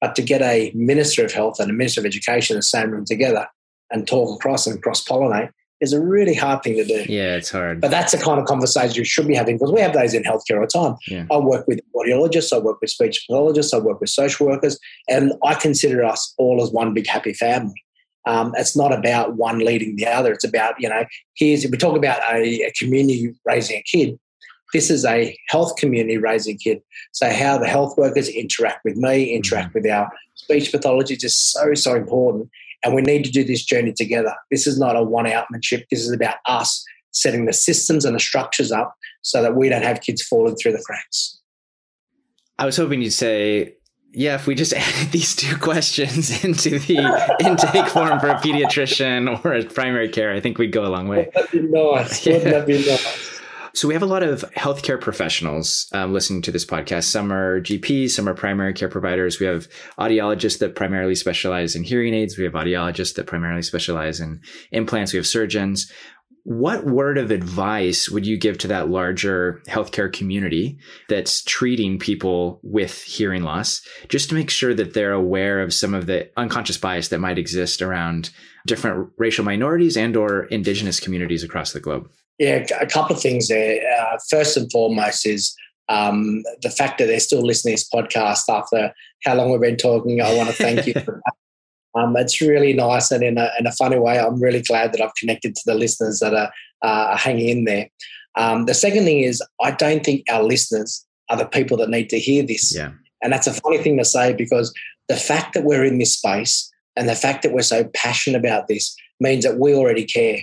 But 0.01 0.15
to 0.15 0.21
get 0.21 0.41
a 0.41 0.71
minister 0.73 1.25
of 1.25 1.31
health 1.33 1.59
and 1.59 1.69
a 1.69 1.73
minister 1.73 1.99
of 1.99 2.05
education 2.05 2.55
in 2.55 2.59
the 2.59 2.63
same 2.63 2.91
room 2.91 3.05
together 3.05 3.47
and 3.91 4.07
talk 4.07 4.33
across 4.39 4.65
and 4.65 4.81
cross 4.81 5.03
pollinate 5.03 5.51
is 5.81 5.93
a 5.93 6.01
really 6.01 6.33
hard 6.33 6.61
thing 6.63 6.75
to 6.75 6.85
do. 6.85 7.05
Yeah, 7.07 7.35
it's 7.35 7.49
hard. 7.49 7.81
But 7.81 7.91
that's 7.91 8.11
the 8.11 8.17
kind 8.17 8.39
of 8.39 8.45
conversation 8.45 8.95
you 8.95 9.05
should 9.05 9.27
be 9.27 9.35
having 9.35 9.57
because 9.57 9.71
we 9.71 9.81
have 9.81 9.93
those 9.93 10.13
in 10.13 10.23
healthcare 10.23 10.55
all 10.55 10.61
the 10.61 10.67
time. 10.67 10.95
Yeah. 11.07 11.25
I 11.31 11.37
work 11.37 11.67
with 11.67 11.79
audiologists, 11.95 12.53
I 12.53 12.59
work 12.59 12.81
with 12.81 12.89
speech 12.89 13.25
pathologists, 13.27 13.73
I 13.73 13.79
work 13.79 14.01
with 14.01 14.09
social 14.09 14.47
workers, 14.47 14.79
and 15.07 15.33
I 15.43 15.55
consider 15.55 16.03
us 16.03 16.33
all 16.37 16.61
as 16.61 16.71
one 16.71 16.93
big 16.93 17.07
happy 17.07 17.33
family. 17.33 17.81
Um, 18.25 18.53
it's 18.57 18.75
not 18.75 18.93
about 18.93 19.35
one 19.35 19.59
leading 19.59 19.95
the 19.95 20.05
other. 20.05 20.33
It's 20.33 20.43
about, 20.43 20.75
you 20.79 20.89
know, 20.89 21.05
here's, 21.35 21.65
we 21.65 21.77
talk 21.77 21.97
about 21.97 22.19
a, 22.31 22.63
a 22.63 22.71
community 22.77 23.33
raising 23.45 23.77
a 23.77 23.83
kid. 23.83 24.19
This 24.73 24.91
is 24.91 25.03
a 25.03 25.35
health 25.47 25.77
community 25.77 26.17
raising 26.17 26.55
a 26.55 26.57
kid. 26.57 26.81
So, 27.11 27.31
how 27.31 27.57
the 27.57 27.67
health 27.67 27.97
workers 27.97 28.29
interact 28.29 28.85
with 28.85 28.97
me, 28.97 29.33
interact 29.33 29.69
mm-hmm. 29.69 29.79
with 29.79 29.91
our 29.91 30.11
speech 30.35 30.71
pathologists 30.71 31.23
is 31.23 31.37
so, 31.37 31.73
so 31.73 31.95
important. 31.95 32.49
And 32.83 32.95
we 32.95 33.01
need 33.01 33.25
to 33.25 33.31
do 33.31 33.43
this 33.43 33.63
journey 33.63 33.93
together. 33.95 34.33
This 34.51 34.65
is 34.65 34.79
not 34.79 34.95
a 34.95 35.03
one 35.03 35.27
outmanship. 35.27 35.85
This 35.89 36.01
is 36.01 36.11
about 36.11 36.35
us 36.45 36.83
setting 37.11 37.45
the 37.45 37.53
systems 37.53 38.05
and 38.05 38.15
the 38.15 38.19
structures 38.19 38.71
up 38.71 38.95
so 39.21 39.41
that 39.41 39.55
we 39.55 39.69
don't 39.69 39.83
have 39.83 40.01
kids 40.01 40.21
falling 40.21 40.55
through 40.55 40.71
the 40.71 40.83
cracks. 40.85 41.39
I 42.57 42.65
was 42.65 42.77
hoping 42.77 43.01
you'd 43.01 43.11
say, 43.11 43.75
yeah, 44.11 44.35
if 44.35 44.47
we 44.47 44.55
just 44.55 44.73
added 44.75 45.11
these 45.11 45.35
two 45.35 45.57
questions 45.57 46.43
into 46.45 46.79
the 46.79 47.35
intake 47.45 47.87
form 47.87 48.19
for 48.19 48.29
a 48.29 48.35
pediatrician 48.35 49.43
or 49.43 49.53
a 49.53 49.65
primary 49.65 50.09
care, 50.09 50.31
I 50.31 50.39
think 50.39 50.57
we'd 50.57 50.71
go 50.71 50.85
a 50.85 50.89
long 50.89 51.07
way. 51.07 51.29
That'd 51.33 51.51
be 51.51 51.61
nice. 51.61 52.25
Wouldn't 52.25 52.43
that 52.45 52.67
be 52.67 52.85
nice? 52.85 53.38
So 53.79 53.87
we 53.87 53.93
have 53.93 54.03
a 54.03 54.07
lot 54.07 54.23
of 54.23 54.41
healthcare 54.57 54.99
professionals 54.99 55.87
um, 55.93 56.11
listening 56.11 56.41
to 56.41 56.51
this 56.51 56.65
podcast. 56.65 57.05
Some 57.05 57.31
are 57.31 57.61
GPs, 57.61 58.09
some 58.09 58.27
are 58.27 58.33
primary 58.33 58.73
care 58.73 58.89
providers. 58.89 59.39
We 59.39 59.45
have 59.45 59.69
audiologists 59.97 60.59
that 60.59 60.75
primarily 60.75 61.15
specialize 61.15 61.77
in 61.77 61.85
hearing 61.85 62.13
aids. 62.13 62.37
We 62.37 62.43
have 62.43 62.55
audiologists 62.55 63.15
that 63.15 63.25
primarily 63.25 63.61
specialize 63.61 64.19
in 64.19 64.41
implants. 64.73 65.13
We 65.13 65.17
have 65.17 65.25
surgeons. 65.25 65.89
What 66.43 66.87
word 66.87 67.17
of 67.17 67.31
advice 67.31 68.09
would 68.09 68.25
you 68.25 68.37
give 68.37 68.57
to 68.57 68.67
that 68.67 68.89
larger 68.89 69.61
healthcare 69.69 70.11
community 70.11 70.77
that's 71.07 71.41
treating 71.43 71.99
people 71.99 72.59
with 72.63 73.01
hearing 73.03 73.43
loss, 73.43 73.81
just 74.09 74.27
to 74.27 74.35
make 74.35 74.49
sure 74.49 74.73
that 74.73 74.93
they're 74.93 75.13
aware 75.13 75.61
of 75.61 75.73
some 75.73 75.93
of 75.93 76.05
the 76.05 76.29
unconscious 76.35 76.77
bias 76.77 77.07
that 77.07 77.19
might 77.19 77.37
exist 77.37 77.81
around 77.81 78.29
different 78.67 79.09
racial 79.17 79.45
minorities 79.45 79.95
and 79.95 80.17
or 80.17 80.47
indigenous 80.47 80.99
communities 80.99 81.45
across 81.45 81.71
the 81.71 81.79
globe? 81.79 82.09
Yeah, 82.39 82.65
a 82.79 82.85
couple 82.87 83.15
of 83.15 83.21
things 83.21 83.49
there. 83.49 83.81
Uh, 83.99 84.17
first 84.29 84.57
and 84.57 84.71
foremost 84.71 85.25
is 85.25 85.53
um, 85.89 86.43
the 86.61 86.69
fact 86.69 86.97
that 86.99 87.07
they're 87.07 87.19
still 87.19 87.41
listening 87.41 87.75
to 87.75 87.81
this 87.81 87.89
podcast 87.89 88.43
after 88.49 88.93
how 89.25 89.35
long 89.35 89.51
we've 89.51 89.61
been 89.61 89.75
talking. 89.75 90.21
I 90.21 90.35
want 90.35 90.49
to 90.49 90.55
thank 90.55 90.87
you 90.87 90.93
for 90.93 91.21
that. 91.25 91.33
Um, 91.95 92.15
it's 92.17 92.39
really 92.39 92.71
nice, 92.71 93.09
and 93.09 93.23
in 93.23 93.39
a, 93.39 93.49
in 93.59 93.65
a 93.65 93.71
funny 93.71 93.97
way, 93.97 94.19
I'm 94.19 94.39
really 94.39 94.61
glad 94.61 94.93
that 94.93 95.01
I've 95.01 95.15
connected 95.15 95.55
to 95.55 95.61
the 95.65 95.73
listeners 95.73 96.19
that 96.19 96.35
are, 96.35 96.51
uh, 96.83 97.17
hanging 97.17 97.49
in 97.49 97.65
there. 97.65 97.89
Um, 98.35 98.67
the 98.67 98.75
second 98.75 99.05
thing 99.05 99.21
is, 99.21 99.41
I 99.59 99.71
don't 99.71 100.05
think 100.05 100.23
our 100.29 100.43
listeners 100.43 101.03
are 101.29 101.37
the 101.37 101.47
people 101.47 101.77
that 101.77 101.89
need 101.89 102.09
to 102.09 102.19
hear 102.19 102.43
this. 102.43 102.75
Yeah. 102.75 102.91
And 103.21 103.33
that's 103.33 103.47
a 103.47 103.53
funny 103.53 103.79
thing 103.79 103.97
to 103.97 104.05
say 104.05 104.33
because 104.33 104.73
the 105.07 105.15
fact 105.15 105.53
that 105.53 105.63
we're 105.63 105.83
in 105.83 105.97
this 105.97 106.13
space 106.13 106.71
and 106.95 107.09
the 107.09 107.15
fact 107.15 107.43
that 107.43 107.53
we're 107.53 107.61
so 107.61 107.89
passionate 107.95 108.39
about 108.39 108.67
this 108.67 108.95
means 109.19 109.43
that 109.43 109.57
we 109.57 109.73
already 109.73 110.05
care. 110.05 110.37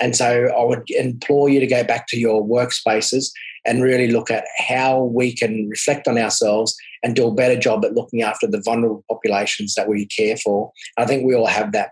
And 0.00 0.16
so 0.16 0.48
I 0.56 0.64
would 0.64 0.84
implore 0.88 1.48
you 1.48 1.60
to 1.60 1.66
go 1.66 1.84
back 1.84 2.06
to 2.08 2.18
your 2.18 2.46
workspaces 2.46 3.30
and 3.64 3.82
really 3.82 4.08
look 4.08 4.30
at 4.30 4.44
how 4.58 5.04
we 5.04 5.34
can 5.34 5.68
reflect 5.68 6.08
on 6.08 6.18
ourselves 6.18 6.74
and 7.02 7.14
do 7.14 7.26
a 7.26 7.34
better 7.34 7.58
job 7.58 7.84
at 7.84 7.94
looking 7.94 8.22
after 8.22 8.46
the 8.46 8.62
vulnerable 8.64 9.04
populations 9.08 9.74
that 9.74 9.88
we 9.88 10.06
care 10.06 10.36
for. 10.36 10.72
I 10.96 11.06
think 11.06 11.24
we 11.24 11.34
all 11.34 11.46
have 11.46 11.72
that. 11.72 11.90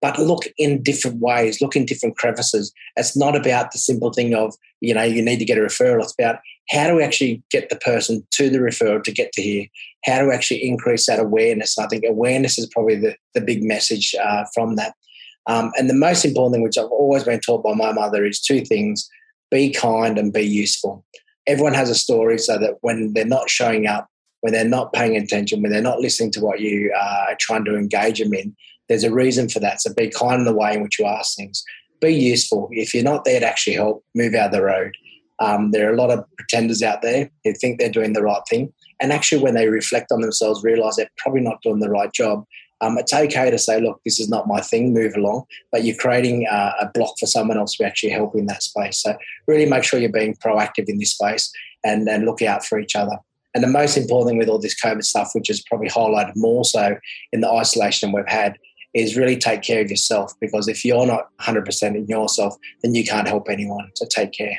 But 0.00 0.18
look 0.18 0.44
in 0.58 0.82
different 0.82 1.20
ways, 1.20 1.60
look 1.60 1.76
in 1.76 1.86
different 1.86 2.16
crevices. 2.16 2.72
It's 2.96 3.16
not 3.16 3.36
about 3.36 3.70
the 3.70 3.78
simple 3.78 4.12
thing 4.12 4.34
of, 4.34 4.52
you 4.80 4.92
know, 4.94 5.04
you 5.04 5.22
need 5.22 5.38
to 5.38 5.44
get 5.44 5.58
a 5.58 5.60
referral. 5.60 6.02
It's 6.02 6.14
about 6.18 6.40
how 6.70 6.88
do 6.88 6.96
we 6.96 7.04
actually 7.04 7.40
get 7.50 7.70
the 7.70 7.76
person 7.76 8.26
to 8.32 8.50
the 8.50 8.58
referral 8.58 9.02
to 9.04 9.12
get 9.12 9.32
to 9.32 9.42
here? 9.42 9.66
How 10.04 10.20
do 10.20 10.28
we 10.28 10.34
actually 10.34 10.66
increase 10.66 11.06
that 11.06 11.20
awareness? 11.20 11.78
I 11.78 11.86
think 11.86 12.04
awareness 12.04 12.58
is 12.58 12.66
probably 12.66 12.96
the, 12.96 13.14
the 13.34 13.40
big 13.40 13.62
message 13.62 14.14
uh, 14.20 14.44
from 14.52 14.74
that. 14.74 14.94
Um, 15.46 15.72
and 15.76 15.90
the 15.90 15.94
most 15.94 16.24
important 16.24 16.54
thing, 16.54 16.62
which 16.62 16.78
I've 16.78 16.86
always 16.86 17.24
been 17.24 17.40
taught 17.40 17.64
by 17.64 17.74
my 17.74 17.92
mother, 17.92 18.24
is 18.24 18.40
two 18.40 18.64
things 18.64 19.08
be 19.50 19.70
kind 19.70 20.18
and 20.18 20.32
be 20.32 20.42
useful. 20.42 21.04
Everyone 21.46 21.74
has 21.74 21.90
a 21.90 21.94
story 21.94 22.38
so 22.38 22.58
that 22.58 22.78
when 22.80 23.12
they're 23.12 23.26
not 23.26 23.50
showing 23.50 23.86
up, 23.86 24.08
when 24.40 24.52
they're 24.52 24.64
not 24.64 24.92
paying 24.92 25.16
attention, 25.16 25.62
when 25.62 25.70
they're 25.70 25.82
not 25.82 26.00
listening 26.00 26.30
to 26.32 26.40
what 26.40 26.60
you 26.60 26.92
are 26.98 27.36
trying 27.38 27.64
to 27.66 27.76
engage 27.76 28.18
them 28.18 28.32
in, 28.32 28.56
there's 28.88 29.04
a 29.04 29.12
reason 29.12 29.48
for 29.48 29.60
that. 29.60 29.80
So 29.80 29.92
be 29.94 30.08
kind 30.08 30.40
in 30.40 30.44
the 30.44 30.54
way 30.54 30.74
in 30.74 30.82
which 30.82 30.98
you 30.98 31.04
ask 31.04 31.36
things. 31.36 31.62
Be 32.00 32.14
useful. 32.14 32.68
If 32.72 32.94
you're 32.94 33.04
not 33.04 33.24
there 33.24 33.40
to 33.40 33.46
actually 33.46 33.76
help, 33.76 34.04
move 34.14 34.34
out 34.34 34.46
of 34.46 34.52
the 34.52 34.62
road. 34.62 34.96
Um, 35.38 35.70
there 35.70 35.88
are 35.88 35.92
a 35.92 35.96
lot 35.96 36.10
of 36.10 36.24
pretenders 36.36 36.82
out 36.82 37.02
there 37.02 37.30
who 37.44 37.52
think 37.52 37.78
they're 37.78 37.90
doing 37.90 38.12
the 38.12 38.22
right 38.22 38.42
thing. 38.48 38.72
And 39.00 39.12
actually, 39.12 39.42
when 39.42 39.54
they 39.54 39.68
reflect 39.68 40.12
on 40.12 40.20
themselves, 40.20 40.62
realize 40.62 40.96
they're 40.96 41.10
probably 41.18 41.40
not 41.40 41.62
doing 41.62 41.80
the 41.80 41.90
right 41.90 42.12
job 42.12 42.44
um, 42.82 42.98
it's 42.98 43.14
okay 43.14 43.48
to 43.48 43.58
say, 43.58 43.80
look, 43.80 44.00
this 44.04 44.18
is 44.18 44.28
not 44.28 44.48
my 44.48 44.60
thing, 44.60 44.92
move 44.92 45.14
along, 45.14 45.44
but 45.70 45.84
you're 45.84 45.96
creating 45.96 46.46
uh, 46.48 46.72
a 46.80 46.90
block 46.92 47.14
for 47.18 47.26
someone 47.26 47.56
else 47.56 47.76
to 47.76 47.84
actually 47.84 48.10
help 48.10 48.34
in 48.34 48.46
that 48.46 48.62
space. 48.62 49.00
So 49.00 49.16
really 49.46 49.66
make 49.66 49.84
sure 49.84 50.00
you're 50.00 50.10
being 50.10 50.34
proactive 50.34 50.88
in 50.88 50.98
this 50.98 51.12
space 51.12 51.50
and, 51.84 52.08
and 52.08 52.24
look 52.24 52.42
out 52.42 52.66
for 52.66 52.80
each 52.80 52.96
other. 52.96 53.16
And 53.54 53.62
the 53.62 53.68
most 53.68 53.96
important 53.96 54.30
thing 54.30 54.38
with 54.38 54.48
all 54.48 54.58
this 54.58 54.78
COVID 54.82 55.04
stuff, 55.04 55.30
which 55.32 55.48
is 55.48 55.62
probably 55.62 55.88
highlighted 55.88 56.32
more 56.34 56.64
so 56.64 56.96
in 57.32 57.40
the 57.40 57.50
isolation 57.50 58.10
we've 58.10 58.26
had, 58.26 58.58
is 58.94 59.16
really 59.16 59.36
take 59.36 59.62
care 59.62 59.82
of 59.82 59.90
yourself 59.90 60.32
because 60.40 60.68
if 60.68 60.84
you're 60.84 61.06
not 61.06 61.28
100% 61.40 61.94
in 61.94 62.06
yourself, 62.08 62.56
then 62.82 62.94
you 62.94 63.04
can't 63.04 63.28
help 63.28 63.48
anyone. 63.48 63.90
So 63.94 64.06
take 64.10 64.32
care. 64.32 64.58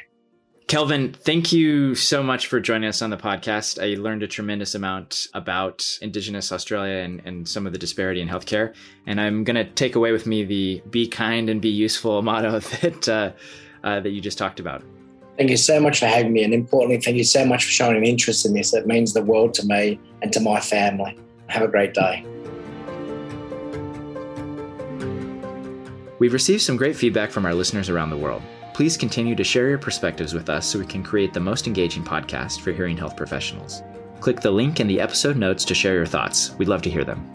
Kelvin, 0.67 1.13
thank 1.13 1.51
you 1.51 1.93
so 1.93 2.23
much 2.23 2.47
for 2.47 2.59
joining 2.59 2.87
us 2.87 3.01
on 3.01 3.09
the 3.09 3.17
podcast. 3.17 3.83
I 3.83 3.99
learned 3.99 4.23
a 4.23 4.27
tremendous 4.27 4.75
amount 4.75 5.27
about 5.33 5.99
Indigenous 6.01 6.51
Australia 6.51 7.03
and, 7.03 7.21
and 7.25 7.47
some 7.47 7.67
of 7.67 7.73
the 7.73 7.77
disparity 7.77 8.21
in 8.21 8.29
healthcare. 8.29 8.73
And 9.05 9.19
I'm 9.19 9.43
going 9.43 9.55
to 9.55 9.65
take 9.65 9.95
away 9.95 10.13
with 10.13 10.25
me 10.25 10.43
the 10.45 10.81
be 10.89 11.07
kind 11.07 11.49
and 11.49 11.61
be 11.61 11.69
useful 11.69 12.21
motto 12.23 12.59
that, 12.59 13.09
uh, 13.09 13.31
uh, 13.83 13.99
that 13.99 14.11
you 14.11 14.21
just 14.21 14.37
talked 14.37 14.59
about. 14.59 14.83
Thank 15.37 15.49
you 15.49 15.57
so 15.57 15.79
much 15.79 15.99
for 15.99 16.05
having 16.05 16.31
me. 16.31 16.43
And 16.43 16.53
importantly, 16.53 17.01
thank 17.01 17.17
you 17.17 17.23
so 17.23 17.45
much 17.45 17.65
for 17.65 17.71
showing 17.71 17.97
an 17.97 18.05
interest 18.05 18.45
in 18.45 18.53
this. 18.53 18.73
It 18.73 18.87
means 18.87 19.13
the 19.13 19.23
world 19.23 19.53
to 19.55 19.65
me 19.65 19.99
and 20.21 20.31
to 20.31 20.39
my 20.39 20.59
family. 20.59 21.17
Have 21.47 21.63
a 21.63 21.67
great 21.67 21.93
day. 21.93 22.25
We've 26.19 26.33
received 26.33 26.61
some 26.61 26.77
great 26.77 26.95
feedback 26.95 27.31
from 27.31 27.45
our 27.45 27.53
listeners 27.53 27.89
around 27.89 28.11
the 28.11 28.17
world. 28.17 28.41
Please 28.73 28.97
continue 28.97 29.35
to 29.35 29.43
share 29.43 29.69
your 29.69 29.77
perspectives 29.77 30.33
with 30.33 30.49
us 30.49 30.65
so 30.65 30.79
we 30.79 30.85
can 30.85 31.03
create 31.03 31.31
the 31.31 31.39
most 31.39 31.67
engaging 31.67 32.03
podcast 32.03 32.61
for 32.61 32.71
hearing 32.71 32.97
health 32.97 33.15
professionals. 33.15 33.83
Click 34.19 34.39
the 34.39 34.49
link 34.49 34.79
in 34.79 34.87
the 34.87 34.99
episode 34.99 35.37
notes 35.37 35.63
to 35.65 35.75
share 35.75 35.93
your 35.93 36.07
thoughts. 36.07 36.55
We'd 36.57 36.67
love 36.67 36.81
to 36.83 36.89
hear 36.89 37.03
them. 37.03 37.29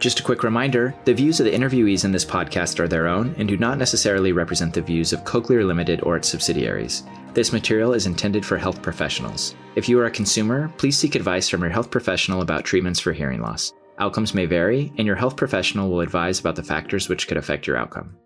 Just 0.00 0.20
a 0.20 0.22
quick 0.24 0.42
reminder 0.42 0.94
the 1.04 1.14
views 1.14 1.38
of 1.38 1.46
the 1.46 1.52
interviewees 1.52 2.04
in 2.04 2.10
this 2.10 2.24
podcast 2.24 2.80
are 2.80 2.88
their 2.88 3.06
own 3.06 3.34
and 3.38 3.46
do 3.46 3.56
not 3.56 3.78
necessarily 3.78 4.32
represent 4.32 4.74
the 4.74 4.82
views 4.82 5.12
of 5.12 5.22
Cochlear 5.24 5.64
Limited 5.64 6.02
or 6.02 6.16
its 6.16 6.28
subsidiaries. 6.28 7.04
This 7.32 7.52
material 7.52 7.94
is 7.94 8.06
intended 8.06 8.44
for 8.44 8.58
health 8.58 8.82
professionals. 8.82 9.54
If 9.76 9.88
you 9.88 9.98
are 10.00 10.06
a 10.06 10.10
consumer, 10.10 10.72
please 10.76 10.96
seek 10.96 11.14
advice 11.14 11.48
from 11.48 11.62
your 11.62 11.70
health 11.70 11.90
professional 11.90 12.42
about 12.42 12.64
treatments 12.64 13.00
for 13.00 13.12
hearing 13.12 13.40
loss. 13.40 13.72
Outcomes 13.98 14.34
may 14.34 14.46
vary, 14.46 14.92
and 14.98 15.06
your 15.06 15.16
health 15.16 15.36
professional 15.36 15.88
will 15.88 16.00
advise 16.00 16.40
about 16.40 16.56
the 16.56 16.62
factors 16.64 17.08
which 17.08 17.28
could 17.28 17.36
affect 17.36 17.66
your 17.66 17.76
outcome. 17.76 18.16